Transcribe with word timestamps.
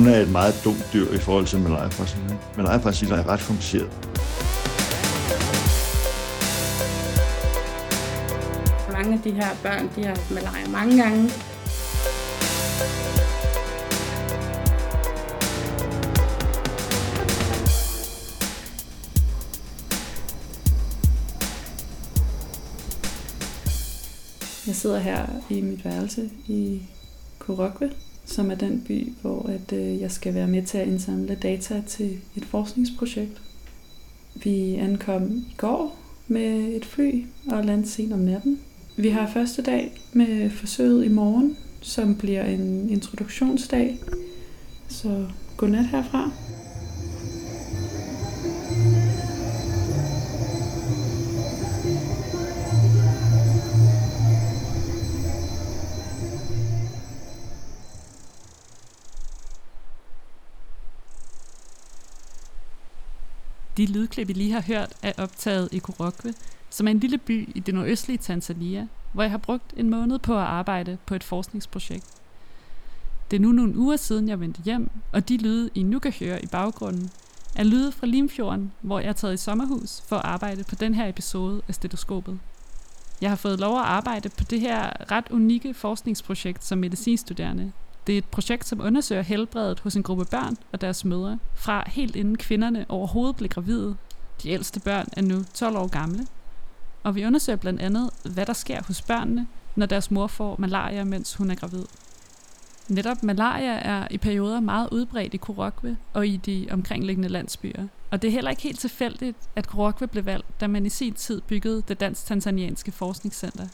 Hun 0.00 0.08
er 0.08 0.20
et 0.20 0.30
meget 0.30 0.60
dumt 0.64 0.90
dyr 0.92 1.12
i 1.12 1.18
forhold 1.18 1.46
til 1.46 1.60
malaria-brasilia. 1.60 2.36
Malaria-brasilia 2.56 3.16
er 3.16 3.28
ret 3.28 3.40
kompliceret. 3.40 3.90
Mange 8.92 9.14
af 9.14 9.20
de 9.24 9.30
her 9.30 9.48
børn, 9.62 9.90
de 9.96 10.04
har 10.04 10.34
malaria 10.34 10.68
mange 10.68 11.02
gange. 11.02 11.30
Jeg 24.66 24.74
sidder 24.74 24.98
her 24.98 25.26
i 25.50 25.60
mit 25.60 25.84
værelse 25.84 26.30
i 26.46 26.82
Korokve, 27.38 27.90
som 28.30 28.50
er 28.50 28.54
den 28.54 28.84
by, 28.86 29.12
hvor 29.22 29.46
at, 29.48 29.78
øh, 29.78 30.00
jeg 30.00 30.10
skal 30.10 30.34
være 30.34 30.48
med 30.48 30.62
til 30.62 30.78
at 30.78 30.88
indsamle 30.88 31.34
data 31.42 31.82
til 31.86 32.18
et 32.36 32.44
forskningsprojekt. 32.44 33.42
Vi 34.42 34.74
ankom 34.74 35.32
i 35.32 35.54
går 35.56 35.98
med 36.28 36.76
et 36.76 36.84
fly 36.84 37.24
og 37.50 37.64
landede 37.64 37.88
sent 37.88 38.12
om 38.12 38.18
natten. 38.18 38.60
Vi 38.96 39.08
har 39.08 39.30
første 39.32 39.62
dag 39.62 40.00
med 40.12 40.50
forsøget 40.50 41.04
i 41.04 41.08
morgen, 41.08 41.56
som 41.80 42.14
bliver 42.14 42.44
en 42.44 42.90
introduktionsdag. 42.90 43.98
Så 44.88 45.26
godnat 45.56 45.86
herfra. 45.86 46.30
De 63.80 63.86
lydklip, 63.86 64.28
vi 64.28 64.32
lige 64.32 64.52
har 64.52 64.62
hørt, 64.62 64.92
er 65.02 65.12
optaget 65.18 65.68
i 65.72 65.78
Korokwe, 65.78 66.34
som 66.70 66.86
er 66.86 66.90
en 66.90 66.98
lille 66.98 67.18
by 67.18 67.48
i 67.54 67.60
det 67.60 67.74
nordøstlige 67.74 68.18
Tanzania, 68.18 68.88
hvor 69.12 69.22
jeg 69.22 69.30
har 69.30 69.38
brugt 69.38 69.74
en 69.76 69.90
måned 69.90 70.18
på 70.18 70.34
at 70.34 70.44
arbejde 70.44 70.98
på 71.06 71.14
et 71.14 71.24
forskningsprojekt. 71.24 72.06
Det 73.30 73.36
er 73.36 73.40
nu 73.40 73.52
nogle 73.52 73.76
uger 73.76 73.96
siden, 73.96 74.28
jeg 74.28 74.40
vendte 74.40 74.62
hjem, 74.62 74.90
og 75.12 75.28
de 75.28 75.36
lyde, 75.36 75.70
I 75.74 75.82
nu 75.82 75.98
kan 75.98 76.12
høre 76.20 76.42
i 76.42 76.46
baggrunden, 76.46 77.10
er 77.56 77.64
lyde 77.64 77.92
fra 77.92 78.06
Limfjorden, 78.06 78.72
hvor 78.80 79.00
jeg 79.00 79.08
er 79.08 79.12
taget 79.12 79.34
i 79.34 79.36
sommerhus 79.36 80.02
for 80.08 80.16
at 80.16 80.24
arbejde 80.24 80.64
på 80.64 80.74
den 80.74 80.94
her 80.94 81.08
episode 81.08 81.62
af 81.68 81.74
stetoskopet. 81.74 82.38
Jeg 83.20 83.30
har 83.30 83.36
fået 83.36 83.60
lov 83.60 83.78
at 83.78 83.84
arbejde 83.84 84.28
på 84.28 84.44
det 84.44 84.60
her 84.60 85.10
ret 85.12 85.30
unikke 85.30 85.74
forskningsprojekt 85.74 86.64
som 86.64 86.78
medicinstuderende, 86.78 87.72
det 88.06 88.14
er 88.14 88.18
et 88.18 88.24
projekt, 88.24 88.66
som 88.66 88.80
undersøger 88.80 89.22
helbredet 89.22 89.80
hos 89.80 89.96
en 89.96 90.02
gruppe 90.02 90.24
børn 90.24 90.56
og 90.72 90.80
deres 90.80 91.04
mødre, 91.04 91.38
fra 91.54 91.84
helt 91.86 92.16
inden 92.16 92.36
kvinderne 92.36 92.86
overhovedet 92.88 93.36
blev 93.36 93.48
gravide. 93.48 93.96
De 94.42 94.50
ældste 94.50 94.80
børn 94.80 95.08
er 95.16 95.22
nu 95.22 95.44
12 95.54 95.76
år 95.76 95.86
gamle. 95.86 96.26
Og 97.02 97.14
vi 97.14 97.26
undersøger 97.26 97.56
blandt 97.56 97.80
andet, 97.80 98.10
hvad 98.24 98.46
der 98.46 98.52
sker 98.52 98.82
hos 98.86 99.02
børnene, 99.02 99.46
når 99.76 99.86
deres 99.86 100.10
mor 100.10 100.26
får 100.26 100.56
malaria, 100.58 101.04
mens 101.04 101.34
hun 101.34 101.50
er 101.50 101.54
gravid. 101.54 101.84
Netop 102.88 103.22
malaria 103.22 103.72
er 103.72 104.08
i 104.10 104.18
perioder 104.18 104.60
meget 104.60 104.88
udbredt 104.92 105.34
i 105.34 105.36
Korokwe 105.36 105.96
og 106.12 106.26
i 106.26 106.36
de 106.36 106.66
omkringliggende 106.70 107.28
landsbyer. 107.28 107.86
Og 108.10 108.22
det 108.22 108.28
er 108.28 108.32
heller 108.32 108.50
ikke 108.50 108.62
helt 108.62 108.78
tilfældigt, 108.78 109.36
at 109.56 109.66
Korokwe 109.68 110.06
blev 110.06 110.24
valgt, 110.24 110.60
da 110.60 110.66
man 110.66 110.86
i 110.86 110.88
sin 110.88 111.14
tid 111.14 111.40
byggede 111.40 111.82
det 111.88 112.00
dansk-tanzanianske 112.00 112.92
forskningscenter. 112.92 113.68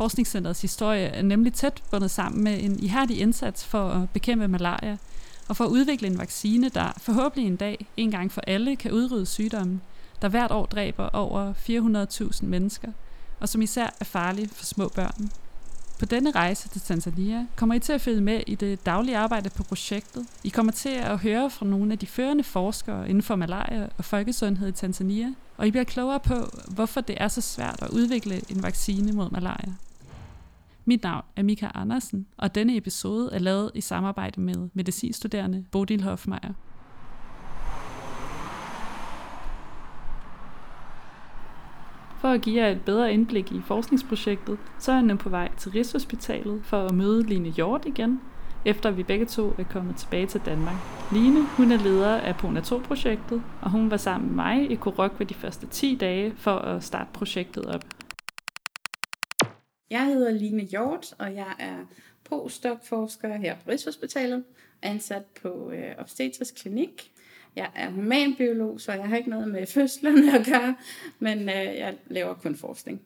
Forskningscenterets 0.00 0.62
historie 0.62 1.06
er 1.06 1.22
nemlig 1.22 1.52
tæt 1.52 1.82
bundet 1.90 2.10
sammen 2.10 2.44
med 2.44 2.62
en 2.62 2.78
ihærdig 2.78 3.20
indsats 3.20 3.64
for 3.64 3.88
at 3.88 4.10
bekæmpe 4.10 4.48
malaria 4.48 4.96
og 5.48 5.56
for 5.56 5.64
at 5.64 5.70
udvikle 5.70 6.08
en 6.08 6.18
vaccine, 6.18 6.68
der 6.68 6.92
forhåbentlig 6.96 7.46
en 7.46 7.56
dag 7.56 7.86
en 7.96 8.10
gang 8.10 8.32
for 8.32 8.40
alle 8.46 8.76
kan 8.76 8.92
udrydde 8.92 9.26
sygdommen, 9.26 9.80
der 10.22 10.28
hvert 10.28 10.50
år 10.50 10.66
dræber 10.66 11.08
over 11.08 11.52
400.000 12.32 12.44
mennesker, 12.46 12.92
og 13.40 13.48
som 13.48 13.62
især 13.62 13.96
er 14.00 14.04
farlig 14.04 14.50
for 14.50 14.64
små 14.64 14.88
børn. 14.88 15.30
På 15.98 16.06
denne 16.06 16.30
rejse 16.30 16.68
til 16.68 16.80
Tanzania 16.80 17.46
kommer 17.56 17.74
I 17.74 17.78
til 17.78 17.92
at 17.92 18.00
følge 18.00 18.20
med 18.20 18.42
i 18.46 18.54
det 18.54 18.86
daglige 18.86 19.16
arbejde 19.16 19.50
på 19.50 19.62
projektet. 19.62 20.26
I 20.44 20.48
kommer 20.48 20.72
til 20.72 20.88
at 20.88 21.18
høre 21.18 21.50
fra 21.50 21.66
nogle 21.66 21.92
af 21.92 21.98
de 21.98 22.06
førende 22.06 22.44
forskere 22.44 23.08
inden 23.08 23.22
for 23.22 23.36
malaria 23.36 23.88
og 23.98 24.04
folkesundhed 24.04 24.68
i 24.68 24.72
Tanzania, 24.72 25.34
og 25.56 25.66
I 25.66 25.70
bliver 25.70 25.84
klogere 25.84 26.20
på, 26.20 26.34
hvorfor 26.68 27.00
det 27.00 27.16
er 27.20 27.28
så 27.28 27.40
svært 27.40 27.82
at 27.82 27.90
udvikle 27.90 28.40
en 28.48 28.62
vaccine 28.62 29.12
mod 29.12 29.30
malaria. 29.30 29.72
Mit 30.90 31.02
navn 31.02 31.24
er 31.36 31.42
Mika 31.42 31.68
Andersen, 31.74 32.26
og 32.36 32.54
denne 32.54 32.76
episode 32.76 33.30
er 33.32 33.38
lavet 33.38 33.70
i 33.74 33.80
samarbejde 33.80 34.40
med 34.40 34.68
medicinstuderende 34.74 35.64
Bodil 35.72 36.02
Hofmeier. 36.02 36.52
For 42.20 42.28
at 42.28 42.40
give 42.42 42.62
jer 42.62 42.68
et 42.68 42.80
bedre 42.80 43.12
indblik 43.12 43.52
i 43.52 43.60
forskningsprojektet, 43.60 44.58
så 44.78 44.92
er 44.92 44.96
jeg 44.96 45.04
nu 45.04 45.16
på 45.16 45.28
vej 45.28 45.48
til 45.56 45.72
Rigshospitalet 45.72 46.60
for 46.64 46.86
at 46.86 46.94
møde 46.94 47.22
Line 47.22 47.48
Hjort 47.48 47.84
igen, 47.86 48.20
efter 48.64 48.90
vi 48.90 49.02
begge 49.02 49.26
to 49.26 49.54
er 49.58 49.64
kommet 49.64 49.96
tilbage 49.96 50.26
til 50.26 50.40
Danmark. 50.46 50.76
Line, 51.12 51.46
hun 51.56 51.72
er 51.72 51.78
leder 51.78 52.16
af 52.16 52.36
Pona 52.36 52.60
2-projektet, 52.60 53.42
og 53.60 53.70
hun 53.70 53.90
var 53.90 53.96
sammen 53.96 54.28
med 54.28 54.36
mig 54.36 54.70
i 54.70 54.74
Korok 54.74 55.14
ved 55.18 55.26
de 55.26 55.34
første 55.34 55.66
10 55.66 55.96
dage 55.96 56.32
for 56.36 56.54
at 56.54 56.84
starte 56.84 57.10
projektet 57.12 57.64
op. 57.66 57.84
Jeg 59.90 60.06
hedder 60.06 60.30
Line 60.30 60.62
Hjort, 60.62 61.14
og 61.18 61.34
jeg 61.34 61.54
er 61.58 61.86
postdoc-forsker 62.24 63.36
her 63.36 63.56
på 63.56 63.70
Rigshospitalet, 63.70 64.44
ansat 64.82 65.22
på 65.42 65.70
øh, 65.70 65.94
obstetrisk 65.98 66.54
klinik. 66.54 67.12
Jeg 67.56 67.70
er 67.74 67.90
humanbiolog, 67.90 68.80
så 68.80 68.92
jeg 68.92 69.08
har 69.08 69.16
ikke 69.16 69.30
noget 69.30 69.48
med 69.48 69.66
fødslerne 69.66 70.38
at 70.38 70.46
gøre, 70.46 70.76
men 71.18 71.38
øh, 71.38 71.54
jeg 71.54 71.96
laver 72.06 72.34
kun 72.34 72.56
forskning. 72.56 73.02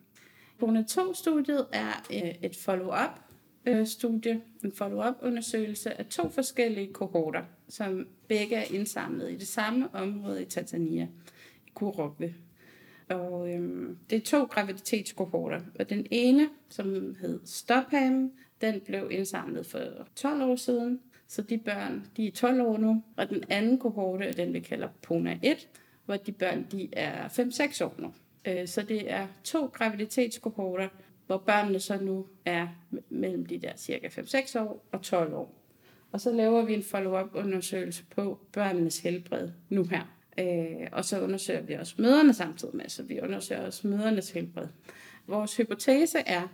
Pone 0.59 0.87
2-studiet 0.91 1.67
er 1.73 2.07
øh, 2.13 2.35
et 2.43 2.57
follow-up 2.57 3.21
øh, 3.67 3.87
studie, 3.87 4.41
en 4.65 4.73
follow-up 4.73 5.15
undersøgelse 5.23 5.99
af 5.99 6.07
to 6.07 6.29
forskellige 6.29 6.93
kohorter, 6.93 7.43
som 7.69 8.09
begge 8.29 8.57
er 8.57 8.75
indsamlet 8.75 9.33
i 9.33 9.37
det 9.37 9.49
samme 9.49 9.95
område 9.95 10.43
i 10.43 10.45
Tanzania, 10.45 11.09
i 11.67 11.71
Kurokwe. 11.75 12.35
Og 13.09 13.53
øhm, 13.53 13.99
det 14.11 14.17
er 14.17 14.21
to 14.21 14.45
graviditetskohorter. 14.45 15.61
Og 15.79 15.91
den 15.91 16.07
ene, 16.11 16.49
som 16.69 17.17
hed 17.21 17.41
Stopham, 17.45 18.33
den 18.61 18.81
blev 18.81 19.09
indsamlet 19.11 19.67
for 19.67 19.79
12 20.17 20.43
år 20.43 20.57
siden. 20.57 21.01
Så 21.29 21.43
de 21.43 21.59
børn, 21.59 22.07
de 22.17 22.27
er 22.27 22.31
12 22.31 22.61
år 22.61 22.79
nu. 22.79 23.03
Og 23.17 23.31
den 23.31 23.45
anden 23.49 23.79
kohorte 23.79 24.25
er 24.25 24.33
den, 24.33 24.53
vi 24.53 24.61
kalder 24.61 24.89
Pona 25.03 25.39
1, 25.43 25.69
hvor 26.05 26.17
de 26.17 26.33
børn, 26.33 26.67
de 26.73 26.89
er 26.93 27.29
5-6 27.29 27.85
år 27.85 27.95
nu. 27.99 28.13
Øh, 28.45 28.69
så 28.69 28.83
det 28.83 29.13
er 29.13 29.27
to 29.45 29.67
graviditetskohorter, 29.67 30.89
hvor 31.27 31.37
børnene 31.37 31.81
så 31.81 31.97
nu 32.01 32.27
er 32.45 32.69
mellem 33.09 33.47
de 33.47 33.59
der 33.59 33.77
cirka 33.77 34.09
5-6 34.09 34.61
år 34.61 34.87
og 34.93 35.03
12 35.03 35.35
år. 35.35 35.61
Og 36.13 36.21
så 36.21 36.33
laver 36.33 36.63
vi 36.63 36.75
en 36.75 36.83
follow-up 36.83 37.35
undersøgelse 37.35 38.05
på 38.11 38.39
børnenes 38.53 38.99
helbred 38.99 39.51
nu 39.69 39.85
her. 39.85 40.15
Øh, 40.39 40.89
og 40.93 41.05
så 41.05 41.21
undersøger 41.21 41.63
vi 41.63 41.75
også 41.75 41.95
møderne 41.99 42.35
samtidig 42.35 42.77
med, 42.77 42.89
så 42.89 43.03
vi 43.03 43.21
undersøger 43.21 43.67
også 43.67 43.89
mødernes 43.89 44.31
helbred. 44.31 44.67
Vores 45.27 45.57
hypotese 45.57 46.19
er, 46.19 46.49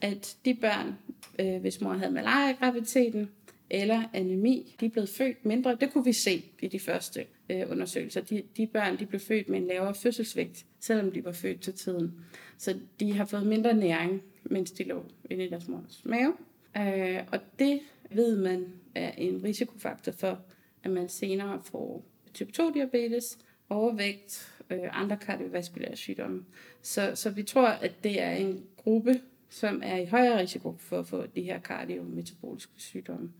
at 0.00 0.36
de 0.44 0.54
børn, 0.54 0.94
øh, 1.38 1.60
hvis 1.60 1.80
mor 1.80 1.92
havde 1.92 2.12
malaria-graviditeten 2.12 3.30
eller 3.70 4.02
anemi, 4.12 4.76
de 4.80 4.86
er 4.86 4.90
blevet 4.90 5.08
født 5.08 5.44
mindre. 5.44 5.76
Det 5.80 5.92
kunne 5.92 6.04
vi 6.04 6.12
se 6.12 6.44
i 6.60 6.68
de 6.68 6.78
første 6.78 7.26
øh, 7.50 7.70
undersøgelser. 7.70 8.20
De, 8.20 8.42
de 8.56 8.66
børn 8.66 8.98
de 8.98 9.06
blev 9.06 9.20
født 9.20 9.48
med 9.48 9.58
en 9.58 9.66
lavere 9.66 9.94
fødselsvægt, 9.94 10.66
selvom 10.80 11.12
de 11.12 11.24
var 11.24 11.32
født 11.32 11.60
til 11.60 11.72
tiden. 11.72 12.14
Så 12.58 12.78
de 13.00 13.12
har 13.12 13.24
fået 13.24 13.46
mindre 13.46 13.74
næring, 13.74 14.22
mens 14.44 14.70
de 14.70 14.84
lå 14.84 15.04
inde 15.30 15.44
i 15.44 15.50
deres 15.50 15.68
mors 15.68 16.02
mave. 16.04 16.32
Øh, 16.76 17.22
og 17.32 17.38
det 17.58 17.80
ved 18.10 18.36
man 18.36 18.66
er 18.94 19.10
en 19.10 19.44
risikofaktor 19.44 20.12
for, 20.12 20.38
at 20.82 20.90
man 20.90 21.08
senere 21.08 21.60
får 21.64 22.04
type 22.34 22.52
2 22.52 22.70
diabetes, 22.70 23.38
overvægt, 23.68 24.54
øh, 24.70 24.78
andre 24.92 25.16
kardiovaskulære 25.16 25.96
sygdomme. 25.96 26.44
Så, 26.82 27.12
så 27.14 27.30
vi 27.30 27.42
tror, 27.42 27.68
at 27.68 28.04
det 28.04 28.22
er 28.22 28.30
en 28.30 28.64
gruppe, 28.76 29.20
som 29.48 29.80
er 29.84 29.96
i 29.96 30.06
højere 30.06 30.40
risiko 30.40 30.76
for 30.78 30.98
at 30.98 31.06
få 31.06 31.26
de 31.26 31.42
her 31.42 31.58
kardiometaboliske 31.58 32.72
sygdomme. 32.76 33.32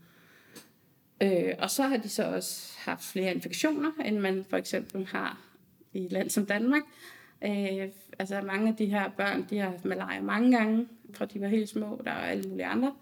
Øh, 1.23 1.53
og 1.59 1.69
så 1.69 1.83
har 1.83 1.97
de 1.97 2.09
så 2.09 2.23
også 2.23 2.73
haft 2.77 3.03
flere 3.03 3.35
infektioner, 3.35 3.91
end 4.05 4.19
man 4.19 4.45
for 4.49 4.57
eksempel 4.57 5.05
har 5.05 5.41
i 5.93 6.05
et 6.05 6.11
land 6.11 6.29
som 6.29 6.45
Danmark. 6.45 6.81
Øh, 7.43 7.89
altså 8.19 8.41
mange 8.41 8.67
af 8.67 8.75
de 8.75 8.85
her 8.85 9.09
børn, 9.09 9.45
de 9.49 9.57
har 9.57 9.69
haft 9.69 9.85
malaria 9.85 10.21
mange 10.21 10.57
gange, 10.57 10.87
fra 11.13 11.25
de 11.25 11.41
var 11.41 11.47
helt 11.47 11.69
små. 11.69 12.01
Der 12.05 12.11
er 12.11 12.25
alle 12.25 12.49
mulige 12.49 12.65
andre 12.65 12.93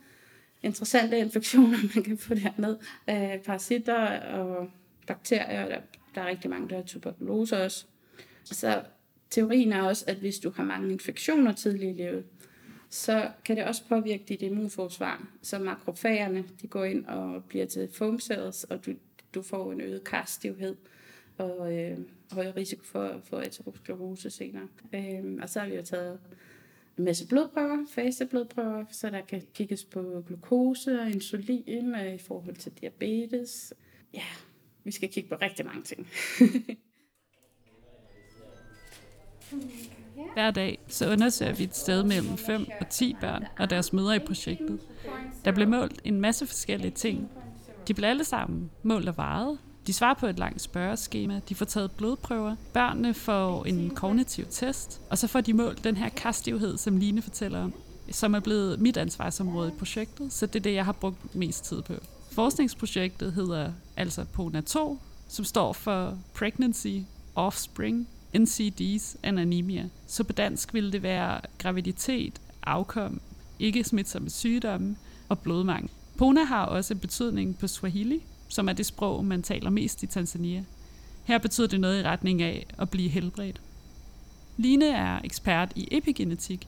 interessante 0.64 1.20
infektioner, 1.20 1.78
man 1.96 2.04
kan 2.04 2.18
få 2.18 2.34
derned. 2.34 2.78
Øh, 3.10 3.44
parasitter 3.44 4.20
og 4.20 4.70
bakterier, 5.10 5.68
der, 5.68 5.82
der 6.16 6.22
er 6.22 6.28
rigtig 6.28 6.50
mange, 6.50 6.70
der 6.70 6.76
har 6.76 6.84
tuberkulose 6.84 7.64
også. 7.64 7.86
Så 8.44 8.82
teorien 9.30 9.74
er 9.74 9.82
også, 9.82 10.06
at 10.08 10.16
hvis 10.16 10.40
du 10.40 10.52
har 10.56 10.64
mange 10.64 10.92
infektioner 10.92 11.52
tidligt 11.52 12.00
i 12.00 12.02
livet, 12.02 12.26
så 12.90 13.32
kan 13.46 13.58
det 13.58 13.66
også 13.66 13.84
påvirke 13.90 14.24
dit 14.28 14.42
immunforsvar. 14.42 15.28
Så 15.42 15.60
makrofagerne, 15.60 16.44
de 16.62 16.68
går 16.68 16.86
ind 16.86 17.06
og 17.06 17.44
bliver 17.44 17.66
til 17.66 17.90
foam 17.94 18.20
cells, 18.20 18.64
og 18.64 18.86
du, 18.86 18.94
du 19.34 19.42
får 19.42 19.72
en 19.72 19.82
øget 19.82 20.04
karstivhed 20.04 20.76
og 21.38 21.78
øh, 21.78 21.98
højere 22.32 22.56
risiko 22.56 22.84
for 22.84 23.04
at 23.04 23.22
få 23.24 23.36
aterosklerose 23.36 24.30
senere. 24.30 24.68
Øh, 24.94 25.38
og 25.42 25.50
så 25.50 25.60
har 25.60 25.68
vi 25.68 25.76
jo 25.76 25.82
taget 25.82 26.20
en 26.98 27.06
masse 27.06 27.28
blodprøver, 27.28 27.86
faseblodprøver, 27.90 28.86
så 28.92 29.10
der 29.10 29.22
kan 29.22 29.42
kigges 29.54 29.86
på 29.86 30.24
glukose 30.28 31.00
og 31.02 31.10
insulin 31.10 31.96
øh, 31.96 32.16
i 32.16 32.18
forhold 32.18 32.56
til 32.56 32.72
diabetes. 32.82 33.74
Ja, 34.14 34.24
vi 34.90 34.94
skal 34.94 35.10
kigge 35.14 35.30
på 35.30 35.36
rigtig 35.42 35.66
mange 35.66 35.82
ting. 35.82 36.08
Hver 40.34 40.52
dag 40.52 40.80
så 40.88 41.12
undersøger 41.12 41.54
vi 41.54 41.64
et 41.64 41.76
sted 41.76 42.04
mellem 42.04 42.38
5 42.38 42.66
og 42.80 42.90
10 42.90 43.16
børn 43.22 43.46
og 43.60 43.70
deres 43.70 43.94
mødre 43.94 44.16
i 44.16 44.20
projektet. 44.20 44.80
Der 45.46 45.52
blev 45.52 45.68
målt 45.68 46.02
en 46.04 46.22
masse 46.22 46.48
forskellige 46.48 46.92
ting. 46.92 47.30
De 47.88 47.94
blev 47.94 48.10
alle 48.10 48.24
sammen 48.24 48.72
målt 48.84 49.10
og 49.10 49.18
vejet. 49.18 49.60
De 49.88 49.94
svarer 49.94 50.14
på 50.14 50.28
et 50.28 50.40
langt 50.40 50.62
spørgeskema, 50.62 51.42
de 51.50 51.56
får 51.56 51.66
taget 51.66 51.92
blodprøver, 51.92 52.56
børnene 52.74 53.14
får 53.14 53.66
en 53.66 53.90
kognitiv 53.90 54.46
test, 54.50 55.02
og 55.10 55.18
så 55.18 55.28
får 55.28 55.42
de 55.42 55.54
målt 55.54 55.84
den 55.84 55.98
her 55.98 56.10
kastivhed, 56.10 56.78
som 56.78 56.98
Line 56.98 57.22
fortæller 57.22 57.64
om, 57.64 57.74
som 58.12 58.34
er 58.34 58.40
blevet 58.40 58.80
mit 58.80 58.98
ansvarsområde 58.98 59.70
i 59.70 59.78
projektet, 59.80 60.34
så 60.34 60.46
det 60.46 60.56
er 60.56 60.64
det, 60.64 60.74
jeg 60.74 60.86
har 60.86 60.92
brugt 60.92 61.36
mest 61.36 61.66
tid 61.66 61.82
på. 61.82 61.94
Forskningsprojektet 62.32 63.34
hedder 63.34 63.72
altså 63.98 64.24
PONA 64.24 64.62
2, 64.62 65.00
som 65.28 65.46
står 65.46 65.74
for 65.74 66.18
Pregnancy, 66.34 66.98
Offspring, 67.36 68.08
NCDs 68.38 69.18
and 69.24 69.40
Anemia. 69.40 69.90
Så 70.08 70.24
på 70.24 70.34
dansk 70.34 70.74
ville 70.74 70.92
det 70.92 71.04
være 71.04 71.42
graviditet, 71.58 72.42
afkom, 72.64 73.22
ikke 73.60 73.84
smitsomme 73.84 74.30
sygdomme 74.30 74.96
og 75.30 75.40
blodmangel. 75.40 75.90
PONA 76.18 76.44
har 76.44 76.66
også 76.66 76.96
betydning 76.96 77.58
på 77.58 77.68
Swahili, 77.68 78.24
som 78.48 78.70
er 78.70 78.74
det 78.74 78.86
sprog, 78.86 79.26
man 79.26 79.44
taler 79.44 79.70
mest 79.70 80.04
i 80.04 80.08
Tanzania. 80.08 80.64
Her 81.24 81.38
betyder 81.38 81.68
det 81.68 81.80
noget 81.80 82.00
i 82.00 82.04
retning 82.04 82.42
af 82.42 82.66
at 82.78 82.90
blive 82.90 83.10
helbredt. 83.10 83.62
Line 84.58 84.86
er 84.86 85.20
ekspert 85.24 85.72
i 85.76 85.88
epigenetik, 85.92 86.68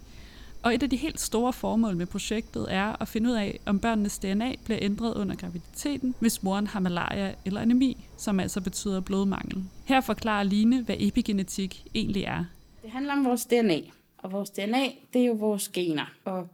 og 0.64 0.74
et 0.74 0.84
af 0.84 0.90
de 0.90 0.96
helt 0.96 1.20
store 1.20 1.54
formål 1.54 1.96
med 1.96 2.06
projektet 2.06 2.66
er 2.70 3.02
at 3.02 3.08
finde 3.08 3.30
ud 3.30 3.36
af, 3.36 3.60
om 3.66 3.80
børnenes 3.80 4.20
DNA 4.20 4.56
bliver 4.66 4.80
ændret 4.82 5.14
under 5.14 5.36
graviditeten, 5.36 6.16
hvis 6.20 6.44
moren 6.44 6.68
har 6.68 6.80
malaria 6.80 7.34
eller 7.46 7.62
anemi, 7.62 7.98
som 8.18 8.40
altså 8.40 8.62
betyder 8.62 9.00
blodmangel. 9.00 9.64
Her 9.86 10.02
forklarer 10.02 10.44
Line, 10.44 10.82
hvad 10.82 10.96
epigenetik 11.00 11.84
egentlig 11.96 12.24
er. 12.24 12.46
Det 12.84 12.92
handler 12.92 13.14
om 13.14 13.26
vores 13.26 13.46
DNA, 13.46 13.80
og 14.18 14.32
vores 14.32 14.50
DNA, 14.50 14.86
det 15.14 15.22
er 15.22 15.26
jo 15.26 15.34
vores 15.34 15.70
gener, 15.70 16.14
og 16.26 16.48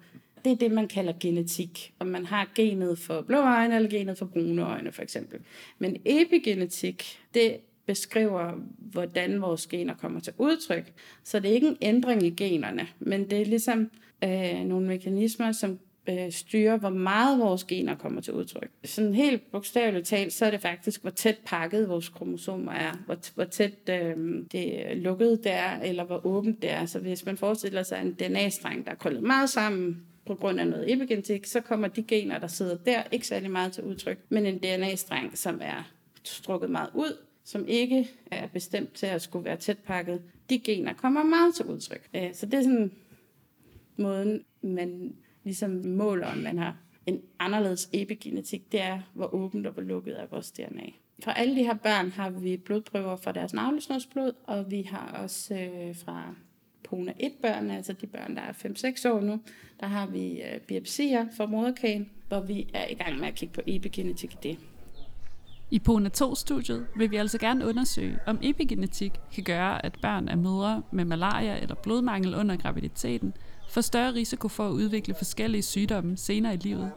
det 0.46 0.52
er 0.52 0.56
det, 0.56 0.72
man 0.72 0.88
kalder 0.88 1.14
genetik. 1.20 1.94
Om 2.00 2.08
man 2.08 2.26
har 2.26 2.48
genet 2.56 3.00
for 3.00 3.22
blå 3.22 3.38
øjne 3.38 3.76
eller 3.76 3.90
genet 3.90 4.18
for 4.18 4.26
brune 4.26 4.62
øjne, 4.62 4.92
for 4.92 5.02
eksempel. 5.02 5.40
Men 5.80 5.98
epigenetik, 6.06 7.20
det 7.34 7.58
beskriver, 7.88 8.52
hvordan 8.78 9.42
vores 9.42 9.68
gener 9.68 9.94
kommer 9.96 10.20
til 10.20 10.34
udtryk. 10.38 10.94
Så 11.24 11.40
det 11.40 11.50
er 11.50 11.54
ikke 11.54 11.68
en 11.68 11.78
ændring 11.82 12.24
i 12.24 12.30
generne, 12.30 12.88
men 13.00 13.30
det 13.30 13.42
er 13.42 13.46
ligesom 13.46 13.92
øh, 14.24 14.66
nogle 14.66 14.88
mekanismer, 14.88 15.52
som 15.52 15.80
øh, 16.10 16.32
styrer, 16.32 16.78
hvor 16.78 16.90
meget 16.90 17.40
vores 17.40 17.64
gener 17.64 17.96
kommer 17.96 18.22
til 18.22 18.34
udtryk. 18.34 18.70
Sådan 18.84 19.14
helt 19.14 19.52
bogstaveligt 19.52 20.08
talt, 20.08 20.34
så 20.34 20.46
er 20.46 20.52
det 20.52 20.62
faktisk, 20.62 21.02
hvor 21.02 21.12
tæt 21.12 21.38
pakket 21.46 21.90
vores 21.90 22.10
kromosomer 22.10 22.72
er, 22.72 22.92
hvor, 23.06 23.18
hvor 23.36 23.44
tæt 23.44 23.90
øh, 23.90 24.16
det 24.52 24.92
er 24.92 24.96
lukket 24.96 25.44
det 25.44 25.52
er, 25.52 25.80
eller 25.82 26.04
hvor 26.04 26.26
åbent 26.26 26.62
det 26.62 26.72
er. 26.72 26.86
Så 26.86 27.00
hvis 27.00 27.26
man 27.26 27.38
forestiller 27.38 27.84
sig 27.84 28.02
en 28.02 28.14
DNA-streng, 28.14 28.86
der 28.86 28.92
er 28.92 28.96
krøllet 28.96 29.24
meget 29.24 29.50
sammen 29.50 30.04
på 30.26 30.36
grund 30.36 30.60
af 30.60 30.68
noget 30.68 30.94
epigenetik, 30.94 31.46
så 31.46 31.62
kommer 31.62 31.88
de 31.88 32.04
gener, 32.04 32.40
der 32.40 32.48
sidder 32.48 32.78
der, 32.78 33.04
ikke 33.12 33.28
særlig 33.28 33.52
meget 33.52 33.72
til 33.72 33.84
udtryk, 33.84 34.18
men 34.30 34.46
en 34.46 34.58
DNA-streng, 34.58 35.38
som 35.38 35.60
er 35.62 35.92
strukket 36.24 36.70
meget 36.70 36.90
ud, 36.94 37.18
som 37.48 37.66
ikke 37.68 38.10
er 38.32 38.48
bestemt 38.48 38.94
til 38.94 39.06
at 39.06 39.22
skulle 39.22 39.46
være 39.46 39.58
tæt 39.58 39.78
pakket, 39.78 40.22
de 40.50 40.60
gener 40.60 40.94
kommer 40.94 41.24
meget 41.24 41.56
til 41.56 41.66
udtryk. 41.66 42.10
Øh, 42.14 42.34
så 42.34 42.46
det 42.46 42.54
er 42.54 42.62
sådan 42.62 42.92
måden, 43.98 44.44
man 44.62 45.16
ligesom 45.44 45.72
måler, 45.86 46.28
om 46.28 46.38
man 46.38 46.58
har 46.58 46.78
en 47.06 47.22
anderledes 47.40 47.90
epigenetik, 47.94 48.72
det 48.72 48.82
er, 48.82 49.00
hvor 49.14 49.34
åbent 49.34 49.68
og 49.68 49.74
hvor 49.74 49.82
lukket 49.82 50.22
er 50.22 50.26
vores 50.32 50.52
DNA. 50.52 50.86
For 51.24 51.32
alle 51.32 51.56
de 51.56 51.64
her 51.64 51.74
børn 51.74 52.12
har 52.12 52.30
vi 52.30 52.58
blodprøver 52.58 53.16
fra 53.16 53.32
deres 53.32 53.54
navlesnodsblod, 53.54 54.32
og 54.44 54.72
vi 54.72 54.82
har 54.82 55.12
også 55.24 55.56
øh, 55.56 55.96
fra 55.96 56.36
PONA 56.84 57.14
1-børn, 57.24 57.72
altså 57.72 57.94
de 57.94 58.08
børn, 58.08 58.36
der 58.36 58.42
er 58.42 58.54
5-6 58.54 59.10
år 59.10 59.22
nu, 59.22 59.42
der 59.80 59.88
har 59.88 60.08
vi 60.08 60.42
øh, 60.42 60.60
biopsier 60.60 61.26
fra 61.38 61.46
moderkagen, 61.46 62.10
hvor 62.28 62.42
vi 62.42 62.68
er 62.74 62.88
i 62.88 62.94
gang 62.94 63.20
med 63.20 63.28
at 63.28 63.36
kigge 63.36 63.54
på 63.54 63.62
epigenetik 63.68 64.34
i 64.34 64.38
det. 64.44 64.58
I 65.72 65.80
PONA 65.80 66.10
2-studiet 66.18 66.86
vil 66.96 67.12
vi 67.12 67.16
altså 67.16 67.38
gerne 67.38 67.68
undersøge, 67.68 68.20
om 68.26 68.40
epigenetik 68.42 69.12
kan 69.34 69.44
gøre, 69.44 69.86
at 69.86 69.98
børn 70.02 70.28
af 70.28 70.38
mødre 70.38 70.84
med 70.92 71.06
malaria 71.06 71.62
eller 71.62 71.76
blodmangel 71.76 72.36
under 72.36 72.56
graviditeten 72.56 73.34
får 73.70 73.82
større 73.82 74.14
risiko 74.14 74.48
for 74.48 74.68
at 74.68 74.72
udvikle 74.72 75.16
forskellige 75.18 75.62
sygdomme 75.62 76.18
senere 76.18 76.54
i 76.54 76.58
livet. 76.58 76.92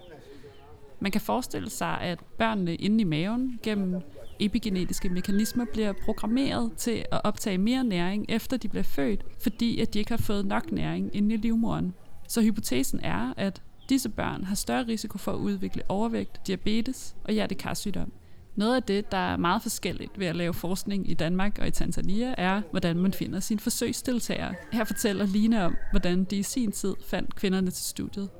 Man 1.00 1.12
kan 1.12 1.20
forestille 1.20 1.70
sig, 1.70 2.00
at 2.00 2.20
børnene 2.38 2.74
inde 2.74 3.00
i 3.00 3.04
maven 3.04 3.58
gennem 3.62 4.00
epigenetiske 4.40 5.08
mekanismer 5.08 5.64
bliver 5.72 5.92
programmeret 6.04 6.72
til 6.76 7.04
at 7.12 7.20
optage 7.24 7.58
mere 7.58 7.84
næring 7.84 8.26
efter 8.28 8.56
de 8.56 8.68
bliver 8.68 8.82
født, 8.82 9.24
fordi 9.42 9.80
at 9.80 9.94
de 9.94 9.98
ikke 9.98 10.10
har 10.10 10.18
fået 10.18 10.46
nok 10.46 10.72
næring 10.72 11.10
inde 11.16 11.34
i 11.34 11.38
livmoderen. 11.38 11.94
Så 12.28 12.42
hypotesen 12.42 13.00
er, 13.02 13.34
at 13.36 13.62
disse 13.88 14.08
børn 14.08 14.44
har 14.44 14.54
større 14.54 14.86
risiko 14.86 15.18
for 15.18 15.32
at 15.32 15.38
udvikle 15.38 15.82
overvægt, 15.88 16.46
diabetes 16.46 17.16
og 17.24 17.32
hjertekarsygdom. 17.32 18.12
Noget 18.60 18.76
af 18.76 18.82
det, 18.82 19.12
der 19.12 19.32
er 19.32 19.36
meget 19.36 19.62
forskelligt 19.62 20.18
ved 20.18 20.26
at 20.26 20.36
lave 20.36 20.54
forskning 20.54 21.10
i 21.10 21.14
Danmark 21.14 21.58
og 21.58 21.68
i 21.68 21.70
Tanzania, 21.70 22.34
er, 22.38 22.62
hvordan 22.70 22.96
man 22.96 23.12
finder 23.12 23.40
sine 23.40 23.60
forsøgsdeltagere. 23.60 24.54
Her 24.72 24.84
fortæller 24.84 25.26
Line 25.26 25.64
om, 25.64 25.76
hvordan 25.90 26.24
de 26.24 26.36
i 26.36 26.42
sin 26.42 26.72
tid 26.72 26.94
fandt 27.06 27.34
kvinderne 27.34 27.70
til 27.70 27.84
studiet. 27.84 28.30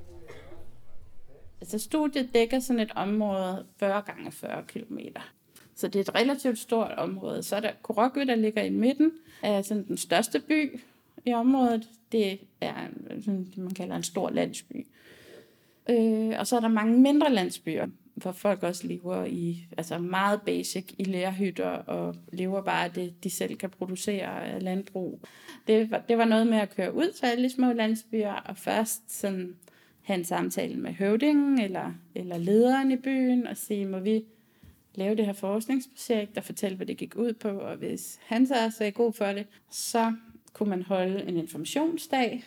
Altså 1.61 1.79
studiet 1.79 2.35
dækker 2.35 2.61
sådan 2.61 2.81
et 2.81 2.93
område 2.97 3.67
40 3.77 4.03
gange 4.03 4.33
40 4.33 4.63
km. 4.63 4.99
Så 5.75 5.89
det 5.89 5.97
er 5.97 6.01
et 6.01 6.15
relativt 6.15 6.59
stort 6.59 6.93
område. 6.97 7.43
Så 7.43 7.57
er 7.57 7.61
der 7.61 7.71
Korokø, 7.83 8.25
der 8.25 8.35
ligger 8.35 8.63
i 8.63 8.71
midten 8.71 9.13
af 9.43 9.65
sådan 9.65 9.87
den 9.87 9.97
største 9.97 10.41
by 10.41 10.81
i 11.27 11.33
området. 11.33 11.89
Det 12.13 12.41
er 12.61 12.75
sådan, 13.25 13.45
det, 13.45 13.59
man 13.59 13.75
kalder 13.75 13.97
en 13.97 14.03
stor 14.03 14.31
landsby. 14.31 14.87
Øh, 15.91 16.35
og 16.39 16.47
så 16.47 16.57
er 16.57 16.61
der 16.61 16.69
mange 16.69 17.01
mindre 17.01 17.33
landsbyer 17.33 17.87
hvor 18.23 18.33
folk 18.33 18.63
også 18.63 18.87
lever 18.87 19.25
i 19.25 19.67
altså 19.79 19.99
meget 19.99 20.43
basic 20.43 20.95
i 20.99 21.05
lærerhytter 21.05 21.69
og 21.69 22.17
lever 22.33 22.63
bare 22.63 22.89
det, 22.89 23.25
de 23.25 23.31
selv 23.31 23.57
kan 23.57 23.71
producere 23.71 24.47
af 24.47 24.63
landbrug. 24.63 25.21
Det 25.67 25.91
var, 25.91 26.03
det 26.09 26.19
var 26.19 26.25
noget 26.25 26.47
med 26.47 26.59
at 26.59 26.77
køre 26.77 26.95
ud 26.95 27.13
til 27.13 27.27
alle 27.27 27.45
de 27.45 27.51
små 27.55 27.73
landsbyer 27.73 28.33
og 28.33 28.57
først 28.57 29.21
sådan 29.21 29.57
have 30.03 30.19
en 30.19 30.25
samtale 30.25 30.77
med 30.77 30.93
høvdingen 30.93 31.61
eller, 31.61 31.93
eller 32.15 32.39
lederen 32.39 32.91
i 32.91 32.97
byen 32.97 33.47
og 33.47 33.57
sige, 33.57 33.87
må 33.87 33.99
vi 33.99 34.25
lave 34.95 35.17
det 35.17 35.27
her 35.27 35.33
forskningsprojekt 35.33 36.39
og 36.39 36.45
fortælle, 36.45 36.77
hvad 36.77 36.87
det 36.87 36.97
gik 36.97 37.17
ud 37.17 37.33
på, 37.33 37.49
og 37.49 37.77
hvis 37.77 38.19
han 38.23 38.47
så 38.47 38.55
er 38.81 38.91
god 38.91 39.13
for 39.13 39.27
det, 39.27 39.47
så 39.71 40.13
kunne 40.53 40.71
man 40.71 40.83
holde 40.83 41.25
en 41.29 41.37
informationsdag, 41.37 42.45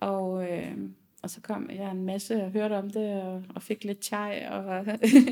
og 0.00 0.52
øh, 0.52 0.76
og 1.22 1.30
så 1.30 1.40
kom 1.40 1.70
jeg 1.70 1.90
en 1.90 2.04
masse 2.04 2.44
og 2.44 2.50
hørte 2.50 2.72
om 2.72 2.90
det, 2.90 3.22
og, 3.22 3.42
og 3.54 3.62
fik 3.62 3.84
lidt 3.84 4.04
chai, 4.04 4.46
og, 4.50 4.86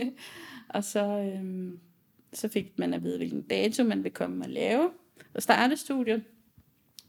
og 0.77 0.85
så, 0.85 1.05
øhm, 1.05 1.79
så 2.33 2.49
fik 2.49 2.79
man 2.79 2.95
at 2.95 3.03
vide, 3.03 3.17
hvilken 3.17 3.43
dato 3.43 3.85
man 3.85 3.99
ville 3.99 4.15
komme 4.15 4.45
og 4.45 4.51
lave, 4.51 4.91
og 5.35 5.43
starte 5.43 5.77
studiet, 5.77 6.23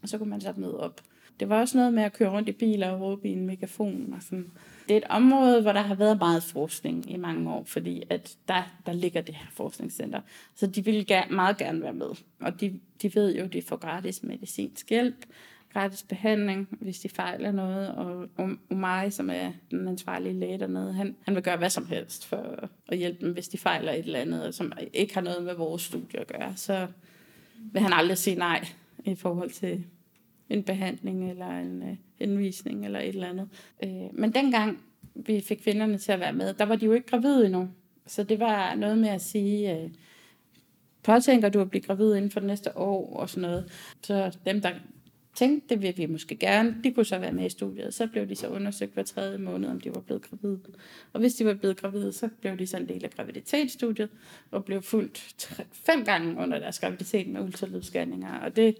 og 0.02 0.08
så 0.08 0.18
kunne 0.18 0.30
man 0.30 0.40
så 0.40 0.52
møde 0.56 0.80
op. 0.80 1.00
Det 1.40 1.48
var 1.48 1.60
også 1.60 1.78
noget 1.78 1.94
med 1.94 2.02
at 2.02 2.12
køre 2.12 2.30
rundt 2.30 2.48
i 2.48 2.52
biler 2.52 2.90
og 2.90 3.00
råbe 3.00 3.28
i 3.28 3.32
en 3.32 3.46
megafon. 3.46 4.12
Og 4.12 4.22
sådan. 4.22 4.50
Det 4.88 4.94
er 4.94 4.96
et 4.96 5.04
område, 5.10 5.62
hvor 5.62 5.72
der 5.72 5.80
har 5.80 5.94
været 5.94 6.18
meget 6.18 6.42
forskning 6.42 7.10
i 7.10 7.16
mange 7.16 7.50
år, 7.50 7.64
fordi 7.64 8.02
at 8.10 8.36
der, 8.48 8.62
der 8.86 8.92
ligger 8.92 9.20
det 9.20 9.34
her 9.34 9.46
forskningscenter. 9.52 10.20
Så 10.54 10.66
de 10.66 10.84
ville 10.84 11.04
gerne, 11.04 11.34
meget 11.34 11.56
gerne 11.56 11.82
være 11.82 11.92
med. 11.92 12.10
Og 12.40 12.60
de, 12.60 12.80
de 13.02 13.14
ved 13.14 13.36
jo, 13.36 13.44
at 13.44 13.52
de 13.52 13.62
får 13.62 13.76
gratis 13.76 14.22
medicinsk 14.22 14.90
hjælp 14.90 15.26
gratis 15.72 16.02
behandling, 16.02 16.68
hvis 16.70 16.98
de 16.98 17.08
fejler 17.08 17.52
noget. 17.52 17.94
Og 17.94 18.28
Umari, 18.70 19.10
som 19.10 19.30
er 19.30 19.52
den 19.70 19.88
ansvarlige 19.88 20.40
læge 20.40 20.58
dernede, 20.58 20.92
han, 20.92 21.16
han 21.22 21.34
vil 21.34 21.42
gøre 21.42 21.56
hvad 21.56 21.70
som 21.70 21.86
helst 21.86 22.26
for 22.26 22.70
at 22.88 22.98
hjælpe 22.98 23.26
dem, 23.26 23.32
hvis 23.32 23.48
de 23.48 23.58
fejler 23.58 23.92
et 23.92 23.98
eller 23.98 24.18
andet, 24.18 24.54
som 24.54 24.72
ikke 24.92 25.14
har 25.14 25.20
noget 25.20 25.44
med 25.44 25.54
vores 25.54 25.82
studie 25.82 26.20
at 26.20 26.26
gøre. 26.26 26.52
Så 26.56 26.86
vil 27.72 27.82
han 27.82 27.92
aldrig 27.92 28.18
sige 28.18 28.36
nej 28.36 28.66
i 29.04 29.14
forhold 29.14 29.50
til 29.50 29.84
en 30.48 30.62
behandling 30.62 31.30
eller 31.30 31.58
en 31.58 31.82
øh, 31.82 31.96
henvisning 32.18 32.84
eller 32.84 33.00
et 33.00 33.08
eller 33.08 33.28
andet. 33.28 33.48
Uh, 33.86 34.18
men 34.18 34.34
dengang 34.34 34.82
vi 35.14 35.40
fik 35.40 35.58
kvinderne 35.58 35.98
til 35.98 36.12
at 36.12 36.20
være 36.20 36.32
med, 36.32 36.54
der 36.54 36.64
var 36.64 36.76
de 36.76 36.86
jo 36.86 36.92
ikke 36.92 37.06
gravide 37.06 37.46
endnu. 37.46 37.68
Så 38.06 38.22
det 38.22 38.40
var 38.40 38.74
noget 38.74 38.98
med 38.98 39.08
at 39.08 39.20
sige, 39.20 39.76
øh, 39.76 39.90
påtænker 41.02 41.48
du 41.48 41.60
at 41.60 41.70
blive 41.70 41.82
gravid 41.82 42.14
inden 42.14 42.30
for 42.30 42.40
det 42.40 42.46
næste 42.46 42.76
år 42.76 43.16
og 43.16 43.30
sådan 43.30 43.42
noget. 43.48 43.94
Så 44.02 44.38
dem, 44.46 44.60
der 44.60 44.70
tænkte, 45.38 45.74
det 45.74 45.82
vil 45.82 45.94
vi 45.96 46.06
måske 46.06 46.36
gerne. 46.36 46.76
De 46.84 46.92
kunne 46.92 47.04
så 47.04 47.18
være 47.18 47.32
med 47.32 47.46
i 47.46 47.48
studiet. 47.48 47.94
Så 47.94 48.06
blev 48.06 48.28
de 48.28 48.34
så 48.34 48.48
undersøgt 48.48 48.94
hver 48.94 49.02
tredje 49.02 49.38
måned, 49.38 49.68
om 49.68 49.80
de 49.80 49.94
var 49.94 50.00
blevet 50.00 50.22
gravide. 50.22 50.60
Og 51.12 51.20
hvis 51.20 51.34
de 51.34 51.44
var 51.44 51.54
blevet 51.54 51.76
gravide, 51.76 52.12
så 52.12 52.28
blev 52.40 52.58
de 52.58 52.66
så 52.66 52.76
en 52.76 52.88
del 52.88 53.04
af 53.04 53.10
graviditetsstudiet, 53.10 54.08
og 54.50 54.64
blev 54.64 54.82
fuldt 54.82 55.34
tre, 55.38 55.64
fem 55.72 56.04
gange 56.04 56.36
under 56.42 56.58
deres 56.58 56.78
graviditet 56.78 57.28
med 57.28 57.40
ultralydsscanninger. 57.40 58.38
Og 58.38 58.56
det 58.56 58.76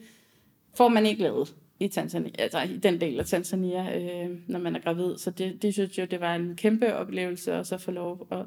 får 0.74 0.88
man 0.88 1.06
ikke 1.06 1.22
lavet 1.22 1.54
i, 1.80 1.88
Tanzania, 1.88 2.30
altså 2.38 2.60
i 2.60 2.76
den 2.76 3.00
del 3.00 3.20
af 3.20 3.26
Tanzania, 3.26 3.98
øh, 3.98 4.36
når 4.46 4.58
man 4.58 4.76
er 4.76 4.80
gravid. 4.80 5.18
Så 5.18 5.30
det, 5.30 5.62
det 5.62 5.74
synes 5.74 5.98
jo, 5.98 6.04
det 6.04 6.20
var 6.20 6.34
en 6.34 6.56
kæmpe 6.56 6.94
oplevelse, 6.94 7.52
at 7.52 7.66
så 7.66 7.78
få 7.78 7.90
lov 7.90 8.28
at 8.30 8.44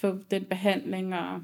få 0.00 0.18
den 0.30 0.44
behandling 0.44 1.14
og 1.14 1.42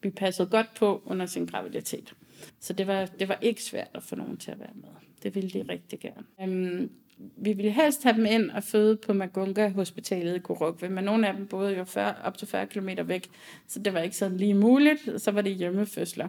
blive 0.00 0.12
passet 0.12 0.50
godt 0.50 0.74
på 0.78 1.02
under 1.06 1.26
sin 1.26 1.46
graviditet. 1.46 2.14
Så 2.60 2.72
det 2.72 2.86
var, 2.86 3.06
det 3.06 3.28
var 3.28 3.38
ikke 3.42 3.62
svært 3.62 3.90
at 3.94 4.02
få 4.02 4.16
nogen 4.16 4.36
til 4.36 4.50
at 4.50 4.58
være 4.58 4.74
med. 4.74 4.88
Det 5.22 5.34
ville 5.34 5.50
de 5.50 5.64
rigtig 5.68 6.00
gerne. 6.00 6.24
Øhm, 6.42 6.90
vi 7.36 7.52
ville 7.52 7.70
helst 7.70 8.02
have 8.02 8.16
dem 8.16 8.26
ind 8.26 8.50
og 8.50 8.64
føde 8.64 8.96
på 8.96 9.12
Magunga 9.12 9.68
Hospitalet 9.68 10.36
i 10.36 10.38
Korokve, 10.38 10.88
men 10.88 11.04
nogle 11.04 11.28
af 11.28 11.34
dem 11.34 11.46
boede 11.46 11.76
jo 11.76 11.84
40, 11.84 12.14
op 12.24 12.38
til 12.38 12.48
40 12.48 12.66
km 12.66 12.88
væk, 13.04 13.28
så 13.68 13.78
det 13.78 13.94
var 13.94 14.00
ikke 14.00 14.16
sådan 14.16 14.36
lige 14.36 14.54
muligt. 14.54 15.00
Så 15.16 15.30
var 15.30 15.40
det 15.40 15.54
hjemmefødsler. 15.54 16.28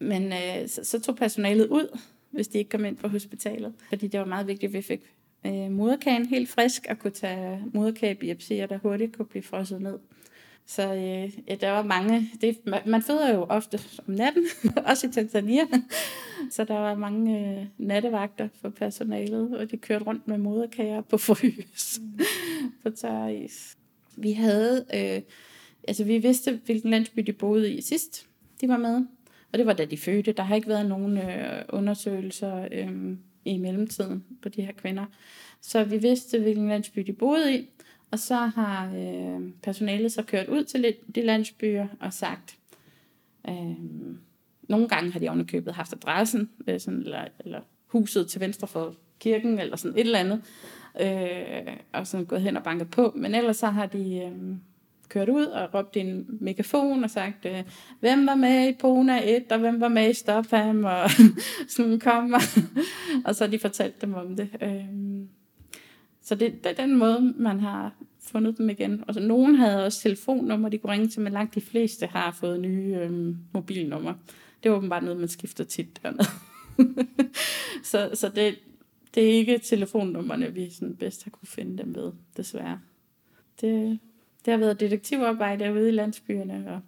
Men 0.00 0.32
øh, 0.32 0.68
så, 0.68 0.84
så 0.84 1.00
tog 1.00 1.16
personalet 1.16 1.68
ud, 1.68 1.98
hvis 2.30 2.48
de 2.48 2.58
ikke 2.58 2.70
kom 2.70 2.84
ind 2.84 2.96
på 2.96 3.08
hospitalet, 3.08 3.74
fordi 3.88 4.06
det 4.06 4.20
var 4.20 4.26
meget 4.26 4.46
vigtigt, 4.46 4.70
at 4.70 4.72
vi 4.72 4.82
fik 4.82 5.00
øh, 5.46 5.70
moderkagen 5.70 6.26
helt 6.26 6.48
frisk 6.48 6.86
og 6.90 6.98
kunne 6.98 7.10
tage 7.10 7.62
moderkagebiopsier, 7.74 8.66
der 8.66 8.78
hurtigt 8.78 9.16
kunne 9.16 9.26
blive 9.26 9.42
frosset 9.42 9.82
ned. 9.82 9.98
Så 10.66 10.94
øh, 10.94 11.48
ja, 11.48 11.54
der 11.54 11.70
var 11.70 11.82
mange. 11.82 12.30
Det, 12.40 12.58
man 12.86 13.02
føder 13.02 13.34
jo 13.34 13.42
ofte 13.42 13.80
om 14.08 14.14
natten, 14.14 14.44
også 14.90 15.06
i 15.06 15.10
Tanzania. 15.10 15.62
Så 16.50 16.64
der 16.64 16.74
var 16.74 16.94
mange 16.94 17.58
øh, 17.60 17.66
nattevagter 17.78 18.48
for 18.60 18.68
personalet, 18.68 19.58
og 19.58 19.70
de 19.70 19.76
kørte 19.76 20.04
rundt 20.04 20.28
med 20.28 20.38
moderkager 20.38 21.00
på 21.00 21.18
frys 21.18 22.00
mm. 22.00 22.20
på 22.82 22.90
tør 22.90 23.26
is. 23.26 23.76
Vi 24.16 24.32
havde, 24.32 24.84
øh, 24.94 25.22
altså 25.88 26.04
vi 26.04 26.18
vidste, 26.18 26.60
hvilken 26.64 26.90
landsby 26.90 27.20
de 27.20 27.32
boede 27.32 27.72
i 27.72 27.80
sidst, 27.80 28.26
de 28.60 28.68
var 28.68 28.76
med. 28.76 29.06
Og 29.52 29.58
det 29.58 29.66
var 29.66 29.72
da 29.72 29.84
de 29.84 29.98
fødte. 29.98 30.32
Der 30.32 30.42
har 30.42 30.54
ikke 30.54 30.68
været 30.68 30.88
nogen 30.88 31.18
øh, 31.18 31.62
undersøgelser 31.68 32.68
øh, 32.72 33.16
i 33.44 33.58
mellemtiden 33.58 34.24
på 34.42 34.48
de 34.48 34.62
her 34.62 34.72
kvinder. 34.72 35.04
Så 35.60 35.84
vi 35.84 35.98
vidste, 35.98 36.38
hvilken 36.38 36.68
landsby 36.68 37.00
de 37.00 37.12
boede 37.12 37.56
i. 37.56 37.68
Og 38.16 38.20
så 38.20 38.34
har 38.36 38.90
øh, 38.96 39.40
personalet 39.62 40.12
så 40.12 40.22
kørt 40.22 40.48
ud 40.48 40.64
til 40.64 40.94
de 41.14 41.22
landsbyer 41.22 41.86
og 42.00 42.12
sagt, 42.12 42.58
øh, 43.48 43.76
nogle 44.68 44.88
gange 44.88 45.12
har 45.12 45.20
de 45.20 45.28
ovenikøbet 45.28 45.74
haft 45.74 45.92
adressen, 45.92 46.50
øh, 46.66 46.80
sådan, 46.80 47.00
eller, 47.00 47.24
eller 47.40 47.60
huset 47.86 48.28
til 48.28 48.40
venstre 48.40 48.66
for 48.66 48.94
kirken, 49.20 49.58
eller 49.58 49.76
sådan 49.76 49.98
et 49.98 50.00
eller 50.00 50.18
andet, 50.18 50.42
øh, 51.00 51.76
og 51.92 52.06
sådan 52.06 52.26
gået 52.26 52.42
hen 52.42 52.56
og 52.56 52.62
banket 52.62 52.90
på. 52.90 53.12
Men 53.16 53.34
ellers 53.34 53.56
så 53.56 53.66
har 53.66 53.86
de 53.86 54.16
øh, 54.16 54.56
kørt 55.08 55.28
ud 55.28 55.46
og 55.46 55.74
råbt 55.74 55.96
i 55.96 56.00
en 56.00 56.26
megafon 56.40 57.04
og 57.04 57.10
sagt, 57.10 57.46
øh, 57.46 57.64
hvem 58.00 58.26
var 58.26 58.34
med 58.34 58.68
i 58.68 58.72
Pona 58.72 59.36
1, 59.36 59.52
og 59.52 59.58
hvem 59.58 59.80
var 59.80 59.88
med 59.88 60.10
i 60.10 60.14
Stopham, 60.14 60.84
og 60.84 61.10
sådan 61.76 62.00
kom. 62.00 62.34
og 63.24 63.34
så 63.34 63.44
har 63.44 63.50
de 63.50 63.58
fortalt 63.58 64.00
dem 64.02 64.14
om 64.14 64.36
det. 64.36 64.48
Øh, 64.62 64.84
så 66.26 66.34
det, 66.34 66.64
det 66.64 66.70
er 66.70 66.86
den 66.86 66.96
måde, 66.96 67.34
man 67.36 67.60
har 67.60 67.94
fundet 68.20 68.58
dem 68.58 68.70
igen. 68.70 69.04
Og 69.08 69.14
så 69.14 69.20
nogen 69.20 69.54
havde 69.54 69.84
også 69.84 70.00
telefonnummer, 70.00 70.68
de 70.68 70.78
kunne 70.78 70.92
ringe 70.92 71.08
til, 71.08 71.20
men 71.20 71.32
langt 71.32 71.54
de 71.54 71.60
fleste 71.60 72.06
har 72.06 72.30
fået 72.30 72.60
nye 72.60 72.96
øhm, 73.00 73.36
mobilnummer. 73.52 74.14
Det 74.62 74.68
er 74.68 74.74
åbenbart 74.74 75.02
noget, 75.02 75.20
man 75.20 75.28
skifter 75.28 75.64
tit 75.64 76.02
dernede. 76.02 76.28
så 77.90 78.10
så 78.14 78.28
det, 78.28 78.58
det 79.14 79.24
er 79.24 79.32
ikke 79.32 79.58
telefonnummerne, 79.58 80.54
vi 80.54 80.70
sådan 80.70 80.96
bedst 80.96 81.24
har 81.24 81.30
kunne 81.30 81.48
finde 81.48 81.78
dem 81.82 81.94
ved, 81.94 82.12
desværre. 82.36 82.80
Det, 83.60 83.98
det 84.44 84.52
har 84.52 84.58
været 84.58 84.80
detektivarbejde 84.80 85.72
ude 85.72 85.88
i 85.88 85.92
landsbyerne, 85.92 86.64
og 86.72 86.80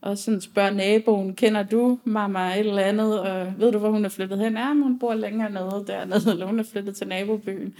og 0.00 0.18
sådan 0.18 0.40
spørger 0.40 0.70
naboen, 0.70 1.34
kender 1.34 1.62
du 1.62 1.98
mamma 2.04 2.54
et 2.54 2.58
eller 2.58 2.82
andet, 2.82 3.20
og 3.20 3.52
ved 3.58 3.72
du, 3.72 3.78
hvor 3.78 3.90
hun 3.90 4.04
er 4.04 4.08
flyttet 4.08 4.38
hen? 4.38 4.56
Ja, 4.56 4.74
hun 4.74 4.98
bor 4.98 5.14
længere 5.14 5.50
nede 5.50 5.84
dernede, 5.86 6.30
eller 6.32 6.46
hun 6.46 6.58
er 6.58 6.62
flyttet 6.62 6.96
til 6.96 7.08
nabobyen. 7.08 7.74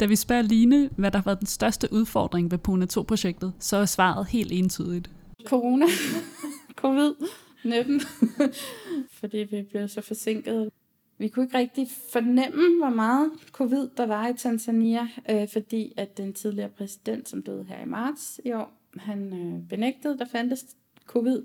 Da 0.00 0.06
vi 0.06 0.16
spørger 0.16 0.42
Line, 0.42 0.90
hvad 0.96 1.10
der 1.10 1.18
har 1.18 1.24
været 1.24 1.38
den 1.38 1.46
største 1.46 1.88
udfordring 1.92 2.50
ved 2.50 2.58
Pune 2.58 2.86
2-projektet, 2.92 3.52
så 3.58 3.76
er 3.76 3.84
svaret 3.84 4.26
helt 4.26 4.52
entydigt. 4.52 5.10
Corona. 5.44 5.86
Covid-19. 6.84 8.06
Fordi 9.20 9.36
vi 9.36 9.62
blev 9.62 9.88
så 9.88 10.00
forsinket. 10.00 10.70
Vi 11.18 11.28
kunne 11.28 11.44
ikke 11.44 11.58
rigtig 11.58 11.88
fornemme, 12.12 12.78
hvor 12.78 12.90
meget 12.90 13.30
covid 13.52 13.88
der 13.96 14.06
var 14.06 14.28
i 14.28 14.34
Tanzania, 14.36 15.08
øh, 15.30 15.48
fordi 15.52 15.92
at 15.96 16.16
den 16.16 16.32
tidligere 16.32 16.68
præsident, 16.68 17.28
som 17.28 17.42
døde 17.42 17.64
her 17.64 17.82
i 17.82 17.88
marts 17.88 18.40
i 18.44 18.52
år, 18.52 18.72
han 18.96 19.32
øh, 19.32 19.68
benægtede, 19.68 20.18
der 20.18 20.24
fandtes 20.24 20.64
covid, 21.06 21.42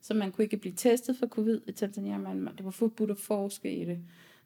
så 0.00 0.14
man 0.14 0.32
kunne 0.32 0.44
ikke 0.44 0.56
blive 0.56 0.74
testet 0.76 1.16
for 1.16 1.26
covid 1.26 1.60
i 1.66 1.72
Tanzania, 1.72 2.18
men 2.18 2.48
det 2.56 2.64
var 2.64 2.70
forbudt 2.70 3.10
at 3.10 3.18
forske 3.18 3.76
i 3.76 3.84
det. 3.84 3.98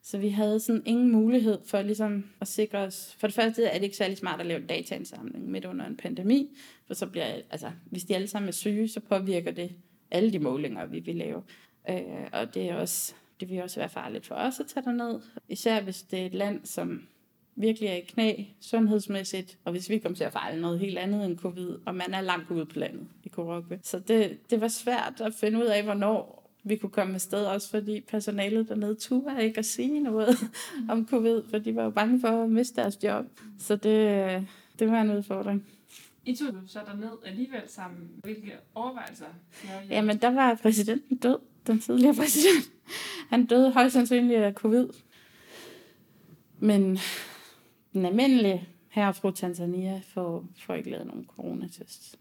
Så 0.05 0.17
vi 0.17 0.29
havde 0.29 0.59
sådan 0.59 0.83
ingen 0.85 1.11
mulighed 1.11 1.57
for 1.65 1.81
ligesom 1.81 2.25
at 2.41 2.47
sikre 2.47 2.77
os. 2.77 3.15
For 3.19 3.27
det 3.27 3.35
første 3.35 3.63
er 3.63 3.73
det 3.73 3.83
ikke 3.83 3.97
særlig 3.97 4.17
smart 4.17 4.39
at 4.39 4.45
lave 4.45 4.65
dataindsamling 4.65 5.51
midt 5.51 5.65
under 5.65 5.85
en 5.85 5.97
pandemi, 5.97 6.57
for 6.87 6.93
så 6.93 7.07
bliver, 7.07 7.25
altså, 7.25 7.71
hvis 7.85 8.03
de 8.03 8.15
alle 8.15 8.27
sammen 8.27 8.47
er 8.47 8.53
syge, 8.53 8.87
så 8.87 8.99
påvirker 8.99 9.51
det 9.51 9.71
alle 10.11 10.31
de 10.31 10.39
målinger, 10.39 10.85
vi 10.85 10.99
vil 10.99 11.15
lave. 11.15 11.43
Øh, 11.89 12.27
og 12.31 12.53
det 12.53 12.69
er 12.69 12.75
også, 12.75 13.13
det 13.39 13.49
vil 13.49 13.61
også 13.61 13.79
være 13.79 13.89
farligt 13.89 14.25
for 14.25 14.35
os 14.35 14.59
at 14.59 14.65
tage 14.67 14.85
derned. 14.85 15.21
Især 15.49 15.81
hvis 15.81 16.01
det 16.01 16.19
er 16.19 16.25
et 16.25 16.33
land, 16.33 16.65
som 16.65 17.07
virkelig 17.55 17.89
er 17.89 17.95
i 17.95 18.01
knæ 18.01 18.43
sundhedsmæssigt, 18.61 19.57
og 19.65 19.71
hvis 19.71 19.89
vi 19.89 19.97
kommer 19.97 20.15
til 20.15 20.23
at 20.23 20.31
fejle 20.31 20.61
noget 20.61 20.79
helt 20.79 20.97
andet 20.97 21.25
end 21.25 21.37
covid, 21.37 21.77
og 21.85 21.95
man 21.95 22.13
er 22.13 22.21
langt 22.21 22.51
ude 22.51 22.65
på 22.65 22.79
landet 22.79 23.07
i 23.23 23.29
Korokke. 23.29 23.79
Så 23.83 23.99
det, 23.99 24.37
det 24.49 24.61
var 24.61 24.67
svært 24.67 25.21
at 25.21 25.33
finde 25.33 25.59
ud 25.59 25.65
af, 25.65 25.83
hvornår 25.83 26.44
vi 26.65 26.75
kunne 26.75 26.89
komme 26.89 27.15
afsted, 27.15 27.45
også 27.45 27.69
fordi 27.69 28.01
personalet 28.01 28.69
dernede 28.69 28.95
turde 28.95 29.43
ikke 29.43 29.57
at 29.57 29.65
sige 29.65 29.99
noget 29.99 30.37
om 30.89 31.07
covid, 31.07 31.41
for 31.49 31.57
de 31.57 31.75
var 31.75 31.83
jo 31.83 31.89
bange 31.89 32.19
for 32.19 32.43
at 32.43 32.49
miste 32.49 32.81
deres 32.81 33.03
job. 33.03 33.25
Så 33.59 33.75
det, 33.75 34.47
det 34.79 34.91
var 34.91 35.01
en 35.01 35.11
udfordring. 35.11 35.65
I 36.25 36.35
tog 36.35 36.47
så 36.67 36.79
derned 36.87 37.17
alligevel 37.25 37.61
sammen. 37.67 38.09
Hvilke 38.23 38.51
overvejelser? 38.75 39.25
Jamen, 39.89 40.17
der 40.17 40.29
var 40.29 40.55
præsidenten 40.55 41.17
død, 41.17 41.37
den 41.67 41.79
tidligere 41.79 42.15
præsident. 42.15 42.71
Han 43.29 43.45
døde 43.45 43.71
højst 43.71 43.93
sandsynligt 43.93 44.39
af 44.39 44.53
covid. 44.53 44.87
Men 46.59 46.99
den 47.93 48.05
almindelige 48.05 48.67
her 48.95 49.11
fra 49.11 49.31
Tanzania 49.31 50.01
får, 50.07 50.45
får 50.59 50.73
ikke 50.73 50.89
lavet 50.89 51.07
nogen 51.07 51.25
coronatest, 51.35 52.19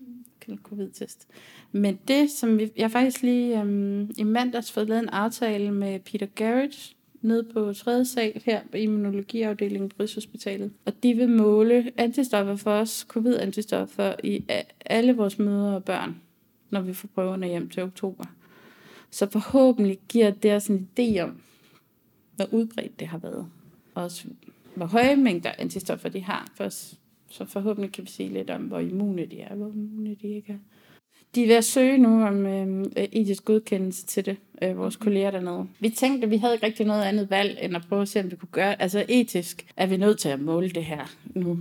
covid-test. 0.63 1.29
Men 1.73 1.99
det, 2.09 2.31
som 2.31 2.59
vi, 2.59 2.73
jeg 2.77 2.91
faktisk 2.91 3.23
lige 3.23 3.61
øhm, 3.61 4.11
i 4.19 4.23
mandags 4.23 4.73
fået 4.73 4.89
lavet 4.89 5.03
en 5.03 5.09
aftale 5.09 5.71
med 5.71 6.01
Peter 6.01 6.27
Garrett, 6.27 6.97
nede 7.21 7.45
på 7.45 7.73
tredje 7.73 8.05
sal 8.05 8.43
her 8.45 8.61
på 8.71 8.77
immunologiafdelingen 8.77 9.89
på 9.89 9.97
Rigshospitalet. 10.01 10.73
Og 10.85 11.03
de 11.03 11.15
vil 11.15 11.29
måle 11.29 11.93
antistoffer 11.97 12.57
for 12.57 12.71
os, 12.71 13.07
covid-antistoffer, 13.09 14.15
i 14.25 14.45
alle 14.81 15.17
vores 15.17 15.39
mødre 15.39 15.77
og 15.77 15.85
børn, 15.85 16.21
når 16.71 16.81
vi 16.81 16.95
får 16.95 17.09
prøverne 17.15 17.47
hjem 17.47 17.69
til 17.69 17.83
oktober. 17.83 18.25
Så 19.11 19.31
forhåbentlig 19.31 19.99
giver 20.09 20.31
det 20.31 20.55
os 20.55 20.67
en 20.67 20.89
idé 20.99 21.21
om, 21.21 21.41
hvor 22.37 22.47
udbredt 22.53 23.01
det 23.01 23.09
har 23.09 23.19
været. 23.19 23.47
Også 23.95 24.25
hvor 24.75 24.87
høje 24.87 25.17
mængder 25.17 25.53
antistoffer 25.59 26.09
de 26.09 26.23
har, 26.23 26.53
for, 26.57 26.69
så 27.29 27.45
forhåbentlig 27.45 27.93
kan 27.93 28.05
vi 28.05 28.11
sige 28.11 28.29
lidt 28.29 28.51
om, 28.51 28.63
hvor 28.63 28.79
immune 28.79 29.27
de 29.27 29.41
er, 29.41 29.55
hvor 29.55 29.69
immune 29.69 30.15
de 30.15 30.27
ikke 30.27 30.53
er. 30.53 30.59
De 31.35 31.43
er 31.43 31.47
ved 31.47 31.55
at 31.55 31.65
søge 31.65 31.99
nu 31.99 32.27
om 32.27 32.47
øh, 32.47 32.85
etisk 32.97 33.45
godkendelse 33.45 34.07
til 34.07 34.27
det, 34.27 34.37
øh, 34.63 34.79
vores 34.79 34.97
kolleger 34.97 35.31
dernede. 35.31 35.69
Vi 35.81 35.91
tænkte, 35.91 36.25
at 36.25 36.31
vi 36.31 36.37
havde 36.37 36.55
ikke 36.55 36.67
rigtig 36.67 36.87
noget 36.87 37.03
andet 37.03 37.31
valg, 37.31 37.59
end 37.63 37.77
at 37.77 37.83
prøve 37.89 38.03
at 38.03 38.09
se, 38.09 38.21
om 38.21 38.31
vi 38.31 38.37
kunne 38.37 38.49
gøre 38.53 38.83
Altså 38.83 39.05
etisk 39.09 39.67
er 39.77 39.87
vi 39.87 39.97
nødt 39.97 40.19
til 40.19 40.29
at 40.29 40.41
måle 40.41 40.71
det 40.71 40.85
her 40.85 41.05
nu. 41.35 41.59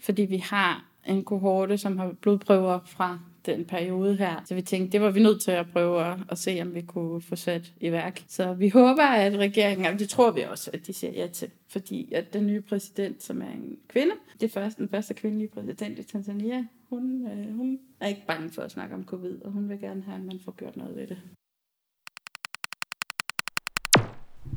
Fordi 0.00 0.22
vi 0.22 0.36
har 0.36 0.84
en 1.06 1.24
kohorte, 1.24 1.78
som 1.78 1.98
har 1.98 2.12
blodprøver 2.20 2.78
fra 2.86 3.18
den 3.46 3.64
periode 3.64 4.16
her. 4.16 4.42
Så 4.44 4.54
vi 4.54 4.62
tænkte, 4.62 4.92
det 4.92 5.00
var 5.00 5.10
vi 5.10 5.22
nødt 5.22 5.42
til 5.42 5.50
at 5.50 5.66
prøve 5.72 6.04
at, 6.04 6.18
at 6.28 6.38
se, 6.38 6.58
om 6.62 6.74
vi 6.74 6.80
kunne 6.80 7.22
få 7.22 7.36
sat 7.36 7.72
i 7.80 7.92
værk. 7.92 8.22
Så 8.28 8.52
vi 8.52 8.68
håber, 8.68 9.02
at 9.02 9.36
regeringen, 9.36 9.86
og 9.86 9.98
det 9.98 10.08
tror 10.08 10.30
vi 10.30 10.42
også, 10.42 10.70
at 10.74 10.86
de 10.86 10.92
siger 10.92 11.12
ja 11.12 11.26
til. 11.26 11.50
Fordi 11.68 12.12
at 12.12 12.32
den 12.32 12.46
nye 12.46 12.60
præsident, 12.60 13.22
som 13.22 13.42
er 13.42 13.50
en 13.50 13.76
kvinde, 13.88 14.12
det 14.40 14.46
er 14.46 14.60
først 14.60 14.78
den 14.78 14.88
første 14.88 15.14
kvindelige 15.14 15.48
præsident 15.48 15.98
i 15.98 16.02
Tanzania, 16.02 16.64
hun, 16.90 17.26
øh, 17.26 17.56
hun 17.56 17.78
er 18.00 18.06
ikke 18.06 18.26
bange 18.26 18.50
for 18.50 18.62
at 18.62 18.70
snakke 18.70 18.94
om 18.94 19.04
covid, 19.04 19.42
og 19.44 19.52
hun 19.52 19.68
vil 19.68 19.80
gerne 19.80 20.02
have, 20.02 20.16
at 20.16 20.24
man 20.24 20.40
får 20.44 20.52
gjort 20.52 20.76
noget 20.76 20.96
ved 20.96 21.06
det. 21.06 21.18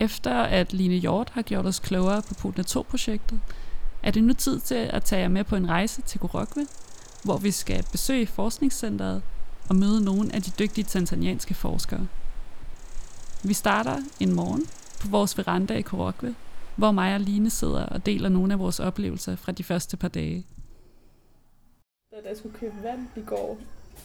Efter 0.02 0.32
at 0.32 0.74
Line 0.74 0.96
Hjort 0.96 1.30
har 1.30 1.42
gjort 1.42 1.66
os 1.66 1.80
klogere 1.80 2.22
på 2.28 2.34
Putna 2.42 2.64
2-projektet, 2.64 3.40
er 4.04 4.12
det 4.12 4.24
nu 4.24 4.34
tid 4.34 4.60
til 4.60 4.76
at 4.76 5.04
tage 5.04 5.22
jer 5.22 5.28
med 5.28 5.44
på 5.44 5.56
en 5.56 5.70
rejse 5.70 6.02
til 6.02 6.20
Korokwe, 6.20 6.66
hvor 7.26 7.38
vi 7.38 7.52
skal 7.52 7.86
besøge 7.92 8.28
forskningscenteret 8.28 9.22
og 9.70 9.76
møde 9.76 10.04
nogle 10.04 10.36
af 10.36 10.42
de 10.42 10.52
dygtige 10.60 10.86
tanzanianske 10.86 11.54
forskere. 11.54 12.08
Vi 13.44 13.54
starter 13.54 13.98
en 14.20 14.36
morgen 14.36 14.66
på 15.02 15.08
vores 15.08 15.38
veranda 15.38 15.74
i 15.74 15.82
Korokwe, 15.82 16.36
hvor 16.76 16.92
mig 16.92 17.14
og 17.14 17.20
Line 17.20 17.50
sidder 17.50 17.86
og 17.86 18.06
deler 18.06 18.30
nogle 18.30 18.54
af 18.54 18.60
vores 18.60 18.80
oplevelser 18.80 19.36
fra 19.36 19.52
de 19.52 19.64
første 19.64 19.98
par 19.98 20.08
dage. 20.08 20.46
Da 22.12 22.30
jeg 22.30 22.38
skulle 22.38 22.56
købe 22.56 22.76
vand 22.84 23.08
i 23.16 23.22
går, 23.22 23.58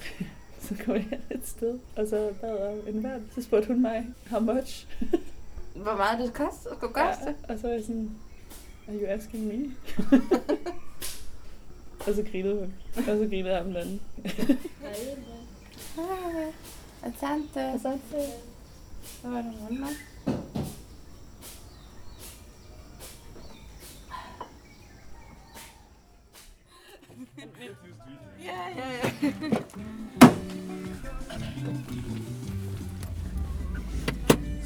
så 0.65 0.75
kom 0.85 0.95
jeg 0.95 1.21
et 1.31 1.49
sted, 1.49 1.79
og 1.97 2.07
så 2.07 2.33
bad 2.41 2.59
jeg 2.59 2.83
om 2.89 2.95
en 2.95 3.03
vand. 3.03 3.23
Så 3.35 3.43
spurgte 3.43 3.69
hun 3.69 3.83
mig, 3.83 4.07
how 4.31 4.41
much? 4.41 4.87
Hvor 5.85 5.97
meget 5.97 6.19
det 6.19 6.35
koster, 6.35 6.71
skulle 6.77 6.95
koste? 6.95 7.25
Ja, 7.25 7.53
og 7.53 7.59
så 7.59 7.67
var 7.67 7.75
jeg 7.75 7.85
sådan, 7.85 8.11
are 8.89 8.97
you 8.97 9.07
asking 9.07 9.47
me? 9.47 9.75
og 12.07 12.15
så 12.15 12.25
grinede 12.33 12.55
hun. 12.55 12.75
Og 12.97 13.03
så 13.05 13.27
grinede 13.31 13.55
ham 13.55 13.67
den 13.67 13.77
anden. 13.77 14.01
Ah, 15.99 16.53
Asante. 17.03 17.61
Asante. 17.61 18.27
Så 19.03 19.29
var 19.29 19.43
der 19.43 19.53
rundt 19.69 19.81
Ja, 28.45 28.69
ja, 28.77 28.87
ja. 28.93 29.11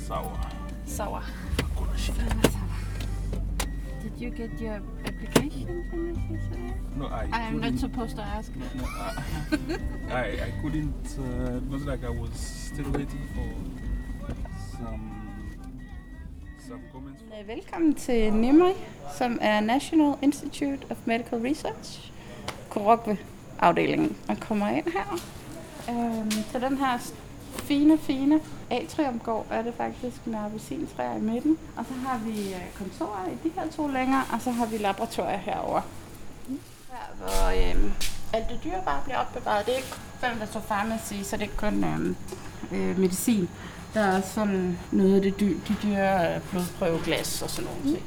Sawa. 0.09 0.39
Sour. 0.87 1.23
Hakuna 1.59 1.97
shida. 1.99 2.25
Did 2.43 2.64
you 4.25 4.31
get 4.31 4.51
your 4.61 4.81
application 5.05 5.85
from 5.91 6.01
yesterday? 6.31 6.75
No, 6.97 7.07
I. 7.07 7.29
I 7.33 7.41
am 7.49 7.53
not 7.55 7.63
couldn't- 7.63 7.79
supposed 7.79 8.17
to 8.17 8.23
ask. 8.23 8.51
No, 8.57 8.85
I, 10.11 10.15
I, 10.15 10.27
I 10.49 10.53
couldn't. 10.63 11.19
Uh, 11.19 11.57
it 11.57 11.71
was 11.71 11.83
like 11.85 12.05
I 12.05 12.11
was 12.23 12.31
still 12.73 12.91
waiting 12.93 13.25
for 13.35 13.49
some 14.77 15.11
Velkommen 17.47 17.95
til 17.95 18.33
NIMRI, 18.33 18.73
som 19.19 19.39
er 19.43 19.61
National 19.61 20.15
Institute 20.23 20.87
of 20.91 20.97
Medical 21.05 21.39
Research, 21.39 22.13
Korokve-afdelingen. 22.71 24.17
Man 24.29 24.37
kommer 24.37 24.69
ind 24.69 24.85
her 24.93 25.19
øhm, 25.91 26.31
til 26.31 26.61
den 26.61 26.77
her 26.79 26.99
fine, 27.55 27.99
fine 27.99 28.41
atriumgård 28.71 29.47
er 29.51 29.63
det 29.63 29.75
faktisk 29.77 30.27
med 30.27 30.39
appelsintræer 30.39 31.17
i 31.17 31.21
midten. 31.21 31.59
Og 31.77 31.85
så 31.89 31.95
har 32.09 32.19
vi 32.19 32.55
øh, 32.55 32.61
kontorer 32.79 33.27
i 33.29 33.49
de 33.49 33.53
her 33.55 33.71
to 33.71 33.87
længere, 33.87 34.23
og 34.33 34.41
så 34.41 34.51
har 34.51 34.67
vi 34.67 34.77
laboratorier 34.79 35.37
herover. 35.37 35.81
Her 36.91 37.17
hvor 37.19 37.71
øhm, 37.71 37.93
alt 38.33 38.49
det 38.49 38.61
dyre 38.65 38.83
bare 38.85 39.01
bliver 39.05 39.19
opbevaret. 39.19 39.67
Det 39.67 39.73
er 39.73 39.77
ikke 39.77 39.95
kun 40.21 40.41
der 40.41 40.47
står 40.47 40.61
pharmacy, 40.61 41.15
så 41.23 41.37
det 41.37 41.43
er 41.43 41.43
ikke 41.43 41.57
kun 41.57 41.85
øhm, 41.85 42.17
øh, 42.73 42.99
medicin. 42.99 43.49
Der 43.95 44.01
er 44.01 44.21
sådan 44.21 44.79
noget 44.93 45.15
af 45.15 45.23
det 45.23 45.41
dy- 45.41 45.59
de 45.69 45.77
dyre 45.83 46.35
øh, 46.35 46.41
blodprøveglas 46.51 47.43
og 47.43 47.51
sådan 47.51 47.71
nogle 47.71 47.91
ting. 47.97 48.07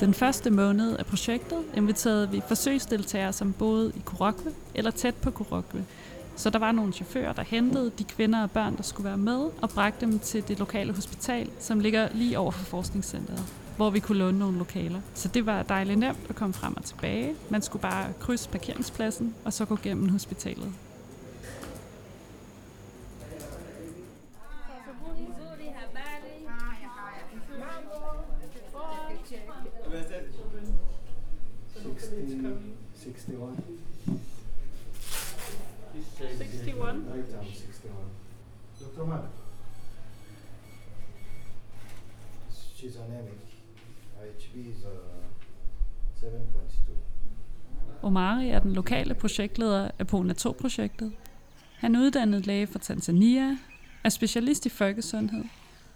Den 0.00 0.14
første 0.14 0.50
måned 0.50 0.96
af 0.96 1.06
projektet 1.06 1.58
inviterede 1.74 2.30
vi 2.30 2.42
forsøgsdeltagere, 2.48 3.32
som 3.32 3.52
boede 3.52 3.92
i 3.96 4.02
Korokve 4.04 4.52
eller 4.74 4.90
tæt 4.90 5.14
på 5.14 5.30
Korokve. 5.30 5.84
Så 6.36 6.50
der 6.50 6.58
var 6.58 6.72
nogle 6.72 6.92
chauffører, 6.92 7.32
der 7.32 7.42
hentede 7.42 7.90
de 7.98 8.04
kvinder 8.04 8.42
og 8.42 8.50
børn, 8.50 8.76
der 8.76 8.82
skulle 8.82 9.04
være 9.04 9.16
med, 9.16 9.50
og 9.62 9.70
bragte 9.70 10.06
dem 10.06 10.18
til 10.18 10.48
det 10.48 10.58
lokale 10.58 10.94
hospital, 10.94 11.50
som 11.60 11.80
ligger 11.80 12.08
lige 12.14 12.38
over 12.38 12.50
for 12.50 12.64
forskningscenteret, 12.64 13.44
hvor 13.76 13.90
vi 13.90 14.00
kunne 14.00 14.18
låne 14.18 14.38
nogle 14.38 14.58
lokaler. 14.58 15.00
Så 15.14 15.28
det 15.28 15.46
var 15.46 15.62
dejligt 15.62 15.98
nemt 15.98 16.18
at 16.28 16.36
komme 16.36 16.54
frem 16.54 16.76
og 16.76 16.84
tilbage. 16.84 17.34
Man 17.50 17.62
skulle 17.62 17.82
bare 17.82 18.12
krydse 18.20 18.48
parkeringspladsen, 18.48 19.34
og 19.44 19.52
så 19.52 19.64
gå 19.64 19.78
gennem 19.82 20.08
hospitalet. 20.08 20.72
Sixty-one. 33.04 33.60
61. 36.18 37.04
Right 37.12 37.32
down, 37.32 37.44
sixty-one. 37.54 38.10
Dr. 38.80 39.06
Mark. 39.06 39.24
She's 42.76 42.96
anemic. 42.96 43.40
IHB 44.22 44.70
is 44.70 44.84
uh, 44.84 44.90
seven 46.20 46.40
point 46.52 46.70
two. 46.70 46.96
Omari 48.02 48.48
er 48.48 48.58
den 48.58 48.72
lokale 48.72 49.14
projektleder 49.14 49.90
af 49.98 50.06
Pona 50.06 50.34
2-projektet. 50.40 51.12
Han 51.76 51.94
er 51.94 52.00
uddannet 52.00 52.46
læge 52.46 52.66
fra 52.66 52.78
Tanzania, 52.78 53.56
er 54.04 54.08
specialist 54.08 54.66
i 54.66 54.68
folkesundhed 54.68 55.44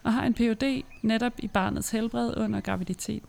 og 0.02 0.12
har 0.12 0.26
en 0.26 0.34
Ph.D. 0.34 0.84
netop 1.02 1.32
i 1.38 1.48
barnets 1.48 1.90
helbred 1.90 2.36
under 2.36 2.60
graviditet. 2.60 3.22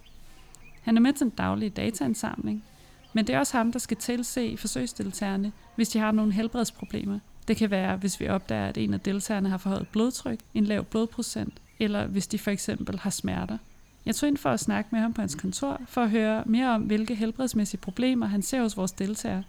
Han 0.82 0.98
er 0.98 1.02
med 1.02 1.14
til 1.14 1.24
den 1.26 1.36
daglige 1.36 1.70
dataindsamling, 1.70 2.64
men 3.14 3.28
det 3.28 3.36
er 3.36 3.40
også 3.40 3.58
ham, 3.58 3.72
der 3.72 3.80
skal 3.80 3.98
tilse 3.98 4.58
forsøgsdeltagerne, 4.58 5.52
hvis 5.76 5.90
de 5.90 6.00
har 6.00 6.12
nogle 6.12 6.34
helbredsproblemer. 6.34 7.20
Det 7.48 7.58
kan 7.58 7.72
være, 7.72 7.98
hvis 7.98 8.20
vi 8.20 8.28
opdager, 8.28 8.68
at 8.68 8.78
en 8.78 8.94
af 8.94 9.00
deltagerne 9.00 9.50
har 9.50 9.58
forhøjet 9.58 9.88
blodtryk, 9.88 10.40
en 10.54 10.66
lav 10.66 10.84
blodprocent, 10.84 11.54
eller 11.80 12.08
hvis 12.08 12.28
de 12.28 12.40
for 12.40 12.52
eksempel 12.52 13.00
har 13.00 13.10
smerter. 13.10 13.58
Jeg 14.06 14.16
tog 14.16 14.30
ind 14.30 14.38
for 14.38 14.50
at 14.50 14.60
snakke 14.60 14.90
med 14.92 15.00
ham 15.00 15.14
på 15.14 15.22
hans 15.22 15.36
kontor, 15.36 15.82
for 15.88 16.02
at 16.02 16.10
høre 16.10 16.44
mere 16.46 16.70
om, 16.70 16.82
hvilke 16.82 17.16
helbredsmæssige 17.16 17.82
problemer 17.82 18.26
han 18.26 18.42
ser 18.42 18.62
hos 18.62 18.78
vores 18.78 18.92
deltagere, 18.92 19.44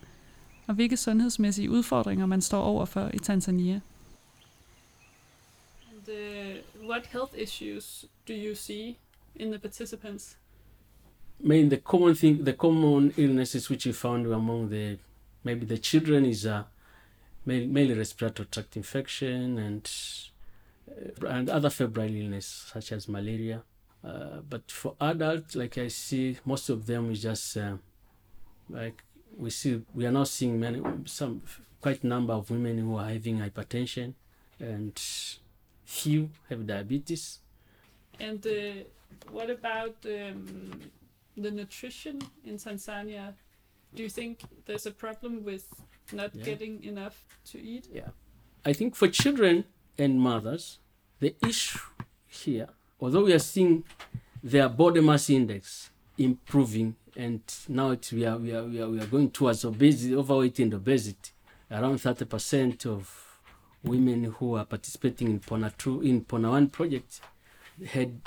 og 0.66 0.74
hvilke 0.74 0.96
sundhedsmæssige 0.96 1.70
udfordringer 1.70 2.26
man 2.26 2.40
står 2.40 2.62
overfor 2.62 3.10
i 3.14 3.18
Tanzania. 3.18 3.80
And, 5.92 6.08
uh, 6.08 6.88
what 6.88 7.06
health 7.06 7.32
issues 7.38 8.04
do 8.28 8.32
you 8.32 8.54
see 8.54 8.96
in 9.36 9.50
the 9.50 9.58
participants? 9.58 10.36
I 11.42 11.46
mean, 11.46 11.70
the 11.70 11.78
common 11.78 12.14
thing, 12.14 12.44
the 12.44 12.52
common 12.52 13.14
illnesses 13.16 13.70
which 13.70 13.86
we 13.86 13.92
found 13.92 14.26
among 14.26 14.68
the 14.68 14.98
maybe 15.42 15.64
the 15.64 15.78
children 15.78 16.26
is 16.26 16.44
uh, 16.44 16.64
mainly 17.46 17.94
respiratory 17.94 18.46
tract 18.50 18.76
infection 18.76 19.58
and 19.58 19.90
uh, 20.90 21.26
and 21.28 21.48
other 21.48 21.70
febrile 21.70 22.14
illness 22.14 22.68
such 22.72 22.92
as 22.92 23.08
malaria. 23.08 23.62
Uh, 24.04 24.40
but 24.48 24.70
for 24.70 24.96
adults, 25.00 25.56
like 25.56 25.78
I 25.78 25.88
see, 25.88 26.38
most 26.44 26.68
of 26.68 26.86
them 26.86 27.10
is 27.10 27.22
just 27.22 27.56
uh, 27.56 27.76
like 28.68 29.02
we 29.36 29.50
see. 29.50 29.82
We 29.94 30.06
are 30.06 30.12
now 30.12 30.24
seeing 30.24 30.60
many, 30.60 30.82
some 31.06 31.42
quite 31.80 32.04
number 32.04 32.34
of 32.34 32.50
women 32.50 32.78
who 32.78 32.96
are 32.96 33.08
having 33.08 33.38
hypertension, 33.38 34.12
and 34.58 35.00
few 35.84 36.30
have 36.50 36.66
diabetes. 36.66 37.38
And 38.18 38.46
uh, 38.46 38.84
what 39.30 39.48
about 39.50 39.96
um, 40.04 40.80
the 41.36 41.50
nutrition 41.50 42.20
in 42.44 42.56
Tanzania? 42.56 43.34
Do 43.94 44.02
you 44.02 44.08
think 44.08 44.42
there's 44.66 44.86
a 44.86 44.90
problem 44.90 45.44
with 45.44 45.66
not 46.12 46.34
Yeah. 46.34 46.44
getting 46.44 46.84
enough 46.84 47.24
to 47.52 47.60
eat? 47.60 47.88
Yeah. 47.92 48.10
I 48.64 48.72
think 48.72 48.94
for 48.94 49.08
children 49.08 49.64
and 49.98 50.20
mothers, 50.20 50.78
the 51.18 51.34
issue 51.46 51.78
here, 52.26 52.68
although 53.00 53.24
we 53.24 53.32
are 53.32 53.38
seeing 53.38 53.84
their 54.42 54.68
body 54.68 55.00
mass 55.00 55.28
index 55.30 55.90
improving, 56.18 56.96
and 57.16 57.42
now 57.68 57.96
we, 58.12 58.24
are, 58.24 58.38
we, 58.38 58.52
are, 58.54 58.64
we, 58.64 58.80
are, 58.80 58.88
we 58.88 59.00
are 59.00 59.06
going 59.06 59.30
towards 59.30 59.64
obesity, 59.64 60.14
overweight 60.14 60.58
and 60.60 60.74
obesity. 60.74 61.32
Around 61.70 61.96
30% 61.98 62.86
of 62.86 63.38
women 63.82 64.24
who 64.24 64.56
are 64.56 64.64
participating 64.64 65.28
in 65.30 65.40
PONA 65.40 65.72
2, 65.78 66.02
in 66.02 66.24
PONA 66.24 66.50
1 66.50 66.68
project 66.68 67.20
had 67.86 68.20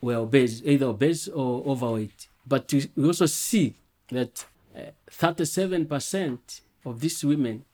were 0.00 0.16
obese, 0.16 0.62
either 0.64 0.86
obese 0.86 1.28
or 1.28 1.62
overweight. 1.66 2.28
But 2.50 2.74
we 2.96 3.06
also 3.06 3.26
see 3.26 3.76
that 4.08 4.44
uh, 4.76 4.90
37% 5.08 6.60
of 6.84 6.98
these 6.98 7.24
women 7.24 7.64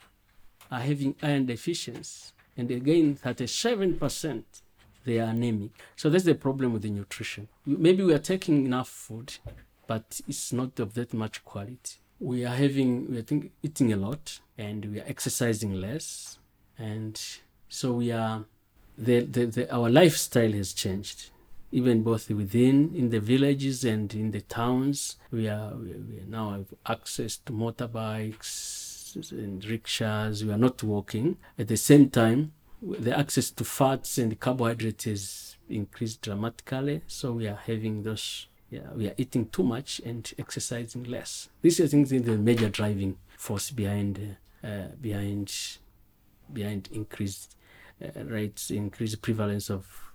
are 0.70 0.80
having 0.80 1.14
iron 1.22 1.46
deficiency, 1.46 2.32
and 2.58 2.70
again, 2.70 3.16
37% 3.16 4.42
they 5.06 5.18
are 5.18 5.30
anemic. 5.30 5.70
So 5.94 6.10
that's 6.10 6.24
the 6.24 6.34
problem 6.34 6.74
with 6.74 6.82
the 6.82 6.90
nutrition. 6.90 7.48
Maybe 7.64 8.02
we 8.02 8.12
are 8.12 8.18
taking 8.18 8.66
enough 8.66 8.88
food, 8.90 9.38
but 9.86 10.20
it's 10.28 10.52
not 10.52 10.78
of 10.78 10.92
that 10.92 11.14
much 11.14 11.42
quality. 11.42 11.96
We 12.20 12.44
are 12.44 12.54
having, 12.54 13.10
we 13.10 13.18
are 13.18 13.22
think, 13.22 13.52
eating 13.62 13.94
a 13.94 13.96
lot, 13.96 14.40
and 14.58 14.84
we 14.84 15.00
are 15.00 15.04
exercising 15.06 15.72
less, 15.72 16.38
and 16.78 17.18
so 17.70 17.92
we 17.92 18.12
are. 18.12 18.44
The, 18.98 19.20
the, 19.20 19.46
the, 19.46 19.74
our 19.74 19.90
lifestyle 19.90 20.52
has 20.52 20.72
changed, 20.72 21.30
even 21.72 22.02
both 22.02 22.31
within 22.31 22.94
in 22.94 23.11
the 23.11 23.20
villages 23.20 23.85
and 23.85 24.14
in 24.14 24.31
the 24.31 24.40
towns. 24.40 25.16
We 25.31 25.48
are 25.48 25.74
we, 25.74 26.22
now 26.26 26.50
have 26.50 26.74
access 26.87 27.37
to 27.38 27.52
motorbikes 27.52 29.33
and 29.33 29.64
rickshaws. 29.64 30.44
We 30.44 30.52
are 30.52 30.59
not 30.59 30.83
walking. 30.83 31.38
At 31.59 31.68
the 31.68 31.76
same 31.76 32.11
time, 32.11 32.52
the 32.83 33.18
access 33.18 33.50
to 33.50 33.64
fats 33.64 34.18
and 34.18 34.38
carbohydrates 34.38 35.05
has 35.05 35.57
increased 35.68 36.22
dramatically. 36.22 37.02
So 37.07 37.33
we 37.33 37.46
are 37.48 37.59
having 37.66 38.02
those. 38.02 38.48
Yeah, 38.68 38.92
we 38.94 39.07
are 39.07 39.14
eating 39.16 39.46
too 39.48 39.62
much 39.62 40.00
and 40.05 40.31
exercising 40.38 41.05
less. 41.05 41.48
This 41.62 41.81
I 41.81 41.87
think 41.87 42.11
is 42.11 42.22
the 42.22 42.37
major 42.37 42.68
driving 42.68 43.16
force 43.37 43.70
behind 43.70 44.37
uh, 44.62 44.88
behind 45.00 45.52
behind 46.52 46.88
increased 46.92 47.55
uh, 48.02 48.24
rates, 48.24 48.70
increased 48.70 49.22
prevalence 49.22 49.70
of 49.70 50.05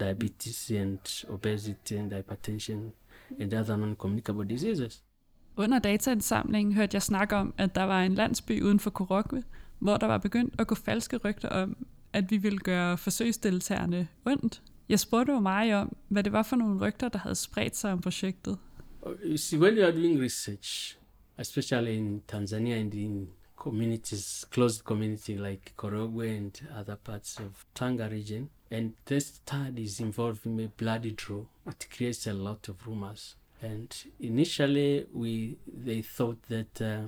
diabetes 0.00 0.70
and 0.70 1.24
obesity 1.28 1.92
and 1.92 2.12
hypertension 2.12 2.92
and 3.40 3.54
other 3.54 3.76
non-communicable 3.76 4.48
diseases. 4.48 5.02
Under 5.56 5.78
dataindsamlingen 5.78 6.74
hørte 6.74 6.94
jeg 6.94 7.02
snak 7.02 7.32
om, 7.32 7.54
at 7.58 7.74
der 7.74 7.82
var 7.82 8.02
en 8.02 8.14
landsby 8.14 8.62
uden 8.62 8.80
for 8.80 8.90
Korokwe, 8.90 9.42
hvor 9.78 9.96
der 9.96 10.06
var 10.06 10.18
begyndt 10.18 10.54
at 10.60 10.66
gå 10.66 10.74
falske 10.74 11.16
rygter 11.16 11.48
om, 11.48 11.86
at 12.12 12.30
vi 12.30 12.36
ville 12.36 12.58
gøre 12.58 12.98
forsøgsdeltagerne 12.98 14.08
ondt. 14.24 14.62
Jeg 14.88 15.00
spurgte 15.00 15.32
jo 15.32 15.40
mig 15.40 15.74
om, 15.74 15.96
hvad 16.08 16.22
det 16.22 16.32
var 16.32 16.42
for 16.42 16.56
nogle 16.56 16.80
rygter, 16.80 17.08
der 17.08 17.18
havde 17.18 17.34
spredt 17.34 17.76
sig 17.76 17.92
om 17.92 18.00
projektet. 18.00 18.58
You 19.24 19.36
see, 19.36 19.60
when 19.60 19.76
you 19.76 19.84
are 19.84 19.92
doing 19.92 20.22
research, 20.22 20.98
especially 21.38 21.90
in 21.90 22.22
Tanzania 22.28 22.76
and 22.76 22.94
in 22.94 23.28
communities, 23.64 24.44
closed 24.50 24.84
community 24.84 25.38
like 25.38 25.72
Korogwe 25.78 26.36
and 26.36 26.60
other 26.76 26.96
parts 26.96 27.38
of 27.38 27.64
Tanga 27.74 28.10
region, 28.10 28.50
and 28.70 28.92
this 29.06 29.26
studies 29.26 30.00
involving 30.00 30.60
a 30.60 30.68
bloody 30.68 31.12
draw, 31.12 31.44
it 31.66 31.86
creates 31.90 32.26
a 32.26 32.34
lot 32.34 32.68
of 32.68 32.86
rumors. 32.86 33.36
And 33.62 33.88
initially, 34.20 35.06
we 35.14 35.56
they 35.66 36.02
thought 36.02 36.42
that 36.50 36.82
uh, 36.82 37.04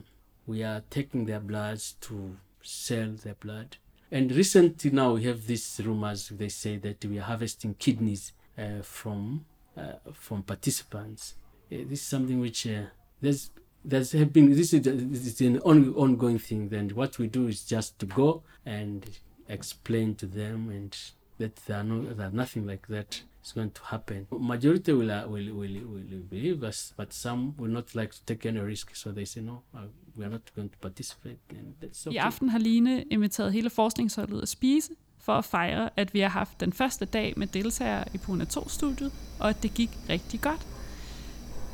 we 0.46 0.62
are 0.62 0.82
taking 0.88 1.26
their 1.26 1.40
bloods 1.40 1.96
to 2.06 2.38
sell 2.62 3.10
their 3.22 3.34
blood. 3.34 3.76
And 4.10 4.32
recently 4.32 4.90
now 4.90 5.12
we 5.12 5.24
have 5.24 5.46
these 5.46 5.78
rumors. 5.84 6.30
They 6.30 6.48
say 6.48 6.78
that 6.78 7.04
we 7.04 7.18
are 7.18 7.28
harvesting 7.32 7.74
kidneys 7.74 8.32
uh, 8.56 8.80
from 8.80 9.44
uh, 9.76 9.98
from 10.14 10.42
participants. 10.42 11.34
Uh, 11.70 11.84
this 11.90 12.00
is 12.00 12.06
something 12.06 12.40
which 12.40 12.66
uh, 12.66 12.86
there's 13.20 13.50
there's 13.86 14.12
have 14.12 14.32
been 14.32 14.50
this 14.50 14.72
is, 14.72 14.82
this 14.82 15.26
is 15.26 15.40
an 15.40 15.60
on, 15.60 15.94
ongoing 15.94 16.38
thing. 16.38 16.68
Then 16.68 16.90
what 16.90 17.18
we 17.18 17.26
do 17.28 17.46
is 17.46 17.64
just 17.64 17.98
to 18.00 18.06
go 18.06 18.42
and 18.64 19.08
explain 19.48 20.14
to 20.16 20.26
them 20.26 20.70
and 20.70 20.96
that 21.38 21.56
there 21.66 21.78
are 21.78 21.84
no 21.84 22.30
nothing 22.32 22.66
like 22.66 22.88
that 22.88 23.22
is 23.44 23.52
going 23.52 23.70
to 23.70 23.82
happen. 23.84 24.26
Majority 24.30 24.92
will 24.92 25.10
uh, 25.10 25.26
will, 25.28 25.54
will 25.54 25.80
will 25.86 26.24
believe 26.30 26.62
us, 26.64 26.92
but 26.96 27.14
some 27.14 27.54
will 27.58 27.70
not 27.70 27.94
like 27.94 28.10
to 28.10 28.24
take 28.26 28.46
any 28.46 28.60
risk. 28.60 28.94
So 28.96 29.12
they 29.12 29.24
say 29.24 29.40
no, 29.40 29.62
uh, 29.74 29.86
we 30.16 30.24
are 30.24 30.30
not 30.30 30.42
going 30.56 30.70
to 30.70 30.78
participate, 30.78 31.38
and 31.50 31.74
that's 31.80 32.06
okay. 32.06 32.16
I 32.16 32.26
aften 32.26 32.48
har 32.48 32.58
Line 32.58 33.04
inviteret 33.10 33.52
hele 33.52 33.70
forskningsholdet 33.70 34.42
at 34.42 34.48
spise, 34.48 34.90
for 35.18 35.32
at 35.32 35.44
fejre, 35.44 35.90
at 35.96 36.14
vi 36.14 36.20
har 36.20 36.28
haft 36.28 36.60
den 36.60 36.72
første 36.72 37.04
dag 37.04 37.34
med 37.36 37.46
deltagere 37.46 38.04
i 38.14 38.18
Puna 38.18 38.44
2-studiet, 38.44 39.12
og 39.40 39.50
at 39.50 39.62
det 39.62 39.74
gik 39.74 39.90
rigtig 40.08 40.40
godt. 40.40 40.75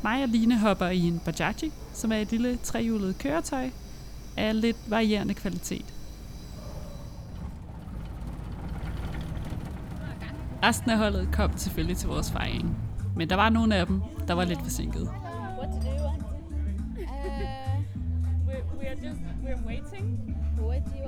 Mig 0.02 0.22
og 0.22 0.28
Line 0.28 0.58
hopper 0.58 0.86
i 0.86 0.98
en 0.98 1.20
Bajaji, 1.24 1.72
som 1.92 2.12
er 2.12 2.16
et 2.16 2.30
lille 2.30 2.56
trehjulet 2.56 3.18
køretøj 3.18 3.70
af 4.36 4.60
lidt 4.60 4.76
varierende 4.90 5.34
kvalitet. 5.34 5.94
Resten 10.62 10.90
af 10.90 10.98
holdet 10.98 11.28
kom 11.32 11.56
selvfølgelig 11.56 11.96
til 11.96 12.08
vores 12.08 12.30
fejring, 12.30 12.76
men 13.16 13.30
der 13.30 13.36
var 13.36 13.48
nogle 13.48 13.76
af 13.76 13.86
dem, 13.86 14.00
der 14.28 14.34
var 14.34 14.44
lidt 14.44 14.62
forsinket. 14.62 15.08
We, 18.46 18.54
we 18.78 18.88
are 18.88 18.96
just 19.08 19.20
waiting. 19.66 20.36
What 20.60 20.82
do? 20.86 21.02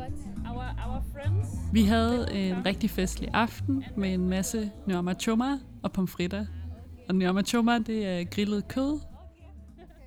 Our 0.51 0.65
our 0.87 1.03
friends. 1.13 1.49
Vi 1.73 1.85
havde 1.85 2.33
en 2.33 2.67
rigtig 2.67 2.91
festlig 2.91 3.29
aften 3.33 3.85
med 3.97 4.15
en 4.15 4.29
masse 4.29 4.71
nyama 4.87 5.15
og 5.83 5.93
pomfritter. 5.93 6.47
Og 7.09 7.15
nyama 7.15 7.43
choma, 7.43 7.79
det 7.79 8.07
er 8.07 8.25
grillet 8.25 8.69
kød. 8.69 9.01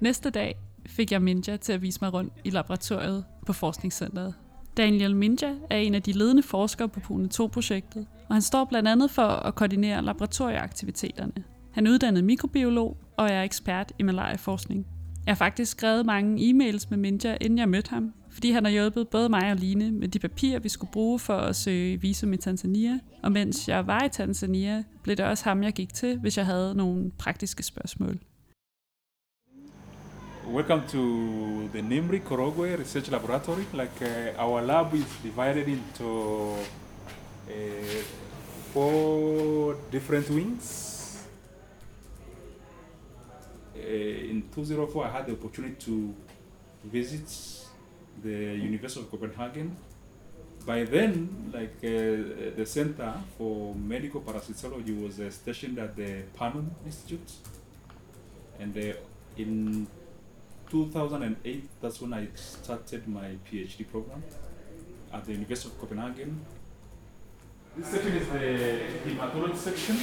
Næste 0.01 0.29
dag 0.29 0.55
fik 0.85 1.11
jeg 1.11 1.21
Minja 1.21 1.57
til 1.57 1.73
at 1.73 1.81
vise 1.81 1.99
mig 2.01 2.13
rundt 2.13 2.33
i 2.43 2.49
laboratoriet 2.49 3.25
på 3.45 3.53
Forskningscenteret. 3.53 4.33
Daniel 4.77 5.15
Minja 5.15 5.53
er 5.69 5.77
en 5.77 5.95
af 5.95 6.01
de 6.01 6.11
ledende 6.11 6.43
forskere 6.43 6.89
på 6.89 6.99
Pune 6.99 7.29
2-projektet, 7.33 8.07
og 8.29 8.35
han 8.35 8.41
står 8.41 8.65
blandt 8.65 8.89
andet 8.89 9.11
for 9.11 9.27
at 9.27 9.55
koordinere 9.55 10.01
laboratorieaktiviteterne. 10.01 11.43
Han 11.71 11.87
er 11.87 11.91
uddannet 11.91 12.23
mikrobiolog 12.23 12.97
og 13.17 13.29
er 13.29 13.43
ekspert 13.43 13.91
i 13.99 14.03
malariaforskning. 14.03 14.87
Jeg 15.25 15.31
har 15.31 15.37
faktisk 15.37 15.71
skrevet 15.71 16.05
mange 16.05 16.49
e-mails 16.49 16.87
med 16.89 16.97
Minja, 16.97 17.37
inden 17.41 17.59
jeg 17.59 17.69
mødte 17.69 17.89
ham, 17.89 18.13
fordi 18.37 18.51
han 18.51 18.65
har 18.65 18.71
hjulpet 18.71 19.09
både 19.09 19.29
mig 19.29 19.51
og 19.51 19.57
Line 19.57 19.91
med 19.91 20.07
de 20.07 20.19
papirer, 20.19 20.59
vi 20.59 20.69
skulle 20.69 20.91
bruge 20.91 21.19
for 21.19 21.37
at 21.37 21.55
søge 21.55 22.01
visum 22.01 22.33
i 22.33 22.37
Tanzania. 22.37 22.99
Og 23.23 23.31
mens 23.31 23.67
jeg 23.67 23.87
var 23.87 24.03
i 24.03 24.09
Tanzania, 24.09 24.83
blev 25.03 25.15
det 25.15 25.25
også 25.25 25.43
ham, 25.43 25.63
jeg 25.63 25.73
gik 25.73 25.93
til, 25.93 26.19
hvis 26.19 26.37
jeg 26.37 26.45
havde 26.45 26.75
nogle 26.75 27.11
praktiske 27.17 27.63
spørgsmål. 27.63 28.19
Welcome 30.53 30.81
to 30.87 30.97
the 31.73 31.81
NIMRI 31.81 32.17
Korogwe 32.17 32.79
Research 32.79 33.11
Laboratory. 33.11 33.63
Like 33.73 34.01
uh, 34.37 34.45
our 34.45 34.61
lab 34.61 34.93
is 34.93 35.19
divided 35.23 35.67
into 35.67 36.51
uh, 37.47 38.03
four 38.73 39.75
different 39.91 40.29
wings. 40.29 41.27
Uh, 43.75 44.29
in 44.29 44.43
2004, 44.55 45.05
I 45.05 45.09
had 45.09 45.25
the 45.25 45.33
opportunity 45.33 45.75
to 45.85 46.13
visit 46.83 47.57
the 48.23 48.55
University 48.55 49.01
of 49.01 49.11
Copenhagen. 49.11 49.75
By 50.65 50.83
then, 50.83 51.51
like 51.53 51.77
uh, 51.83 52.55
the 52.57 52.65
Center 52.65 53.13
for 53.37 53.73
Medical 53.75 54.21
Parasitology 54.21 55.01
was 55.01 55.19
uh, 55.19 55.29
stationed 55.31 55.79
at 55.79 55.95
the 55.95 56.23
Panum 56.37 56.67
Institute, 56.85 57.31
and 58.59 58.77
uh, 58.77 58.93
in 59.37 59.87
2008, 60.69 61.69
that's 61.81 62.01
when 62.01 62.13
I 62.13 62.27
started 62.35 63.07
my 63.07 63.37
PhD 63.49 63.89
program 63.89 64.23
at 65.13 65.25
the 65.25 65.33
University 65.33 65.69
of 65.69 65.79
Copenhagen. 65.79 66.45
This 67.77 67.87
section 67.89 68.13
is 68.17 68.27
the 68.29 68.79
hematology 69.05 69.55
section 69.55 69.95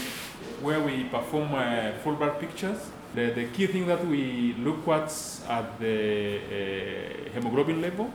where 0.62 0.80
we 0.80 1.04
perform 1.04 1.54
uh, 1.54 1.92
full 2.02 2.14
blood 2.14 2.38
pictures. 2.38 2.78
The, 3.14 3.30
the 3.30 3.46
key 3.46 3.66
thing 3.66 3.86
that 3.86 4.06
we 4.06 4.54
look 4.58 4.86
at 4.88 5.10
at 5.48 5.78
the 5.80 6.38
uh, 6.38 7.30
hemoglobin 7.32 7.82
level, 7.82 8.12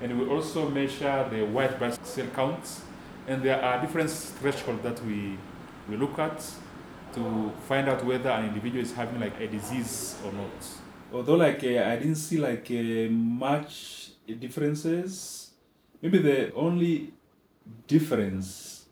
and 0.00 0.18
we 0.18 0.26
also 0.26 0.68
measure 0.68 1.28
the 1.30 1.42
white 1.44 1.78
blood 1.78 1.96
cell 2.04 2.26
counts. 2.34 2.82
And 3.28 3.42
there 3.42 3.62
are 3.62 3.80
different 3.80 4.10
thresholds 4.10 4.82
that 4.82 5.04
we, 5.04 5.38
we 5.88 5.96
look 5.96 6.18
at 6.18 6.44
to 7.14 7.52
find 7.68 7.88
out 7.88 8.04
whether 8.04 8.30
an 8.30 8.46
individual 8.46 8.82
is 8.82 8.92
having 8.92 9.20
like 9.20 9.38
a 9.40 9.46
disease 9.46 10.16
or 10.24 10.32
not 10.32 10.82
although 11.12 11.34
like 11.34 11.62
uh, 11.62 11.84
I 11.84 11.96
didn't 11.96 12.16
see 12.16 12.38
like 12.38 12.66
uh, 12.70 13.10
much 13.12 14.10
differences. 14.40 15.50
Maybe 16.00 16.18
the 16.18 16.52
only 16.54 17.12
difference 17.86 18.86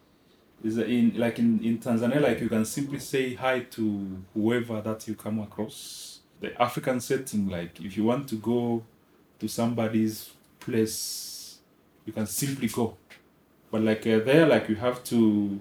is 0.62 0.76
that 0.76 0.88
in 0.88 1.16
like 1.16 1.38
in, 1.38 1.62
in 1.64 1.78
Tanzania, 1.78 2.20
like 2.20 2.40
you 2.40 2.48
can 2.48 2.64
simply 2.64 2.98
say 2.98 3.34
hi 3.34 3.60
to 3.60 4.22
whoever 4.34 4.80
that 4.80 5.06
you 5.08 5.14
come 5.14 5.40
across. 5.40 6.20
The 6.40 6.60
African 6.60 7.00
setting, 7.00 7.48
like 7.48 7.80
if 7.80 7.96
you 7.96 8.04
want 8.04 8.28
to 8.28 8.36
go 8.36 8.82
to 9.38 9.48
somebody's 9.48 10.30
place, 10.58 11.58
you 12.04 12.12
can 12.12 12.26
simply 12.26 12.68
go. 12.68 12.96
But 13.70 13.82
like 13.82 14.06
uh, 14.06 14.20
there, 14.20 14.46
like 14.46 14.68
you 14.68 14.76
have 14.76 15.02
to 15.04 15.58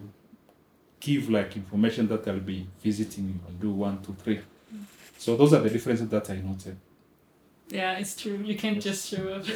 give 0.99 1.29
like 1.29 1.55
information 1.55 2.07
that 2.09 2.27
I'll 2.27 2.39
be 2.39 2.67
visiting 2.81 3.25
you 3.25 3.39
and 3.47 3.59
do 3.59 3.71
one, 3.71 4.01
two, 4.01 4.15
three. 4.23 4.41
So 5.17 5.35
those 5.35 5.53
are 5.53 5.59
the 5.59 5.69
differences 5.69 6.07
that 6.09 6.29
I 6.29 6.37
noted. 6.37 6.77
Yeah, 7.67 7.99
it's 7.99 8.15
true. 8.15 8.39
You 8.43 8.57
can't 8.57 8.81
just 8.81 9.09
show 9.09 9.27
up. 9.29 9.45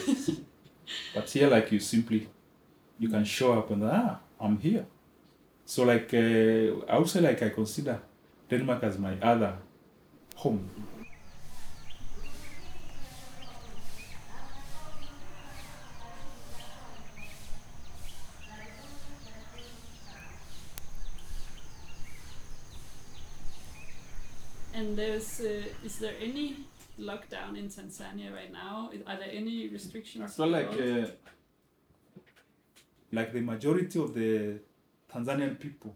But 1.13 1.29
here, 1.29 1.49
like 1.49 1.71
you 1.71 1.79
simply, 1.79 2.27
you 2.99 3.09
can 3.09 3.25
show 3.25 3.53
up 3.53 3.71
and 3.71 3.83
ah, 3.83 4.19
I'm 4.39 4.57
here. 4.57 4.85
So 5.65 5.83
like 5.83 6.13
uh, 6.13 6.91
I 6.91 6.97
would 6.97 7.09
say 7.09 7.21
like 7.21 7.41
I 7.41 7.49
consider 7.49 7.99
Denmark 8.49 8.83
as 8.83 8.97
my 8.97 9.17
other 9.21 9.55
home. 10.35 10.69
and 24.73 24.97
there's 24.97 25.39
uh, 25.39 25.85
is 25.85 25.99
there 25.99 26.15
any 26.21 26.57
lockdown 26.99 27.57
in 27.57 27.69
Tanzania 27.69 28.33
right 28.33 28.51
now? 28.51 28.89
Are 29.07 29.17
there 29.17 29.31
any 29.31 29.69
restrictions? 29.69 30.35
So 30.35 30.45
like 30.45 30.71
uh, 30.71 31.07
like 33.13 33.31
the 33.31 33.41
majority 33.41 33.99
of 33.99 34.13
the 34.13 34.59
Tanzanian 35.11 35.59
people, 35.59 35.95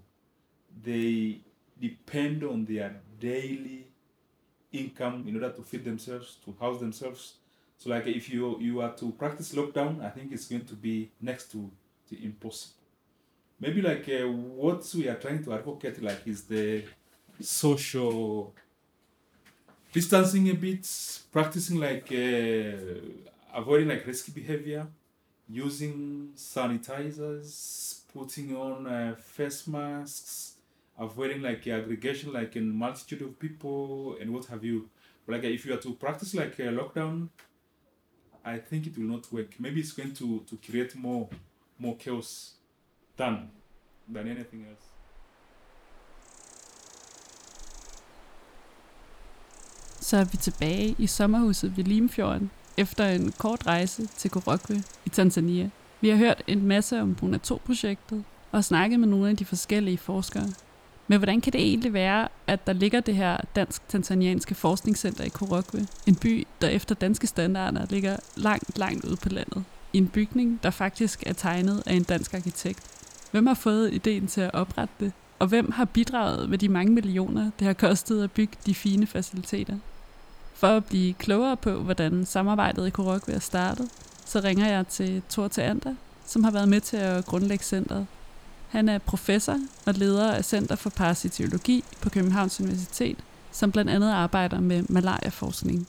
they 0.84 1.40
depend 1.82 2.44
on 2.44 2.64
their 2.66 2.96
daily 3.20 3.88
income 4.72 5.26
in 5.28 5.36
order 5.36 5.52
to 5.52 5.64
feed 5.64 5.84
themselves, 5.84 6.38
to 6.46 6.56
house 6.60 6.80
themselves. 6.80 7.34
So 7.78 7.90
like 7.90 8.08
if 8.08 8.30
you 8.30 8.60
you 8.60 8.82
are 8.82 8.94
to 8.96 9.12
practice 9.12 9.54
lockdown, 9.54 10.04
I 10.04 10.10
think 10.10 10.32
it's 10.32 10.48
going 10.48 10.66
to 10.66 10.76
be 10.76 11.10
next 11.20 11.52
to, 11.52 11.70
to 12.10 12.24
impossible. 12.24 12.76
Maybe 13.60 13.82
like 13.82 14.08
uh, 14.10 14.28
what 14.28 14.88
we 14.96 15.08
are 15.08 15.16
trying 15.16 15.44
to 15.44 15.54
advocate 15.54 16.02
like 16.02 16.22
is 16.28 16.44
the 16.44 16.84
social 17.42 18.54
distancing 19.92 20.50
a 20.50 20.54
bit, 20.54 20.88
practicing 21.32 21.80
like 21.80 22.12
uh, 22.12 23.58
avoiding 23.60 23.88
like 23.88 24.06
risky 24.06 24.32
behavior, 24.32 24.86
using 25.50 26.30
sanitizers, 26.36 28.02
putting 28.14 28.56
on 28.56 28.88
uh, 28.88 29.16
face 29.16 29.68
masks, 29.68 30.54
avoiding 31.00 31.42
like 31.42 31.68
aggregation, 31.68 32.34
like 32.34 32.56
in 32.56 32.70
multitude 32.76 33.22
of 33.22 33.40
people 33.40 34.18
and 34.20 34.34
what 34.34 34.46
have 34.46 34.64
you. 34.64 34.90
But 35.26 35.36
like 35.36 35.44
if 35.46 35.66
you 35.66 35.74
are 35.74 35.82
to 35.82 35.94
practice 35.94 36.34
like 36.34 36.60
a 36.60 36.72
lockdown, 36.72 37.30
I 38.46 38.58
think 38.58 38.88
it 38.88 38.98
will 38.98 39.06
not 39.06 39.32
work. 39.32 39.60
Maybe 39.60 39.80
it's 39.82 39.92
going 39.92 40.14
to, 40.16 40.44
to 40.50 40.58
create 40.66 40.96
more 40.96 41.30
more 41.80 41.96
chaos 41.98 42.54
than 43.18 43.50
than 44.14 44.28
anything 44.28 44.66
else. 44.70 44.84
Så 50.00 50.18
er 50.18 50.24
vi 50.24 50.38
tilbage 50.38 50.96
i 51.00 51.08
sommerhuset 51.08 51.78
ved 51.78 51.84
Limfjorden 51.84 52.52
efter 52.78 53.08
en 53.08 53.34
kort 53.38 53.68
rejse 53.68 54.08
til 54.18 54.32
Korokwe 54.32 54.84
i 55.06 55.10
Tanzania. 55.10 55.70
Vi 56.02 56.10
har 56.10 56.18
hørt 56.18 56.44
en 56.48 56.66
masse 56.66 57.02
om 57.02 57.16
Bruna 57.16 57.40
2-projektet 57.48 58.24
og 58.52 58.64
snakket 58.64 59.00
med 59.00 59.08
nogle 59.08 59.30
af 59.30 59.38
de 59.38 59.46
forskellige 59.46 59.98
forskere. 59.98 60.48
Men 61.08 61.18
hvordan 61.18 61.42
kan 61.42 61.54
det 61.54 61.62
egentlig 61.62 61.94
være, 61.94 62.28
at 62.48 62.68
der 62.68 62.74
ligger 62.74 63.00
det 63.00 63.16
her 63.16 63.38
dansk-tanzanianske 63.56 64.56
forskningscenter 64.56 65.24
i 65.24 65.30
Korokwe, 65.30 65.88
en 66.08 66.16
by, 66.16 66.48
der 66.62 66.68
efter 66.68 66.96
danske 66.96 67.28
standarder 67.28 67.86
ligger 67.90 68.18
langt, 68.36 68.78
langt 68.78 69.06
ude 69.06 69.16
på 69.16 69.30
landet, 69.30 69.64
i 69.94 69.98
en 69.98 70.08
bygning, 70.08 70.60
der 70.64 70.70
faktisk 70.70 71.24
er 71.26 71.34
tegnet 71.34 71.84
af 71.86 71.94
en 71.94 72.04
dansk 72.04 72.34
arkitekt? 72.34 72.80
Hvem 73.32 73.48
har 73.48 73.54
fået 73.54 73.94
ideen 73.94 74.28
til 74.28 74.42
at 74.42 74.54
oprette 74.54 74.94
det? 75.00 75.12
Og 75.40 75.48
hvem 75.48 75.72
har 75.72 75.86
bidraget 75.86 76.50
med 76.50 76.58
de 76.58 76.70
mange 76.70 76.94
millioner, 76.94 77.52
det 77.60 77.68
har 77.68 77.74
kostet 77.74 78.24
at 78.24 78.32
bygge 78.32 78.58
de 78.66 78.76
fine 78.76 79.08
faciliteter? 79.08 79.78
For 80.58 80.68
at 80.68 80.86
blive 80.86 81.14
klogere 81.14 81.58
på, 81.58 81.72
hvordan 81.72 82.26
samarbejdet 82.26 82.88
i 82.88 82.90
Korokwe 82.90 83.34
er 83.34 83.40
startet, 83.40 83.90
så 84.26 84.40
ringer 84.40 84.68
jeg 84.68 84.88
til 84.88 85.22
Thor 85.30 85.48
Teander, 85.48 85.96
som 86.26 86.44
har 86.44 86.52
været 86.52 86.70
med 86.70 86.82
til 86.82 86.98
at 86.98 87.26
grundlægge 87.26 87.64
centret. 87.64 88.08
Han 88.68 88.90
er 88.90 88.98
professor 88.98 89.58
og 89.86 89.94
leder 89.94 90.32
af 90.34 90.46
Center 90.46 90.76
for 90.76 90.90
Parasitologi 90.90 91.84
på 92.02 92.10
Københavns 92.10 92.62
Universitet, 92.62 93.18
som 93.52 93.72
blandt 93.72 93.92
andet 93.92 94.12
arbejder 94.12 94.60
med 94.60 94.84
malariaforskning. 94.90 95.88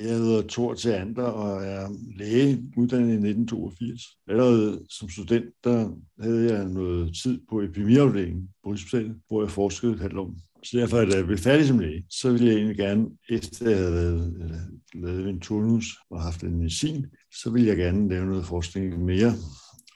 Jeg 0.00 0.08
hedder 0.08 0.42
Thor 0.48 0.74
Teander 0.74 1.24
og 1.24 1.64
er 1.64 1.88
læge, 2.16 2.62
uddannet 2.76 3.08
i 3.08 3.30
1982. 3.30 4.02
Allerede 4.28 4.84
som 4.88 5.08
student, 5.08 5.54
der 5.64 5.90
havde 6.22 6.52
jeg 6.52 6.64
noget 6.64 7.16
tid 7.22 7.40
på 7.50 7.60
epidemiafdelingen 7.60 8.48
på 8.64 8.70
Rigshospitalet, 8.70 9.16
hvor 9.28 9.42
jeg 9.42 9.50
forskede 9.50 9.92
et 9.92 10.00
halvt 10.00 10.18
år. 10.18 10.34
Så 10.62 10.78
derfor, 10.78 10.96
da 10.96 11.02
jeg 11.04 11.20
øh, 11.20 11.26
blev 11.26 11.38
færdig 11.38 11.66
som 11.66 11.78
læge, 11.78 12.04
så 12.10 12.32
ville 12.32 12.46
jeg 12.46 12.54
egentlig 12.54 12.76
gerne, 12.76 13.06
efter 13.28 13.70
jeg 13.70 13.78
havde 13.78 13.94
lavet, 13.94 14.80
lavet 14.94 15.28
en 15.28 15.40
turnus 15.40 15.96
og 16.10 16.22
haft 16.22 16.42
en 16.42 16.56
medicin, 16.56 17.06
så 17.42 17.50
ville 17.50 17.68
jeg 17.68 17.76
gerne 17.76 18.08
lave 18.08 18.26
noget 18.26 18.44
forskning 18.46 19.04
mere 19.04 19.34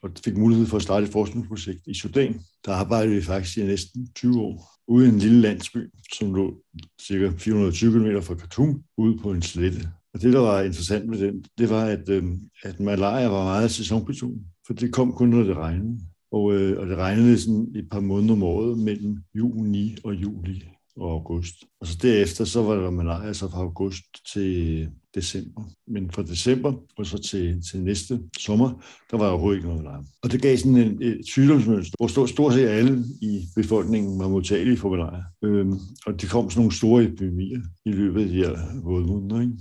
og 0.02 0.10
fik 0.24 0.36
mulighed 0.36 0.66
for 0.66 0.76
at 0.76 0.82
starte 0.82 1.06
et 1.06 1.12
forskningsprojekt 1.12 1.86
i 1.86 1.94
Sudan. 1.94 2.40
Der 2.64 2.72
arbejdede 2.72 3.14
vi 3.14 3.22
faktisk 3.22 3.58
i 3.58 3.62
næsten 3.62 4.08
20 4.14 4.40
år 4.40 4.74
ude 4.88 5.06
i 5.06 5.08
en 5.08 5.18
lille 5.18 5.40
landsby, 5.40 5.90
som 6.12 6.34
lå 6.34 6.62
cirka 7.02 7.30
420 7.38 7.92
km 7.92 8.20
fra 8.20 8.34
Khartoum, 8.34 8.82
ude 8.96 9.18
på 9.18 9.30
en 9.30 9.42
slette. 9.42 9.88
Og 10.14 10.22
det, 10.22 10.32
der 10.32 10.38
var 10.38 10.62
interessant 10.62 11.08
med 11.08 11.18
den, 11.18 11.44
det 11.58 11.70
var, 11.70 11.84
at, 11.84 12.08
øh, 12.08 12.24
at 12.62 12.80
malaria 12.80 13.28
var 13.28 13.44
meget 13.44 13.70
sæsonbetonet, 13.70 14.42
for 14.66 14.74
det 14.74 14.92
kom 14.92 15.12
kun, 15.12 15.28
når 15.28 15.42
det 15.42 15.56
regnede. 15.56 15.98
Og, 16.34 16.54
øh, 16.54 16.80
og 16.80 16.86
det 16.86 16.96
regnede 16.96 17.38
sådan 17.38 17.66
et 17.74 17.88
par 17.90 18.00
måneder 18.00 18.32
om 18.32 18.42
året 18.42 18.78
mellem 18.78 19.18
juni 19.34 19.96
og 20.04 20.14
juli 20.14 20.64
og 20.96 21.10
august. 21.10 21.54
Og 21.80 21.86
så 21.86 21.98
derefter, 22.02 22.44
så 22.44 22.62
var 22.62 22.74
der 22.74 22.90
malaria 22.90 23.32
så 23.32 23.48
fra 23.50 23.58
august 23.58 24.04
til 24.32 24.88
december. 25.14 25.62
Men 25.86 26.10
fra 26.10 26.22
december 26.22 26.72
og 26.96 27.06
så 27.06 27.18
til, 27.18 27.62
til 27.70 27.82
næste 27.82 28.20
sommer, 28.38 28.84
der 29.10 29.16
var 29.16 29.28
overhovedet 29.28 29.56
ikke 29.56 29.68
noget 29.68 29.82
malaria. 29.82 30.04
Og 30.22 30.32
det 30.32 30.42
gav 30.42 30.56
sådan 30.56 30.76
en, 30.76 31.02
et 31.02 31.20
sygdomsmønster, 31.26 31.94
hvor 31.98 32.06
stort, 32.06 32.28
stort 32.28 32.52
set 32.52 32.68
alle 32.68 33.04
i 33.22 33.42
befolkningen 33.56 34.18
var 34.18 34.28
modtagelige 34.28 34.76
for 34.76 34.90
malaria. 34.90 35.22
Øhm, 35.44 35.78
og 36.06 36.20
det 36.20 36.30
kom 36.30 36.50
sådan 36.50 36.60
nogle 36.60 36.76
store 36.76 37.04
epidemier 37.04 37.60
i 37.84 37.92
løbet 37.92 38.20
af 38.22 38.28
de 38.28 38.34
her 38.34 38.82
våde 38.84 39.06
måneder. 39.06 39.40
Ikke? 39.40 39.52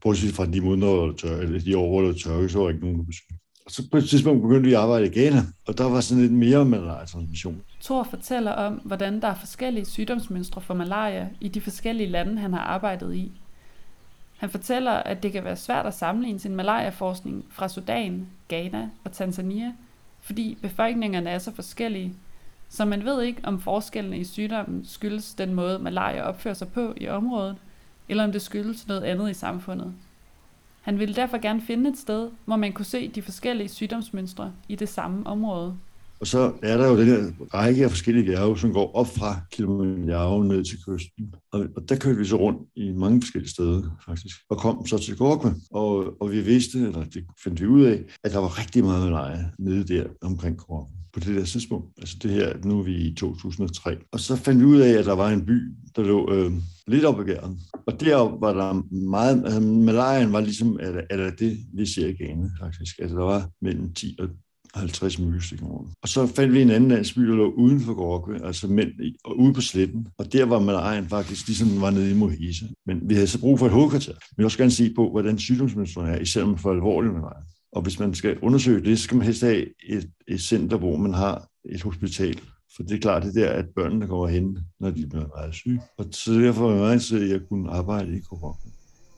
Bortset 0.00 0.34
fra 0.34 0.46
de 0.46 0.60
måneder, 0.60 0.94
hvor 0.94 1.06
der 1.06 1.14
tør, 1.14 1.40
eller 1.40 1.60
de 1.60 1.78
år, 1.78 1.88
hvor 1.88 2.02
der 2.02 2.12
tørke, 2.12 2.48
så 2.48 2.58
var 2.58 2.64
der 2.64 2.72
ikke 2.72 2.84
nogen, 2.84 2.98
der 2.98 3.04
besøgte. 3.04 3.47
Og 3.68 3.72
så 3.72 3.88
på 3.90 3.96
et 3.96 4.08
tidspunkt 4.08 4.42
begyndte 4.42 4.68
vi 4.68 4.74
at 4.74 4.80
arbejde 4.80 5.06
i 5.06 5.10
Ghana, 5.10 5.42
og 5.66 5.78
der 5.78 5.88
var 5.88 6.00
sådan 6.00 6.22
lidt 6.22 6.32
mere 6.32 6.64
malaria-transmission. 6.64 7.62
Thor 7.80 8.02
fortæller 8.02 8.50
om, 8.50 8.74
hvordan 8.74 9.20
der 9.20 9.28
er 9.28 9.34
forskellige 9.34 9.86
sygdomsmønstre 9.86 10.60
for 10.60 10.74
malaria 10.74 11.28
i 11.40 11.48
de 11.48 11.60
forskellige 11.60 12.08
lande, 12.08 12.38
han 12.38 12.52
har 12.52 12.60
arbejdet 12.60 13.14
i. 13.14 13.32
Han 14.36 14.50
fortæller, 14.50 14.92
at 14.92 15.22
det 15.22 15.32
kan 15.32 15.44
være 15.44 15.56
svært 15.56 15.86
at 15.86 15.94
sammenligne 15.94 16.38
sin 16.38 16.56
malariaforskning 16.56 17.44
fra 17.50 17.68
Sudan, 17.68 18.26
Ghana 18.48 18.88
og 19.04 19.12
Tanzania, 19.12 19.72
fordi 20.20 20.58
befolkningerne 20.62 21.30
er 21.30 21.38
så 21.38 21.54
forskellige, 21.54 22.14
så 22.68 22.84
man 22.84 23.04
ved 23.04 23.22
ikke, 23.22 23.40
om 23.44 23.60
forskellene 23.60 24.18
i 24.18 24.24
sygdommen 24.24 24.84
skyldes 24.84 25.34
den 25.34 25.54
måde, 25.54 25.78
malaria 25.78 26.22
opfører 26.22 26.54
sig 26.54 26.68
på 26.68 26.94
i 26.96 27.08
området, 27.08 27.56
eller 28.08 28.24
om 28.24 28.32
det 28.32 28.42
skyldes 28.42 28.88
noget 28.88 29.02
andet 29.02 29.30
i 29.30 29.34
samfundet. 29.34 29.94
Han 30.88 30.98
ville 30.98 31.14
derfor 31.14 31.38
gerne 31.42 31.60
finde 31.60 31.90
et 31.90 31.98
sted, 31.98 32.28
hvor 32.44 32.56
man 32.56 32.72
kunne 32.72 32.84
se 32.84 33.08
de 33.08 33.22
forskellige 33.22 33.68
sygdomsmønstre 33.68 34.52
i 34.68 34.74
det 34.74 34.88
samme 34.88 35.26
område. 35.26 35.76
Og 36.20 36.26
så 36.26 36.52
er 36.62 36.76
der 36.76 36.88
jo 36.88 36.98
den 36.98 37.06
her 37.06 37.32
række 37.54 37.84
af 37.84 37.90
forskellige 37.90 38.26
bjerge, 38.26 38.58
som 38.58 38.72
går 38.72 38.94
op 38.94 39.06
fra 39.06 39.40
Kilimanjaro 39.52 40.42
ned 40.42 40.64
til 40.64 40.78
kysten. 40.84 41.34
Og, 41.52 41.66
og 41.76 41.88
der 41.88 41.96
kørte 41.96 42.18
vi 42.18 42.24
så 42.24 42.36
rundt 42.36 42.68
i 42.76 42.92
mange 42.92 43.22
forskellige 43.22 43.50
steder, 43.50 43.82
faktisk. 44.06 44.36
Og 44.50 44.58
kom 44.58 44.86
så 44.86 44.98
til 44.98 45.16
Gorkma, 45.16 45.50
og, 45.70 46.22
og 46.22 46.30
vi 46.30 46.40
vidste, 46.40 46.78
eller 46.78 47.04
det 47.04 47.24
fandt 47.44 47.60
vi 47.60 47.66
ud 47.66 47.82
af, 47.82 48.02
at 48.24 48.32
der 48.32 48.38
var 48.38 48.58
rigtig 48.58 48.84
meget 48.84 49.10
leje 49.10 49.52
nede 49.58 49.94
der 49.94 50.04
omkring 50.22 50.56
Gorkma 50.56 50.96
på 51.12 51.20
det 51.20 51.36
der 51.36 51.44
tidspunkt. 51.44 51.98
Altså 51.98 52.16
det 52.22 52.30
her, 52.30 52.52
nu 52.64 52.78
er 52.78 52.82
vi 52.82 52.94
i 52.94 53.14
2003. 53.14 53.96
Og 54.12 54.20
så 54.20 54.36
fandt 54.36 54.60
vi 54.60 54.64
ud 54.64 54.80
af, 54.80 54.98
at 54.98 55.04
der 55.04 55.14
var 55.14 55.30
en 55.30 55.46
by, 55.46 55.72
der 55.96 56.02
lå 56.02 56.34
øh, 56.34 56.52
lidt 56.88 57.04
op 57.04 57.28
igen. 57.28 57.60
Og 57.86 58.00
der 58.00 58.16
var 58.16 58.52
der 58.52 58.94
meget, 59.10 59.38
øh, 59.38 59.44
altså 59.44 59.60
malariaen 59.60 60.32
var 60.32 60.40
ligesom, 60.40 60.78
eller, 60.80 61.02
eller 61.10 61.30
det, 61.30 61.58
vi 61.74 61.86
ser 61.86 62.06
i 62.06 62.12
Ghana 62.12 62.48
faktisk. 62.60 62.98
Altså 62.98 63.16
der 63.16 63.24
var 63.24 63.50
mellem 63.60 63.94
10 63.94 64.16
og 64.20 64.28
50 64.74 65.18
mygestik. 65.18 65.62
Og 66.02 66.08
så 66.08 66.26
fandt 66.26 66.54
vi 66.54 66.62
en 66.62 66.70
anden 66.70 66.90
landsby, 66.90 67.22
der 67.22 67.34
lå 67.34 67.50
uden 67.50 67.80
for 67.80 67.94
Gorkve, 67.94 68.46
altså 68.46 68.68
mænd, 68.68 68.90
og 69.24 69.38
ude 69.38 69.54
på 69.54 69.60
sletten. 69.60 70.06
Og 70.18 70.32
der 70.32 70.44
var 70.44 70.58
malarien 70.58 71.08
faktisk 71.08 71.46
ligesom 71.46 71.80
var 71.80 71.90
nede 71.90 72.10
i 72.10 72.14
Mohise. 72.14 72.68
Men 72.86 73.00
vi 73.08 73.14
havde 73.14 73.26
så 73.26 73.40
brug 73.40 73.58
for 73.58 73.66
et 73.66 73.72
hovedkvarter. 73.72 74.12
Vi 74.12 74.34
vil 74.36 74.44
også 74.44 74.58
gerne 74.58 74.70
se 74.70 74.94
på, 74.94 75.10
hvordan 75.10 75.38
sygdomsmønstrene 75.38 76.10
er, 76.10 76.20
især 76.20 76.42
om 76.42 76.58
for 76.58 76.70
alvorlig 76.70 77.12
malaria. 77.12 77.42
Og 77.72 77.82
hvis 77.82 77.98
man 77.98 78.14
skal 78.14 78.38
undersøge 78.42 78.84
det, 78.84 78.98
så 78.98 79.04
skal 79.04 79.16
man 79.16 79.26
helst 79.26 79.42
have 79.42 79.64
et, 79.88 80.10
et 80.28 80.40
center, 80.40 80.76
hvor 80.76 80.96
man 80.96 81.14
har 81.14 81.48
et 81.64 81.82
hospital. 81.82 82.40
For 82.78 82.82
det 82.82 82.96
er 82.96 83.00
klart, 83.00 83.22
det 83.22 83.34
der, 83.34 83.50
at 83.50 83.68
børnene 83.68 84.06
kommer 84.06 84.26
hen, 84.26 84.58
når 84.78 84.90
de 84.90 85.06
bliver 85.06 85.26
meget 85.36 85.54
syge. 85.54 85.82
Og 85.96 86.04
så 86.10 86.32
derfor 86.32 86.62
var 86.62 86.70
jeg 86.70 86.78
meget 86.78 86.94
interesseret 86.94 87.48
kunne 87.48 87.70
arbejde 87.70 88.16
i 88.16 88.20
Korokko. 88.20 88.68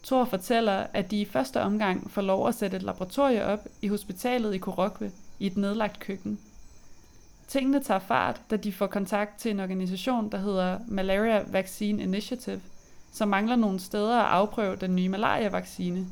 Thor 0.04 0.24
fortæller, 0.24 0.86
at 0.94 1.10
de 1.10 1.20
i 1.20 1.24
første 1.24 1.60
omgang 1.62 2.10
får 2.10 2.22
lov 2.22 2.48
at 2.48 2.54
sætte 2.54 2.76
et 2.76 2.82
laboratorie 2.82 3.44
op 3.44 3.58
i 3.82 3.88
hospitalet 3.88 4.54
i 4.54 4.58
Korokwe 4.58 5.10
i 5.38 5.46
et 5.46 5.56
nedlagt 5.56 6.00
køkken. 6.00 6.38
Tingene 7.48 7.82
tager 7.82 8.00
fart, 8.00 8.40
da 8.50 8.56
de 8.56 8.72
får 8.72 8.86
kontakt 8.86 9.38
til 9.38 9.50
en 9.50 9.60
organisation, 9.60 10.32
der 10.32 10.38
hedder 10.38 10.78
Malaria 10.88 11.44
Vaccine 11.52 12.02
Initiative, 12.02 12.60
som 13.12 13.28
mangler 13.28 13.56
nogle 13.56 13.80
steder 13.80 14.20
at 14.20 14.30
afprøve 14.30 14.76
den 14.76 14.96
nye 14.96 15.08
malaria-vaccine. 15.08 16.06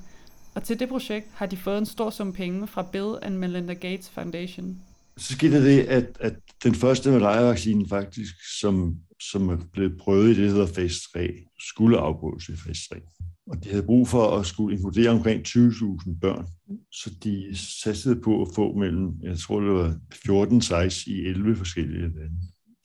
Og 0.54 0.62
til 0.62 0.80
det 0.80 0.88
projekt 0.88 1.26
har 1.34 1.46
de 1.46 1.56
fået 1.56 1.78
en 1.78 1.86
stor 1.86 2.10
sum 2.10 2.32
penge 2.32 2.66
fra 2.66 2.82
Bill 2.82 3.14
and 3.22 3.36
Melinda 3.36 3.74
Gates 3.74 4.10
Foundation. 4.10 4.78
Så 5.18 5.32
skete 5.32 5.64
det, 5.64 5.80
at, 5.80 6.06
at 6.20 6.34
den 6.64 6.74
første 6.74 7.10
malaria-vaccine 7.10 7.88
faktisk, 7.88 8.34
som, 8.60 8.96
som 9.30 9.48
er 9.48 9.56
blevet 9.72 9.98
prøvet 9.98 10.24
i 10.24 10.28
det, 10.28 10.36
der 10.36 10.50
hedder 10.50 10.66
fase 10.66 11.00
3, 11.12 11.28
skulle 11.58 11.98
afprøves 11.98 12.48
i 12.48 12.56
fase 12.56 12.88
3. 12.88 13.00
Og 13.46 13.64
de 13.64 13.70
havde 13.70 13.82
brug 13.82 14.08
for 14.08 14.38
at 14.38 14.46
skulle 14.46 14.76
inkludere 14.76 15.10
omkring 15.10 15.46
20.000 15.48 16.18
børn. 16.20 16.46
Så 16.92 17.10
de 17.24 17.56
satsede 17.56 18.20
på 18.20 18.42
at 18.42 18.48
få 18.54 18.76
mellem, 18.76 19.12
jeg 19.22 19.38
tror 19.38 19.60
det 19.60 19.72
var 19.72 19.96
14 20.24 20.62
size 20.62 21.10
i 21.10 21.26
11 21.26 21.56
forskellige 21.56 22.00
lande. 22.00 22.38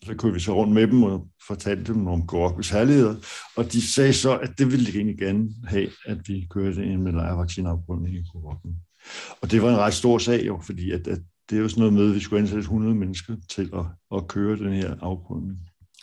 Så 0.05 0.15
kunne 0.15 0.33
vi 0.33 0.39
så 0.39 0.55
rundt 0.55 0.73
med 0.73 0.87
dem 0.87 1.03
og 1.03 1.27
fortalte 1.47 1.93
dem 1.93 2.07
om 2.07 2.27
Gorkos 2.27 2.69
herligheder. 2.69 3.15
Og 3.55 3.73
de 3.73 3.93
sagde 3.93 4.13
så, 4.13 4.37
at 4.37 4.51
det 4.57 4.71
ville 4.71 4.85
de 4.85 4.97
egentlig 4.97 5.17
gerne 5.17 5.49
have, 5.63 5.89
at 6.05 6.17
vi 6.27 6.47
kørte 6.49 6.83
en 6.83 7.03
malaria-vaccineafprøvning 7.03 8.15
i 8.15 8.23
Gorkos. 8.31 8.71
Og 9.41 9.51
det 9.51 9.61
var 9.61 9.69
en 9.69 9.77
ret 9.77 9.93
stor 9.93 10.17
sag 10.17 10.47
jo, 10.47 10.59
fordi 10.65 10.91
at, 10.91 11.07
at 11.07 11.19
det 11.49 11.57
er 11.57 11.61
jo 11.61 11.69
sådan 11.69 11.81
noget 11.81 11.93
med, 11.93 12.09
at 12.09 12.15
vi 12.15 12.19
skulle 12.19 12.41
ansætte 12.41 12.59
100 12.59 12.95
mennesker 12.95 13.35
til 13.49 13.69
at, 13.73 13.85
at 14.17 14.27
køre 14.27 14.57
den 14.57 14.73
her 14.73 14.95
afprøvning. 15.01 15.59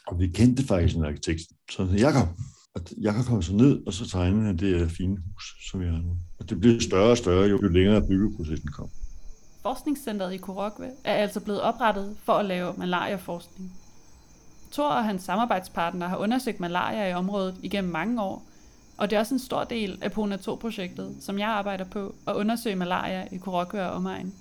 Og 0.07 0.19
vi 0.19 0.29
kendte 0.29 0.67
faktisk 0.67 0.97
en 0.97 1.05
arkitekt, 1.05 1.43
så 1.71 1.89
Jakob, 1.99 2.29
og 2.75 2.81
Jakob 3.03 3.25
kom 3.25 3.43
så 3.43 3.55
ned, 3.55 3.87
og 3.87 3.93
så 3.93 4.09
tegnede 4.09 4.47
han 4.47 4.57
det 4.57 4.79
her 4.79 4.89
fine 4.89 5.17
hus, 5.17 5.71
som 5.71 5.81
vi 5.81 5.87
har 5.87 5.99
nu. 6.03 6.17
Og 6.39 6.51
det 6.51 6.61
blev 6.61 6.81
større 6.81 7.11
og 7.11 7.19
større, 7.19 7.49
jo, 7.49 7.59
jo 7.63 7.69
længere 7.69 8.07
byggeprocessen 8.07 8.71
kom. 8.71 8.89
Forskningscenteret 9.63 10.33
i 10.33 10.37
Korokwe 10.37 10.91
er 11.05 11.15
altså 11.15 11.41
blevet 11.41 11.61
oprettet 11.61 12.17
for 12.25 12.33
at 12.33 12.47
lave 12.47 12.75
malariaforskning. 12.77 13.73
Thor 14.73 14.89
og 14.89 15.05
hans 15.05 15.23
samarbejdspartner 15.23 16.09
har 16.09 16.17
undersøgt 16.17 16.61
malaria 16.61 17.11
i 17.11 17.15
området 17.15 17.55
igennem 17.63 17.93
mange 17.93 18.23
år, 18.23 18.47
Og 18.97 19.11
det 19.11 19.17
er 19.17 19.21
også 19.21 19.35
en 19.35 19.39
stor 19.39 19.65
del 19.65 19.99
af 20.03 20.13
Pona 20.13 20.37
2-projektet, 20.37 21.17
som 21.21 21.39
jeg 21.39 21.49
arbejder 21.49 21.85
på, 21.85 22.15
at 22.29 22.35
undersøge 22.35 22.77
malaria 22.77 23.29
i 23.33 23.37
Korokwe 23.37 23.83
og 23.83 23.91
omegn. 23.91 24.35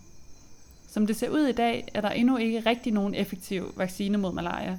Som 0.91 1.07
det 1.07 1.15
ser 1.15 1.29
ud 1.29 1.47
i 1.47 1.51
dag, 1.51 1.87
er 1.93 2.01
der 2.01 2.09
endnu 2.09 2.37
ikke 2.37 2.59
rigtig 2.59 2.93
nogen 2.93 3.15
effektiv 3.15 3.73
vaccine 3.77 4.17
mod 4.17 4.33
malaria. 4.33 4.77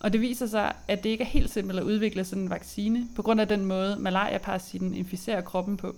Og 0.00 0.12
det 0.12 0.20
viser 0.20 0.46
sig, 0.46 0.72
at 0.88 1.04
det 1.04 1.10
ikke 1.10 1.24
er 1.24 1.28
helt 1.28 1.50
simpelt 1.50 1.78
at 1.78 1.84
udvikle 1.84 2.24
sådan 2.24 2.42
en 2.42 2.50
vaccine, 2.50 3.08
på 3.16 3.22
grund 3.22 3.40
af 3.40 3.48
den 3.48 3.64
måde, 3.64 3.96
malariaparasitten 4.00 4.94
inficerer 4.94 5.40
kroppen 5.40 5.76
på. 5.76 5.94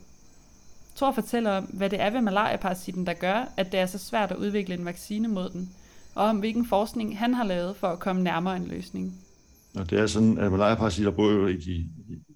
Thor 0.97 1.13
fortæller 1.13 1.51
om, 1.51 1.65
hvad 1.65 1.91
det 1.91 2.01
er 2.01 2.11
ved 2.11 2.21
malariaparasitten, 2.21 3.07
der 3.07 3.13
gør, 3.13 3.53
at 3.57 3.73
det 3.73 3.81
er 3.81 3.87
så 3.87 3.99
svært 3.99 4.31
at 4.31 4.37
udvikle 4.37 4.75
en 4.75 4.85
vaccine 4.85 5.29
mod 5.29 5.51
den, 5.51 5.71
og 6.15 6.25
om 6.25 6.39
hvilken 6.39 6.67
forskning 6.67 7.19
han 7.19 7.35
har 7.35 7.45
lavet 7.45 7.77
for 7.77 7.89
at 7.89 7.99
komme 7.99 8.23
nærmere 8.23 8.57
en 8.57 8.67
løsning. 8.67 9.15
Og 9.77 9.91
det 9.91 10.01
er 10.01 10.07
sådan, 10.07 10.39
at 10.39 10.51
malariaparasitter 10.51 11.11
bor 11.11 11.31
jo 11.31 11.47
i 11.47 11.57
de 11.57 11.89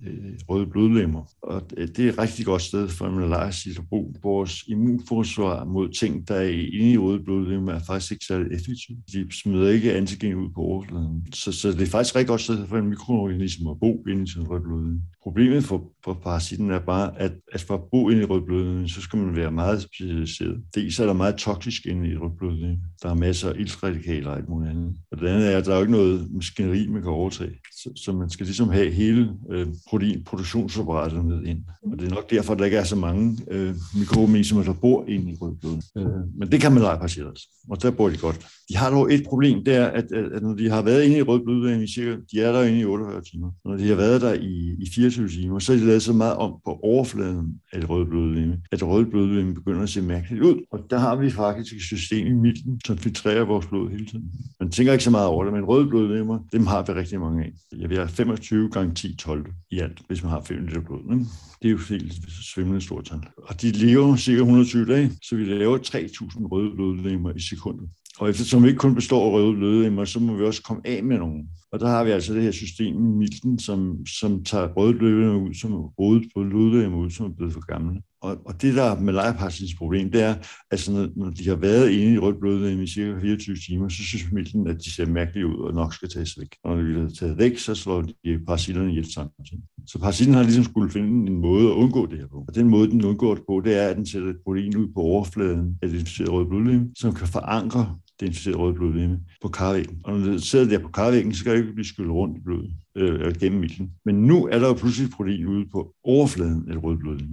Øh, 0.06 0.32
røde 0.48 0.66
blodlemmer. 0.66 1.22
Og 1.42 1.62
øh, 1.76 1.88
det 1.88 1.98
er 1.98 2.08
et 2.08 2.18
rigtig 2.18 2.46
godt 2.46 2.62
sted 2.62 2.88
for 2.88 3.06
en 3.06 3.14
malariaparasitter 3.14 3.82
at 3.82 3.88
bo. 3.90 4.14
Vores 4.22 4.64
immunforsvar 4.68 5.64
mod 5.64 5.88
ting, 5.88 6.28
der 6.28 6.34
er 6.34 6.48
inde 6.48 6.92
i 6.92 6.98
røde 6.98 7.20
blodlemmer, 7.24 7.72
er 7.72 7.80
faktisk 7.86 8.12
ikke 8.12 8.24
særlig 8.24 8.46
effektivt. 8.46 8.98
De 9.12 9.26
smider 9.42 9.70
ikke 9.70 9.94
antigen 9.94 10.34
ud 10.34 10.48
på 10.54 10.60
overfladen. 10.60 11.26
Så, 11.34 11.52
så 11.52 11.72
det 11.72 11.82
er 11.82 11.86
faktisk 11.86 12.12
et 12.12 12.16
rigtig 12.16 12.28
godt 12.28 12.40
sted 12.40 12.66
for 12.66 12.78
en 12.78 12.88
mikroorganisme 12.88 13.70
at 13.70 13.80
bo 13.80 14.04
inde 14.08 14.22
i 14.22 14.26
sin 14.26 14.42
røde 14.42 14.60
blodlemme. 14.60 15.02
Problemet 15.22 15.64
for, 15.64 15.92
for 16.04 16.12
parasitten 16.12 16.70
er 16.70 16.78
bare, 16.78 17.20
at, 17.20 17.32
at 17.52 17.60
for 17.60 17.74
at 17.74 17.80
bo 17.90 18.08
inde 18.08 18.22
i 18.22 18.24
røde 18.24 18.42
blodlemme, 18.42 18.88
så 18.88 19.00
skal 19.00 19.18
man 19.18 19.36
være 19.36 19.50
meget 19.50 19.82
specialiseret. 19.82 20.62
Dels 20.74 21.00
er 21.00 21.06
der 21.06 21.12
meget 21.12 21.36
toksisk 21.36 21.86
inde 21.86 22.10
i 22.10 22.16
røde 22.16 22.32
blodlemme. 22.38 22.78
Der 23.02 23.10
er 23.10 23.14
masser 23.14 23.50
af 23.50 23.54
iltradikaler 23.58 24.30
og 24.30 24.36
alt 24.36 24.48
muligt 24.48 24.70
andet. 24.70 24.96
Og 25.10 25.18
det 25.18 25.28
andet 25.28 25.52
er, 25.52 25.58
at 25.58 25.66
der 25.66 25.72
er 25.72 25.76
jo 25.76 25.82
ikke 25.82 25.92
noget 25.92 26.34
maskineri, 26.34 26.86
man 26.88 27.02
kan 27.02 27.10
overtage. 27.10 27.52
Så, 27.72 27.92
så 27.96 28.12
man 28.12 28.30
skal 28.30 28.46
ligesom 28.46 28.68
have 28.68 28.90
hele 28.90 29.30
øh, 29.50 29.66
proteinproduktionsapparatet 29.88 31.24
med 31.24 31.42
ind. 31.42 31.58
Og 31.92 31.98
det 31.98 32.06
er 32.06 32.14
nok 32.14 32.30
derfor, 32.30 32.52
at 32.52 32.58
der 32.58 32.64
ikke 32.64 32.76
er 32.76 32.84
så 32.84 32.96
mange 32.96 33.38
øh, 33.50 33.74
mikroorganismer, 33.98 34.62
der 34.62 34.72
bor 34.72 35.04
inde 35.08 35.32
i 35.32 35.36
rødblodet. 35.40 35.84
Øh, 35.96 36.04
men 36.38 36.52
det 36.52 36.60
kan 36.60 36.72
man 36.72 36.82
lege 36.82 36.98
patienter, 36.98 37.32
og 37.70 37.82
der 37.82 37.90
bor 37.90 38.08
de 38.08 38.16
godt. 38.16 38.46
De 38.68 38.76
har 38.76 38.90
dog 38.90 39.14
et 39.14 39.24
problem, 39.28 39.64
det 39.64 39.74
er, 39.74 39.86
at, 39.86 40.12
at 40.12 40.42
når 40.42 40.54
de 40.54 40.70
har 40.70 40.82
været 40.82 41.04
inde 41.04 41.18
i 41.18 41.22
rødblod, 41.22 41.70
i 41.70 41.92
cirka, 41.94 42.16
de 42.32 42.40
er 42.40 42.52
der 42.52 42.62
inde 42.62 42.80
i 42.80 42.84
48 42.84 43.22
timer. 43.22 43.50
Når 43.64 43.76
de 43.76 43.88
har 43.88 43.94
været 43.94 44.20
der 44.20 44.34
i, 44.34 44.76
i 44.78 44.86
24 44.94 45.28
timer, 45.28 45.58
så 45.58 45.72
er 45.72 45.76
de 45.76 45.86
lavet 45.86 46.02
så 46.02 46.12
meget 46.12 46.36
om 46.36 46.54
på 46.64 46.78
overfladen 46.82 47.60
af 47.72 47.80
det 47.80 47.90
røde 47.90 48.58
at 48.72 48.80
det 48.80 48.88
røde 48.88 49.06
begynder 49.54 49.82
at 49.82 49.88
se 49.88 50.02
mærkeligt 50.02 50.42
ud. 50.42 50.64
Og 50.72 50.80
der 50.90 50.98
har 50.98 51.16
vi 51.16 51.30
faktisk 51.30 51.74
et 51.74 51.82
system 51.82 52.26
i 52.26 52.32
midten, 52.32 52.80
som 52.86 52.98
filtrerer 52.98 53.44
vores 53.44 53.66
blod 53.66 53.90
hele 53.90 54.06
tiden. 54.06 54.32
Man 54.60 54.70
tænker 54.70 54.92
ikke 54.92 55.04
så 55.04 55.10
meget 55.10 55.26
over 55.26 55.44
det, 55.44 55.52
men 55.52 55.64
røde 55.64 56.40
dem 56.52 56.66
har 56.66 56.82
vi 56.82 56.92
rigtig 56.92 57.20
mange 57.20 57.44
af. 57.44 57.52
Jeg 57.78 57.88
vil 57.88 57.96
have 57.96 58.08
25 58.08 58.70
gange 58.70 58.94
10 58.94 59.16
12 59.16 59.46
i 59.70 59.77
alt, 59.80 60.02
hvis 60.06 60.22
man 60.22 60.30
har 60.30 60.42
5 60.42 60.66
liter 60.66 60.80
blod. 60.80 61.00
Ikke? 61.12 61.24
Det 61.62 61.68
er 61.68 61.72
jo 61.72 61.78
helt 61.88 62.12
svimlende 62.54 62.80
stort 62.80 63.04
tal. 63.04 63.20
Og 63.36 63.62
de 63.62 63.70
lever 63.70 64.16
cirka 64.16 64.38
120 64.38 64.86
dage, 64.86 65.10
så 65.22 65.36
vi 65.36 65.44
laver 65.44 65.78
3.000 65.78 66.46
røde 66.46 66.74
blodlegemer 66.74 67.32
i 67.36 67.40
sekundet. 67.40 67.88
Og 68.18 68.30
eftersom 68.30 68.62
vi 68.62 68.68
ikke 68.68 68.78
kun 68.78 68.94
består 68.94 69.26
af 69.26 69.32
røde 69.32 69.56
blodlegemer, 69.56 70.04
så 70.04 70.20
må 70.20 70.36
vi 70.36 70.44
også 70.44 70.62
komme 70.62 70.82
af 70.84 71.04
med 71.04 71.18
nogen. 71.18 71.48
Og 71.72 71.80
der 71.80 71.86
har 71.86 72.04
vi 72.04 72.10
altså 72.10 72.34
det 72.34 72.42
her 72.42 72.50
system 72.50 72.96
i 72.96 73.16
Milten, 73.18 73.58
som, 73.58 74.06
som 74.06 74.44
tager 74.44 74.68
røde 74.68 74.94
blodlegemer 74.98 75.48
ud, 75.48 75.54
som 75.54 75.72
røde 75.72 76.22
blodlegemer 76.34 76.98
ud, 76.98 77.10
som 77.10 77.26
er 77.26 77.34
blevet 77.36 77.52
for 77.52 77.66
gamle. 77.66 78.00
Og, 78.20 78.36
og 78.46 78.62
det, 78.62 78.74
der 78.74 78.82
er 78.82 79.00
med 79.00 79.12
lejepassens 79.12 79.74
problem, 79.78 80.10
det 80.10 80.22
er, 80.22 80.34
at 80.34 80.46
altså, 80.70 80.92
når, 80.92 81.08
når 81.16 81.30
de 81.30 81.48
har 81.48 81.56
været 81.56 81.90
inde 81.90 82.14
i 82.14 82.18
rødt 82.18 82.40
blødemmer 82.40 82.84
i 82.84 82.86
cirka 82.86 83.20
24 83.20 83.56
timer, 83.56 83.88
så 83.88 84.02
synes 84.02 84.24
familien, 84.24 84.66
at 84.66 84.76
de 84.84 84.94
ser 84.94 85.06
mærkeligt 85.06 85.46
ud 85.46 85.58
og 85.58 85.74
nok 85.74 85.94
skal 85.94 86.08
tages 86.08 86.38
væk. 86.38 86.56
Og 86.64 86.76
når 86.76 86.82
de 86.82 86.88
bliver 86.88 87.08
taget 87.08 87.38
væk, 87.38 87.58
så 87.58 87.74
slår 87.74 88.02
de 88.02 88.40
parasitterne 88.46 88.90
ihjel 88.90 89.12
samtidig. 89.12 89.62
Så 89.86 89.98
parasitten 89.98 90.34
har 90.34 90.42
ligesom 90.42 90.64
skulle 90.64 90.90
finde 90.90 91.30
en 91.30 91.40
måde 91.40 91.66
at 91.66 91.74
undgå 91.74 92.06
det 92.06 92.18
her 92.18 92.26
på. 92.26 92.44
Og 92.48 92.54
den 92.54 92.68
måde, 92.68 92.90
den 92.90 93.04
undgår 93.04 93.34
det 93.34 93.44
på, 93.48 93.62
det 93.64 93.82
er, 93.82 93.88
at 93.88 93.96
den 93.96 94.06
sætter 94.06 94.28
et 94.30 94.36
protein 94.44 94.76
ud 94.76 94.88
på 94.94 95.00
overfladen 95.00 95.78
af 95.82 95.88
det 95.88 95.98
inficerede 96.00 96.32
røde 96.32 96.46
blodlegeme, 96.46 96.88
som 96.98 97.14
kan 97.14 97.26
forankre 97.26 97.96
det 98.20 98.26
inficerede 98.26 98.58
røde 98.58 98.74
blodlegeme 98.74 99.18
på 99.42 99.48
karvæggen. 99.48 100.00
Og 100.04 100.18
når 100.18 100.32
det 100.32 100.42
sidder 100.42 100.68
der 100.68 100.78
på 100.78 100.88
karvæggen, 100.88 101.34
så 101.34 101.44
kan 101.44 101.52
det 101.52 101.60
ikke 101.60 101.72
blive 101.72 101.86
skyllet 101.86 102.12
rundt 102.12 102.38
i 102.38 102.40
blodet 102.40 102.70
øh, 102.98 103.34
gennem 103.40 103.60
milten. 103.60 103.90
Men 104.04 104.14
nu 104.14 104.46
er 104.46 104.58
der 104.58 104.66
jo 104.66 104.74
pludselig 104.74 105.10
protein 105.10 105.46
ude 105.46 105.66
på 105.72 105.94
overfladen 106.04 106.64
af 106.68 106.74
det 106.74 106.84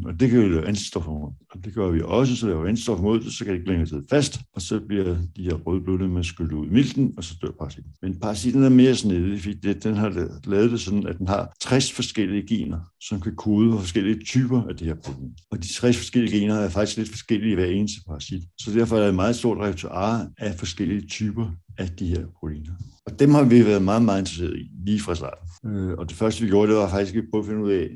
og 0.05 0.19
det 0.19 0.29
kan 0.29 0.39
vi 0.41 0.47
lave 0.47 0.67
antistoffer 0.67 1.11
mod. 1.11 1.31
Og 1.51 1.65
det 1.65 1.73
gør 1.73 1.89
vi 1.89 2.01
også, 2.03 2.35
så 2.35 2.47
laver 2.47 2.63
vi 2.63 2.69
antistoffer 2.69 3.03
mod 3.03 3.19
det, 3.19 3.33
så 3.33 3.45
kan 3.45 3.53
det 3.53 3.59
ikke 3.59 3.69
længere 3.69 3.87
sidde 3.87 4.05
fast, 4.09 4.39
og 4.53 4.61
så 4.61 4.79
bliver 4.87 5.17
de 5.35 5.43
her 5.43 5.53
røde 5.53 5.81
blodlegeme 5.81 6.23
skyllet 6.23 6.53
ud 6.53 6.67
i 6.67 6.69
milten, 6.69 7.13
og 7.17 7.23
så 7.23 7.35
dør 7.41 7.51
parasitten. 7.59 7.91
Men 8.01 8.19
parasitten 8.19 8.63
er 8.63 8.69
mere 8.69 8.95
snedig, 8.95 9.41
fordi 9.41 9.55
det, 9.55 9.83
den 9.83 9.95
har 9.95 10.29
lavet 10.45 10.71
det 10.71 10.79
sådan, 10.79 11.07
at 11.07 11.17
den 11.17 11.27
har 11.27 11.53
60 11.61 11.91
forskellige 11.91 12.47
gener, 12.47 12.79
som 13.01 13.21
kan 13.21 13.35
kode 13.35 13.71
for 13.71 13.79
forskellige 13.79 14.19
typer 14.25 14.63
af 14.63 14.75
det 14.75 14.87
her 14.87 14.95
protein. 14.95 15.33
Og 15.51 15.63
de 15.63 15.73
60 15.73 15.97
forskellige 15.97 16.39
gener 16.39 16.55
er 16.55 16.69
faktisk 16.69 16.97
lidt 16.97 17.09
forskellige 17.09 17.51
i 17.51 17.55
hver 17.55 17.65
eneste 17.65 18.01
parasit. 18.07 18.43
Så 18.59 18.71
derfor 18.71 18.95
er 18.95 19.01
der 19.01 19.09
et 19.09 19.15
meget 19.15 19.35
stort 19.35 19.57
repertoire 19.57 20.29
af 20.37 20.55
forskellige 20.55 21.07
typer 21.07 21.51
af 21.77 21.89
de 21.89 22.07
her 22.07 22.25
proteiner. 22.39 22.73
Og 23.05 23.19
dem 23.19 23.31
har 23.31 23.43
vi 23.43 23.65
været 23.65 23.81
meget, 23.81 24.01
meget 24.01 24.19
interesseret 24.19 24.57
i, 24.57 24.71
lige 24.85 24.99
fra 24.99 25.15
starten. 25.15 25.47
Øh, 25.65 25.93
og 25.97 26.09
det 26.09 26.17
første, 26.17 26.43
vi 26.43 26.49
gjorde, 26.49 26.71
det 26.71 26.77
var 26.77 26.89
faktisk 26.89 27.15
at 27.15 27.23
prøvede 27.31 27.47
at 27.47 27.51
finde 27.51 27.63
ud 27.63 27.71
af, 27.71 27.89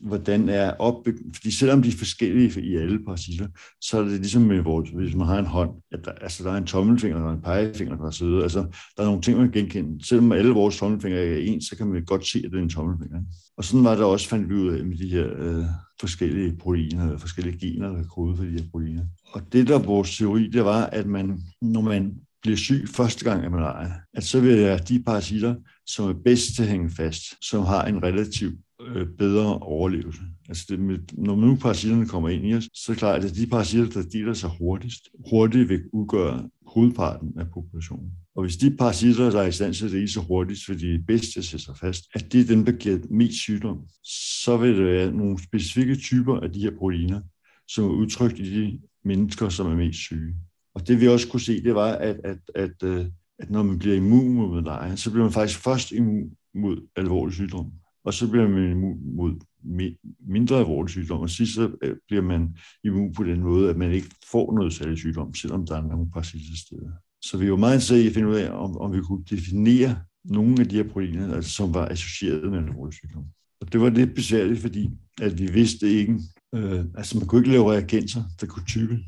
hvordan 0.00 0.48
er 0.48 0.70
opbygget. 0.70 1.22
Fordi 1.34 1.50
selvom 1.50 1.82
de 1.82 1.88
er 1.88 1.92
forskellige 1.92 2.62
i 2.62 2.76
alle 2.76 3.04
parasitter, 3.04 3.46
så 3.80 3.98
er 3.98 4.02
det 4.02 4.12
ligesom 4.12 4.42
med 4.42 4.60
vores, 4.60 4.90
hvis 4.90 5.14
man 5.14 5.26
har 5.26 5.38
en 5.38 5.46
hånd, 5.46 5.70
at 5.92 6.00
der, 6.04 6.10
altså, 6.10 6.44
der 6.44 6.52
er 6.52 6.56
en 6.56 6.66
tommelfinger 6.66 7.22
og 7.22 7.32
en 7.32 7.40
pegefinger, 7.40 7.96
der 7.96 8.06
er 8.06 8.10
søde. 8.10 8.42
Altså, 8.42 8.58
der 8.96 9.02
er 9.02 9.06
nogle 9.06 9.22
ting, 9.22 9.38
man 9.38 9.50
kan 9.50 9.62
genkende. 9.62 10.06
Selvom 10.06 10.32
alle 10.32 10.50
vores 10.50 10.78
tommelfinger 10.78 11.18
er 11.18 11.36
ens, 11.36 11.64
så 11.64 11.76
kan 11.76 11.86
man 11.86 12.04
godt 12.04 12.26
se, 12.26 12.42
at 12.44 12.50
det 12.50 12.58
er 12.58 12.62
en 12.62 12.68
tommelfinger. 12.68 13.20
Og 13.56 13.64
sådan 13.64 13.84
var 13.84 13.94
det 13.94 14.04
også, 14.04 14.28
fandt 14.28 14.48
vi 14.48 14.54
ud 14.54 14.72
af 14.72 14.84
med 14.84 14.96
de 14.96 15.08
her 15.08 15.26
øh, 15.38 15.64
forskellige 16.00 16.56
proteiner, 16.56 17.04
eller 17.04 17.18
forskellige 17.18 17.58
gener, 17.58 17.88
der 17.88 17.98
er 17.98 18.04
kodet 18.04 18.36
for 18.36 18.44
de 18.44 18.50
her 18.50 18.64
proteiner. 18.72 19.02
Og 19.32 19.52
det, 19.52 19.68
der 19.68 19.78
vores 19.78 20.18
teori, 20.18 20.48
det 20.48 20.64
var, 20.64 20.86
at 20.86 21.06
man, 21.06 21.40
når 21.62 21.80
man 21.80 22.14
bliver 22.42 22.56
syg 22.56 22.88
første 22.88 23.24
gang 23.24 23.44
af 23.44 23.50
malaria, 23.50 23.92
at 24.14 24.24
så 24.24 24.40
vil 24.40 24.58
jeg 24.58 24.88
de 24.88 25.02
parasitter, 25.02 25.54
som 25.86 26.08
er 26.08 26.14
bedst 26.24 26.54
til 26.54 26.62
at 26.62 26.68
hænge 26.68 26.90
fast, 26.90 27.22
som 27.44 27.64
har 27.64 27.84
en 27.84 28.02
relativt 28.02 28.58
øh, 28.86 29.06
bedre 29.18 29.58
overlevelse. 29.58 30.20
Altså 30.48 30.66
det 30.68 30.80
med, 30.80 30.98
når 31.12 31.36
nu 31.36 31.56
parasitterne 31.56 32.06
kommer 32.06 32.28
ind 32.28 32.46
i 32.46 32.54
os, 32.54 32.68
så 32.74 32.92
er 32.92 32.94
det 32.94 32.98
klart, 32.98 33.24
at 33.24 33.36
de 33.36 33.46
parasitter, 33.46 34.02
der 34.02 34.08
deler 34.08 34.34
sig 34.34 34.50
hurtigst, 34.58 35.08
hurtigt 35.30 35.68
vil 35.68 35.82
udgøre 35.92 36.48
hovedparten 36.66 37.32
af 37.38 37.50
populationen. 37.54 38.10
Og 38.36 38.42
hvis 38.42 38.56
de 38.56 38.76
parasitter, 38.76 39.30
der 39.30 39.40
er 39.40 39.46
i 39.46 39.52
stand 39.52 39.74
til 39.74 39.84
at 39.84 39.92
dele 39.92 40.08
sig 40.08 40.22
hurtigst, 40.22 40.66
fordi 40.66 40.86
de 40.86 40.94
er 40.94 41.04
bedst 41.06 41.32
til 41.32 41.40
at 41.40 41.44
sætte 41.44 41.64
sig 41.64 41.76
fast, 41.76 42.04
at 42.14 42.32
det 42.32 42.40
er 42.40 42.44
dem, 42.44 42.64
der 42.64 42.72
giver 42.72 42.98
mest 43.10 43.38
sygdom, 43.38 43.78
så 44.42 44.56
vil 44.56 44.76
der 44.76 44.84
være 44.84 45.12
nogle 45.12 45.42
specifikke 45.42 45.96
typer 45.96 46.40
af 46.40 46.52
de 46.52 46.60
her 46.60 46.70
proteiner, 46.78 47.20
som 47.68 47.84
er 47.84 47.88
udtrykt 47.88 48.38
i 48.38 48.60
de 48.60 48.80
mennesker, 49.04 49.48
som 49.48 49.66
er 49.66 49.76
mest 49.76 49.98
syge. 49.98 50.34
Og 50.80 50.88
det 50.88 51.00
vi 51.00 51.08
også 51.08 51.28
kunne 51.28 51.40
se, 51.40 51.64
det 51.64 51.74
var, 51.74 51.92
at, 51.92 52.20
at, 52.24 52.38
at, 52.54 52.82
øh, 52.84 53.06
at 53.38 53.50
når 53.50 53.62
man 53.62 53.78
bliver 53.78 53.96
immun 53.96 54.34
mod 54.34 54.54
malaria, 54.54 54.96
så 54.96 55.10
bliver 55.10 55.24
man 55.24 55.32
faktisk 55.32 55.58
først 55.58 55.92
immun 55.92 56.30
mod 56.54 56.88
alvorlig 56.96 57.34
sygdom, 57.34 57.72
og 58.04 58.14
så 58.14 58.30
bliver 58.30 58.48
man 58.48 58.70
immun 58.70 59.14
mod 59.16 59.34
mindre 60.26 60.58
alvorlig 60.58 60.90
sygdom, 60.90 61.20
og 61.20 61.30
sidst 61.30 61.54
så 61.54 61.70
øh, 61.82 61.96
bliver 62.08 62.22
man 62.22 62.56
immun 62.84 63.12
på 63.12 63.24
den 63.24 63.40
måde, 63.40 63.70
at 63.70 63.76
man 63.76 63.92
ikke 63.92 64.08
får 64.30 64.54
noget 64.54 64.72
særlig 64.72 64.98
sygdom, 64.98 65.34
selvom 65.34 65.66
der 65.66 65.76
er 65.76 65.82
nogle 65.82 66.10
parasitter 66.10 66.56
steder. 66.56 66.90
Så 67.22 67.38
vi 67.38 67.50
var 67.50 67.56
meget 67.56 67.74
interesserede 67.74 68.04
i 68.04 68.08
at 68.08 68.14
finde 68.14 68.28
ud 68.28 68.34
af, 68.34 68.50
om, 68.50 68.78
om 68.78 68.92
vi 68.92 69.00
kunne 69.00 69.24
definere 69.30 69.96
nogle 70.24 70.60
af 70.60 70.68
de 70.68 70.76
her 70.76 70.88
proteiner, 70.92 71.34
altså, 71.34 71.50
som 71.50 71.74
var 71.74 71.88
associeret 71.88 72.50
med 72.50 72.58
alvorlig 72.58 72.94
sygdom. 72.94 73.24
Og 73.60 73.72
det 73.72 73.80
var 73.80 73.90
lidt 73.90 74.14
besværligt, 74.14 74.60
fordi 74.60 74.90
at 75.20 75.38
vi 75.38 75.52
vidste 75.52 75.86
ikke, 75.88 76.18
øh, 76.54 76.84
altså 76.94 77.18
man 77.18 77.26
kunne 77.26 77.40
ikke 77.40 77.50
lave 77.50 77.72
reagenser, 77.72 78.22
der 78.40 78.46
kunne 78.46 78.66
type 78.66 78.98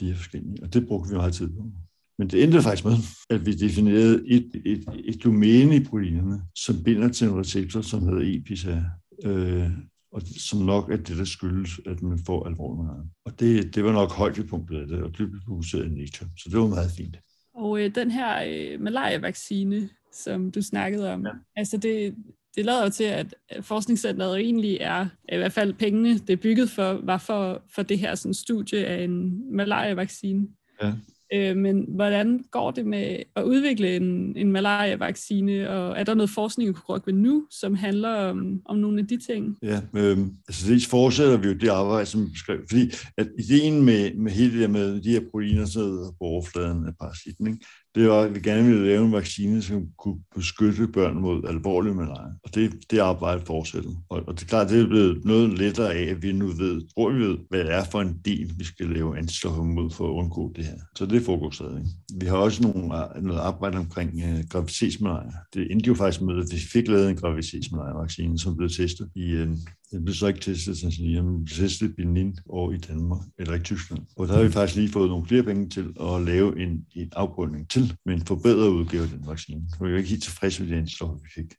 de 0.00 0.06
her 0.06 0.16
forskellige, 0.16 0.62
og 0.62 0.74
det 0.74 0.86
brugte 0.86 1.10
vi 1.10 1.16
meget 1.16 1.34
tid 1.34 1.48
på. 1.48 1.72
Men 2.18 2.28
det 2.28 2.44
endte 2.44 2.62
faktisk 2.62 2.84
med, 2.84 2.92
at 3.30 3.46
vi 3.46 3.52
definerede 3.52 4.22
et, 4.26 4.62
et, 4.64 4.84
et 5.04 5.24
domæne 5.24 5.76
i 5.76 5.84
proteinerne, 5.84 6.42
som 6.54 6.82
binder 6.84 7.08
til 7.08 7.28
en 7.28 7.38
receptor, 7.38 7.80
som 7.80 8.02
hedder 8.02 8.22
EPISA, 8.24 8.82
øh, 9.24 9.70
og 10.12 10.22
som 10.22 10.58
nok 10.58 10.90
er 10.90 10.96
det, 10.96 11.16
der 11.18 11.24
skyldes, 11.24 11.70
at 11.86 12.02
man 12.02 12.18
får 12.26 12.46
alvorlig 12.46 12.84
malaria. 12.84 13.08
Og 13.24 13.40
det, 13.40 13.74
det 13.74 13.84
var 13.84 13.92
nok 13.92 14.10
højdepunktet 14.10 14.80
af 14.80 14.86
det, 14.86 15.02
og 15.02 15.18
det 15.18 15.30
blev 15.30 15.40
publiceret 15.46 15.86
i 15.86 15.88
Nature, 15.88 16.30
så 16.38 16.48
det 16.50 16.58
var 16.58 16.66
meget 16.66 16.90
fint. 16.90 17.16
Og 17.54 17.80
øh, 17.80 17.94
den 17.94 18.10
her 18.10 18.44
øh, 18.48 18.80
malaria-vaccine, 18.80 19.88
som 20.12 20.50
du 20.50 20.62
snakkede 20.62 21.12
om, 21.12 21.26
ja. 21.26 21.32
altså 21.56 21.76
det, 21.76 22.14
det 22.56 22.64
lader 22.64 22.84
jo 22.84 22.90
til, 22.90 23.04
at 23.04 23.34
forskningscenteret 23.60 24.40
egentlig 24.40 24.78
er, 24.80 25.06
i 25.32 25.36
hvert 25.36 25.52
fald 25.52 25.74
pengene, 25.74 26.18
det 26.18 26.30
er 26.30 26.36
bygget 26.36 26.70
for, 26.70 27.00
var 27.02 27.18
for, 27.18 27.62
for 27.74 27.82
det 27.82 27.98
her 27.98 28.14
sådan, 28.14 28.34
studie 28.34 28.86
af 28.86 29.04
en 29.04 29.42
malaria-vaccine. 29.56 30.48
Ja. 30.82 30.92
Øh, 31.32 31.56
men 31.56 31.84
hvordan 31.88 32.44
går 32.50 32.70
det 32.70 32.86
med 32.86 33.16
at 33.36 33.42
udvikle 33.42 33.96
en, 33.96 34.36
en 34.36 34.52
malaria-vaccine, 34.52 35.70
og 35.70 35.98
er 35.98 36.04
der 36.04 36.14
noget 36.14 36.30
forskning 36.30 36.70
i 36.70 36.72
Kurokve 36.72 37.12
nu, 37.12 37.46
som 37.50 37.74
handler 37.74 38.14
om, 38.14 38.62
om 38.64 38.76
nogle 38.76 39.00
af 39.00 39.06
de 39.06 39.16
ting? 39.16 39.56
Ja, 39.62 39.80
øh, 39.96 40.18
altså 40.48 40.68
dels 40.68 40.86
fortsætter 40.86 41.36
vi 41.36 41.48
jo 41.48 41.54
det 41.54 41.68
arbejde, 41.68 42.06
som 42.06 42.24
vi 42.24 42.30
beskrev, 42.30 42.58
fordi 42.70 42.90
at 43.16 43.28
ideen 43.38 43.84
med, 43.84 44.14
med 44.14 44.32
hele 44.32 44.52
det 44.52 44.60
der 44.60 44.68
med 44.68 45.00
de 45.00 45.10
her 45.10 45.20
proteiner, 45.30 45.60
der 45.60 45.66
sidder 45.66 46.10
på 46.10 46.24
overfladen 46.24 46.86
af 46.86 46.92
parasitten, 47.00 47.46
ikke? 47.46 47.66
Det 47.94 48.08
var, 48.08 48.20
at 48.20 48.34
vi 48.34 48.40
gerne 48.40 48.68
ville 48.68 48.86
lave 48.86 49.04
en 49.04 49.12
vaccine, 49.12 49.62
som 49.62 49.86
kunne 49.98 50.20
beskytte 50.34 50.88
børn 50.88 51.20
mod 51.20 51.48
alvorlig 51.48 51.96
malaria. 51.96 52.32
Og 52.44 52.54
det, 52.54 52.72
det 52.90 52.98
arbejde 52.98 53.42
fortsætter. 53.46 53.90
Og, 54.08 54.22
og 54.26 54.34
det 54.34 54.42
er 54.42 54.46
klart, 54.46 54.70
det 54.70 54.80
er 54.80 54.86
blevet 54.86 55.24
noget 55.24 55.58
lettere 55.58 55.94
af, 55.94 56.02
at 56.02 56.22
vi 56.22 56.32
nu 56.32 56.46
ved, 56.46 56.82
tror 56.94 57.12
vi 57.12 57.18
ved, 57.18 57.38
hvad 57.48 57.64
det 57.64 57.72
er 57.72 57.84
for 57.84 58.00
en 58.00 58.20
del, 58.24 58.52
vi 58.58 58.64
skal 58.64 58.86
lave 58.86 59.18
antistoffer 59.18 59.62
mod 59.62 59.90
for 59.90 60.04
at 60.08 60.12
undgå 60.12 60.52
det 60.56 60.64
her. 60.64 60.78
Så 60.96 61.06
det 61.06 61.22
foregår 61.22 61.50
stadig. 61.50 61.84
Vi 62.20 62.26
har 62.26 62.36
også 62.36 62.62
nogle, 62.62 62.88
noget 63.22 63.40
arbejde 63.40 63.78
omkring 63.78 64.10
uh, 64.14 64.48
graviditetsmalaria. 64.50 65.32
Det 65.54 65.72
endte 65.72 65.88
jo 65.88 65.94
faktisk 65.94 66.22
med, 66.22 66.38
at 66.38 66.46
vi 66.52 66.58
fik 66.72 66.88
lavet 66.88 67.10
en 67.10 67.16
graviditetsmalaria-vaccine, 67.16 68.38
som 68.38 68.56
blev 68.56 68.68
testet 68.68 69.08
i, 69.14 69.34
uh, 69.34 69.48
jeg 69.92 70.04
blev 70.04 70.14
så 70.14 70.26
ikke 70.26 70.40
testet 70.40 70.78
i 70.78 70.80
Tanzania, 70.80 71.22
men 71.22 71.44
blev 71.44 71.56
testet 71.56 71.90
i 71.90 71.92
Benin 71.92 72.38
og 72.48 72.74
i 72.74 72.78
Danmark, 72.78 73.20
eller 73.38 73.54
i 73.54 73.60
Tyskland. 73.60 74.00
Og 74.16 74.28
der 74.28 74.34
har 74.34 74.42
vi 74.42 74.50
faktisk 74.50 74.76
lige 74.76 74.92
fået 74.92 75.08
nogle 75.08 75.26
flere 75.26 75.42
penge 75.42 75.68
til 75.68 75.94
at 76.00 76.22
lave 76.22 76.62
en, 76.62 76.86
en 76.96 77.08
afprøvning 77.12 77.70
til, 77.70 77.96
med 78.06 78.14
en 78.14 78.26
forbedret 78.26 78.68
udgave 78.68 79.02
af 79.02 79.08
den 79.08 79.26
vaccine. 79.26 79.62
Så 79.70 79.84
vi 79.84 79.92
er 79.92 79.96
ikke 79.96 80.10
helt 80.10 80.22
tilfredse 80.22 80.62
med 80.62 80.70
den 80.70 80.78
indslag, 80.78 81.14
vi 81.14 81.28
fik. 81.34 81.54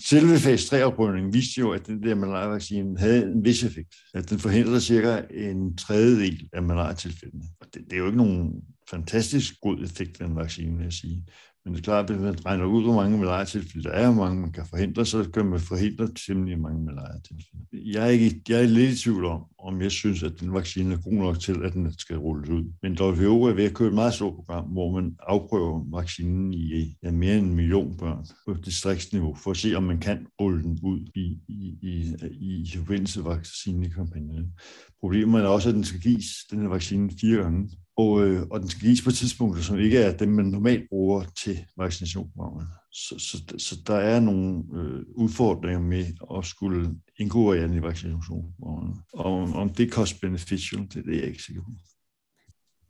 Selve 0.00 0.38
fase 0.38 0.76
3-afprøvningen 0.76 1.32
viste 1.32 1.60
jo, 1.60 1.70
at 1.70 1.86
den 1.86 2.02
der 2.02 2.14
malaria-vaccine 2.14 2.98
havde 2.98 3.22
en 3.22 3.44
vis 3.44 3.64
effekt. 3.64 3.94
At 4.14 4.30
den 4.30 4.38
forhindrede 4.38 4.80
cirka 4.80 5.22
en 5.30 5.76
tredjedel 5.76 6.48
af 6.52 6.62
malaria-tilfældene. 6.62 7.44
Og 7.60 7.66
det, 7.74 7.82
det 7.84 7.92
er 7.92 7.98
jo 7.98 8.06
ikke 8.06 8.18
nogen 8.18 8.62
fantastisk 8.90 9.60
god 9.60 9.84
effekt 9.84 10.20
af 10.20 10.26
en 10.26 10.36
vaccine, 10.36 10.76
vil 10.76 10.84
jeg 10.84 10.92
sige. 10.92 11.24
Men 11.66 11.74
det 11.74 11.80
er 11.80 11.84
klart, 11.84 12.10
at 12.10 12.16
hvis 12.16 12.24
man 12.24 12.46
regner 12.46 12.64
ud, 12.64 12.82
hvor 12.82 12.94
mange 12.94 13.18
malaria-tilfælde 13.18 13.88
der 13.88 13.94
er, 13.94 14.12
hvor 14.12 14.24
mange 14.24 14.40
man 14.40 14.52
kan 14.52 14.66
forhindre, 14.70 15.06
så 15.06 15.30
kan 15.34 15.46
man 15.46 15.60
forhindre 15.60 16.08
temmelig 16.26 16.58
mange 16.60 16.84
malaria-tilfælde. 16.84 17.92
Jeg 17.92 18.04
er, 18.04 18.10
ikke, 18.10 18.42
jeg 18.48 18.62
er 18.62 18.66
lidt 18.66 18.90
i 18.90 19.02
tvivl 19.02 19.24
om, 19.24 19.44
om 19.58 19.82
jeg 19.82 19.90
synes, 19.90 20.22
at 20.22 20.40
den 20.40 20.54
vaccine 20.54 20.94
er 20.94 20.98
god 20.98 21.12
nok 21.12 21.40
til, 21.40 21.64
at 21.64 21.72
den 21.72 21.98
skal 21.98 22.16
rulles 22.16 22.50
ud. 22.50 22.64
Men 22.82 22.96
WHO 23.00 23.42
er 23.42 23.54
ved 23.54 23.64
at 23.64 23.74
køre 23.74 23.88
et 23.88 23.94
meget 23.94 24.14
stort 24.14 24.34
program, 24.34 24.64
hvor 24.64 25.00
man 25.00 25.16
afprøver 25.20 25.84
vaccinen 25.90 26.54
i 26.54 26.96
ja, 27.02 27.10
mere 27.10 27.36
end 27.36 27.46
en 27.46 27.54
million 27.54 27.96
børn 27.96 28.26
på 28.46 28.54
distriktsniveau, 28.64 29.34
for 29.34 29.50
at 29.50 29.56
se, 29.56 29.74
om 29.74 29.82
man 29.82 30.00
kan 30.00 30.26
rulle 30.40 30.62
den 30.62 30.78
ud 30.82 31.00
i, 31.14 31.38
i, 31.48 31.78
i, 31.82 32.62
i 32.62 32.76
forbindelse 32.76 33.22
med 33.22 33.30
vaccinekampagnen. 33.30 34.52
Problemet 35.00 35.42
er 35.42 35.46
også, 35.48 35.68
at 35.68 35.74
den 35.74 35.84
skal 35.84 36.00
gives, 36.00 36.26
den 36.50 36.60
her 36.60 36.68
vaccine, 36.68 37.10
fire 37.20 37.42
gange 37.42 37.70
og, 37.96 38.26
øh, 38.26 38.42
og 38.50 38.60
den 38.60 38.68
skal 38.68 38.82
gives 38.82 39.02
på 39.02 39.10
tidspunkter, 39.10 39.62
som 39.62 39.78
ikke 39.78 39.98
er 39.98 40.16
dem, 40.16 40.28
man 40.28 40.44
normalt 40.44 40.88
bruger 40.88 41.24
til 41.24 41.58
vaccinationsprogrammerne. 41.76 42.68
Så, 42.92 43.18
så, 43.18 43.58
så 43.58 43.76
der 43.86 43.96
er 43.96 44.20
nogle 44.20 44.64
øh, 44.74 45.02
udfordringer 45.14 45.80
med 45.80 46.04
at 46.38 46.44
skulle 46.44 46.94
inkorporere 47.18 47.62
den 47.62 47.74
i 47.74 47.82
vaccinationsprogrammerne. 47.82 48.94
Og 49.12 49.60
om 49.60 49.68
det 49.68 49.86
er 49.86 49.90
cost-beneficial, 49.90 50.80
det, 50.80 50.94
det 50.94 51.14
er 51.14 51.18
jeg 51.18 51.28
ikke 51.28 51.42
sikker 51.42 51.62
på. 51.62 51.70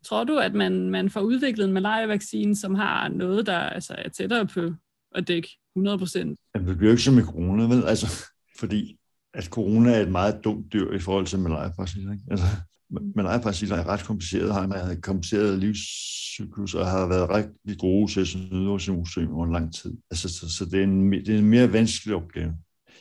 Tror 0.03 0.23
du, 0.23 0.37
at 0.37 0.53
man, 0.53 0.89
man 0.89 1.09
får 1.09 1.21
udviklet 1.21 1.67
en 1.67 1.73
malaria-vaccine, 1.73 2.55
som 2.55 2.75
har 2.75 3.07
noget, 3.07 3.45
der 3.45 3.59
altså, 3.59 3.95
er 3.97 4.09
tættere 4.09 4.47
på 4.47 4.73
at 5.15 5.27
dække 5.27 5.49
100 5.75 5.97
procent? 5.97 6.39
Det 6.53 6.77
bliver 6.77 6.83
jo 6.83 6.91
ikke 6.91 7.03
som 7.03 7.13
med 7.13 7.23
corona, 7.23 7.63
vel? 7.63 7.83
Altså, 7.83 8.25
fordi 8.59 8.97
at 9.33 9.45
corona 9.45 9.91
er 9.91 10.01
et 10.01 10.11
meget 10.11 10.43
dumt 10.43 10.73
dyr 10.73 10.91
i 10.91 10.99
forhold 10.99 11.25
til 11.25 11.39
malaria-vacciner. 11.39 12.17
Altså, 12.31 12.45
Malaria-parasitter 12.89 13.75
er 13.75 13.87
ret 13.87 14.03
kompliceret, 14.03 14.53
har 14.53 14.63
en 14.63 15.01
kompliceret 15.01 15.59
livscyklus 15.59 16.73
og 16.73 16.87
har 16.87 17.07
været 17.07 17.29
rigtig 17.29 17.79
gode 17.79 18.11
til 18.11 18.21
at 18.21 18.27
snyde 18.27 18.79
sin 18.79 18.93
immunsystem 18.93 19.33
over 19.33 19.45
en 19.45 19.53
lang 19.53 19.73
tid. 19.73 19.97
Altså, 20.11 20.29
så, 20.29 20.49
så 20.49 20.65
det, 20.65 20.79
er 20.79 20.83
en, 20.83 21.11
det 21.11 21.29
er 21.29 21.37
en 21.37 21.49
mere 21.49 21.73
vanskelig 21.73 22.15
opgave. 22.15 22.53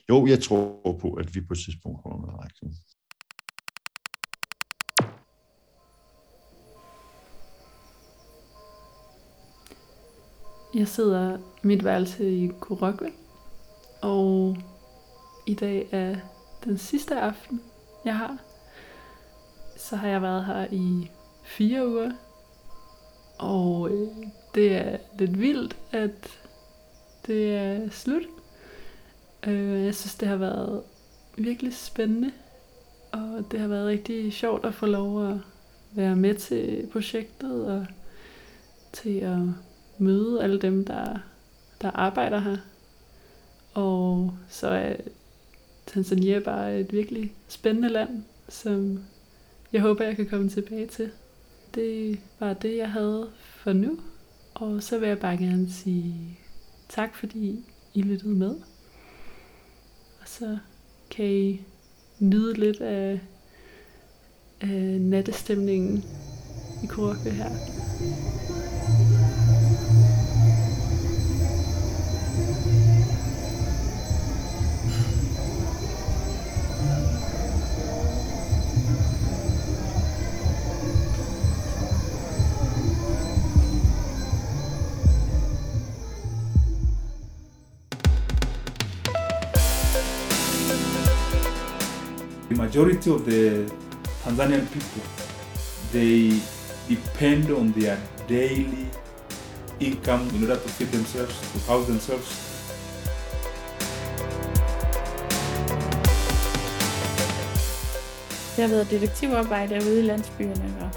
Jo, 0.09 0.27
jeg 0.27 0.43
tror 0.43 0.99
på, 1.01 1.13
at 1.13 1.35
vi 1.35 1.41
på 1.41 1.53
et 1.53 1.59
tidspunkt 1.59 2.03
kommer 2.03 2.27
med 2.27 2.35
rækken. 2.39 2.75
Jeg 10.75 10.89
sidder 10.89 11.39
i 11.65 11.67
mit 11.67 11.85
værelse 11.85 12.31
i 12.31 12.51
Kurokve, 12.61 13.13
og 14.03 14.57
i 15.47 15.55
dag 15.55 15.89
er 15.91 16.17
den 16.65 16.79
sidste 16.79 17.21
aften, 17.21 17.61
jeg 18.05 18.19
har 18.19 18.39
så 19.89 19.97
har 19.97 20.09
jeg 20.09 20.23
været 20.23 20.45
her 20.45 20.67
i 20.73 21.11
fire 21.45 21.89
uger. 21.89 22.11
Og 23.39 23.91
øh, 23.91 24.09
det 24.55 24.77
er 24.77 24.97
lidt 25.19 25.41
vildt, 25.41 25.77
at 25.93 26.41
det 27.27 27.55
er 27.55 27.91
slut. 27.91 28.23
Øh, 29.47 29.85
jeg 29.85 29.95
synes, 29.95 30.15
det 30.15 30.29
har 30.29 30.37
været 30.37 30.83
virkelig 31.37 31.75
spændende. 31.75 32.33
Og 33.13 33.45
det 33.51 33.61
har 33.61 33.69
været 33.69 33.87
rigtig 33.87 34.33
sjovt 34.33 34.65
at 34.65 34.75
få 34.75 34.87
lov 34.87 35.31
at 35.31 35.37
være 35.93 36.17
med 36.17 36.35
til 36.35 36.89
projektet 36.93 37.67
og 37.67 37.87
til 38.93 39.19
at 39.19 39.39
møde 39.99 40.43
alle 40.43 40.61
dem, 40.61 40.85
der, 40.85 41.19
der 41.83 41.91
arbejder 41.91 42.39
her. 42.39 42.57
Og 43.75 44.35
så 44.49 44.69
er 44.69 44.97
Tanzania 45.87 46.39
bare 46.39 46.81
et 46.81 46.93
virkelig 46.93 47.33
spændende 47.49 47.89
land, 47.89 48.23
som 48.49 49.01
jeg 49.73 49.81
håber, 49.81 50.05
jeg 50.05 50.17
kan 50.17 50.27
komme 50.27 50.49
tilbage 50.49 50.87
til. 50.87 51.11
Det 51.75 52.19
var 52.41 52.55
det, 52.55 52.77
jeg 52.77 52.91
havde 52.91 53.31
for 53.37 53.73
nu. 53.73 53.99
Og 54.55 54.83
så 54.83 54.99
vil 54.99 55.09
jeg 55.09 55.19
bare 55.19 55.37
gerne 55.37 55.71
sige 55.71 56.39
tak, 56.89 57.17
fordi 57.17 57.65
I 57.95 58.03
lyttede 58.03 58.35
med. 58.35 58.55
Og 60.21 60.29
så 60.29 60.59
kan 61.11 61.27
I 61.27 61.61
nyde 62.19 62.55
lidt 62.55 62.81
af, 62.81 63.21
af 64.61 65.01
nattestemningen 65.01 66.05
i 66.85 66.87
Kurke 66.87 67.31
her. 67.31 67.51
Majority 92.67 93.11
of 93.11 93.25
the 93.25 93.43
Tanzanian 94.25 94.67
people, 94.75 95.03
they 95.93 96.41
depend 96.89 97.49
on 97.53 97.71
their 97.79 97.97
daily 98.27 98.87
income 99.79 100.29
in 100.35 100.43
order 100.43 100.57
to 100.57 100.69
feed 100.77 100.91
themselves, 100.91 101.35
to 101.53 101.59
house 101.71 101.87
themselves. 101.87 102.29
Jeg 108.59 108.65
har 108.65 108.75
været 108.75 108.91
detektivarbejde 108.91 109.75
ude 109.87 109.99
i 109.99 110.03
landsbyerne, 110.03 110.75
og, 110.81 110.91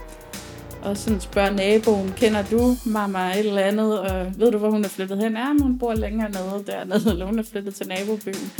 og 0.89 0.97
sådan 0.97 1.21
spørger 1.21 1.51
naboen, 1.51 2.13
kender 2.17 2.43
du 2.51 2.75
mamma 2.85 3.31
et 3.31 3.39
eller 3.39 3.61
andet, 3.61 3.99
og 3.99 4.31
ved 4.37 4.51
du, 4.51 4.57
hvor 4.57 4.69
hun 4.69 4.85
er 4.85 4.89
flyttet 4.89 5.17
hen? 5.17 5.33
Ja, 5.33 5.53
hun 5.61 5.79
bor 5.79 5.93
længere 5.93 6.29
nede 6.29 6.63
dernede, 6.67 7.09
eller 7.11 7.25
hun 7.25 7.39
er 7.39 7.43
flyttet 7.43 7.75
til 7.75 7.87
nabobyen. 7.87 8.51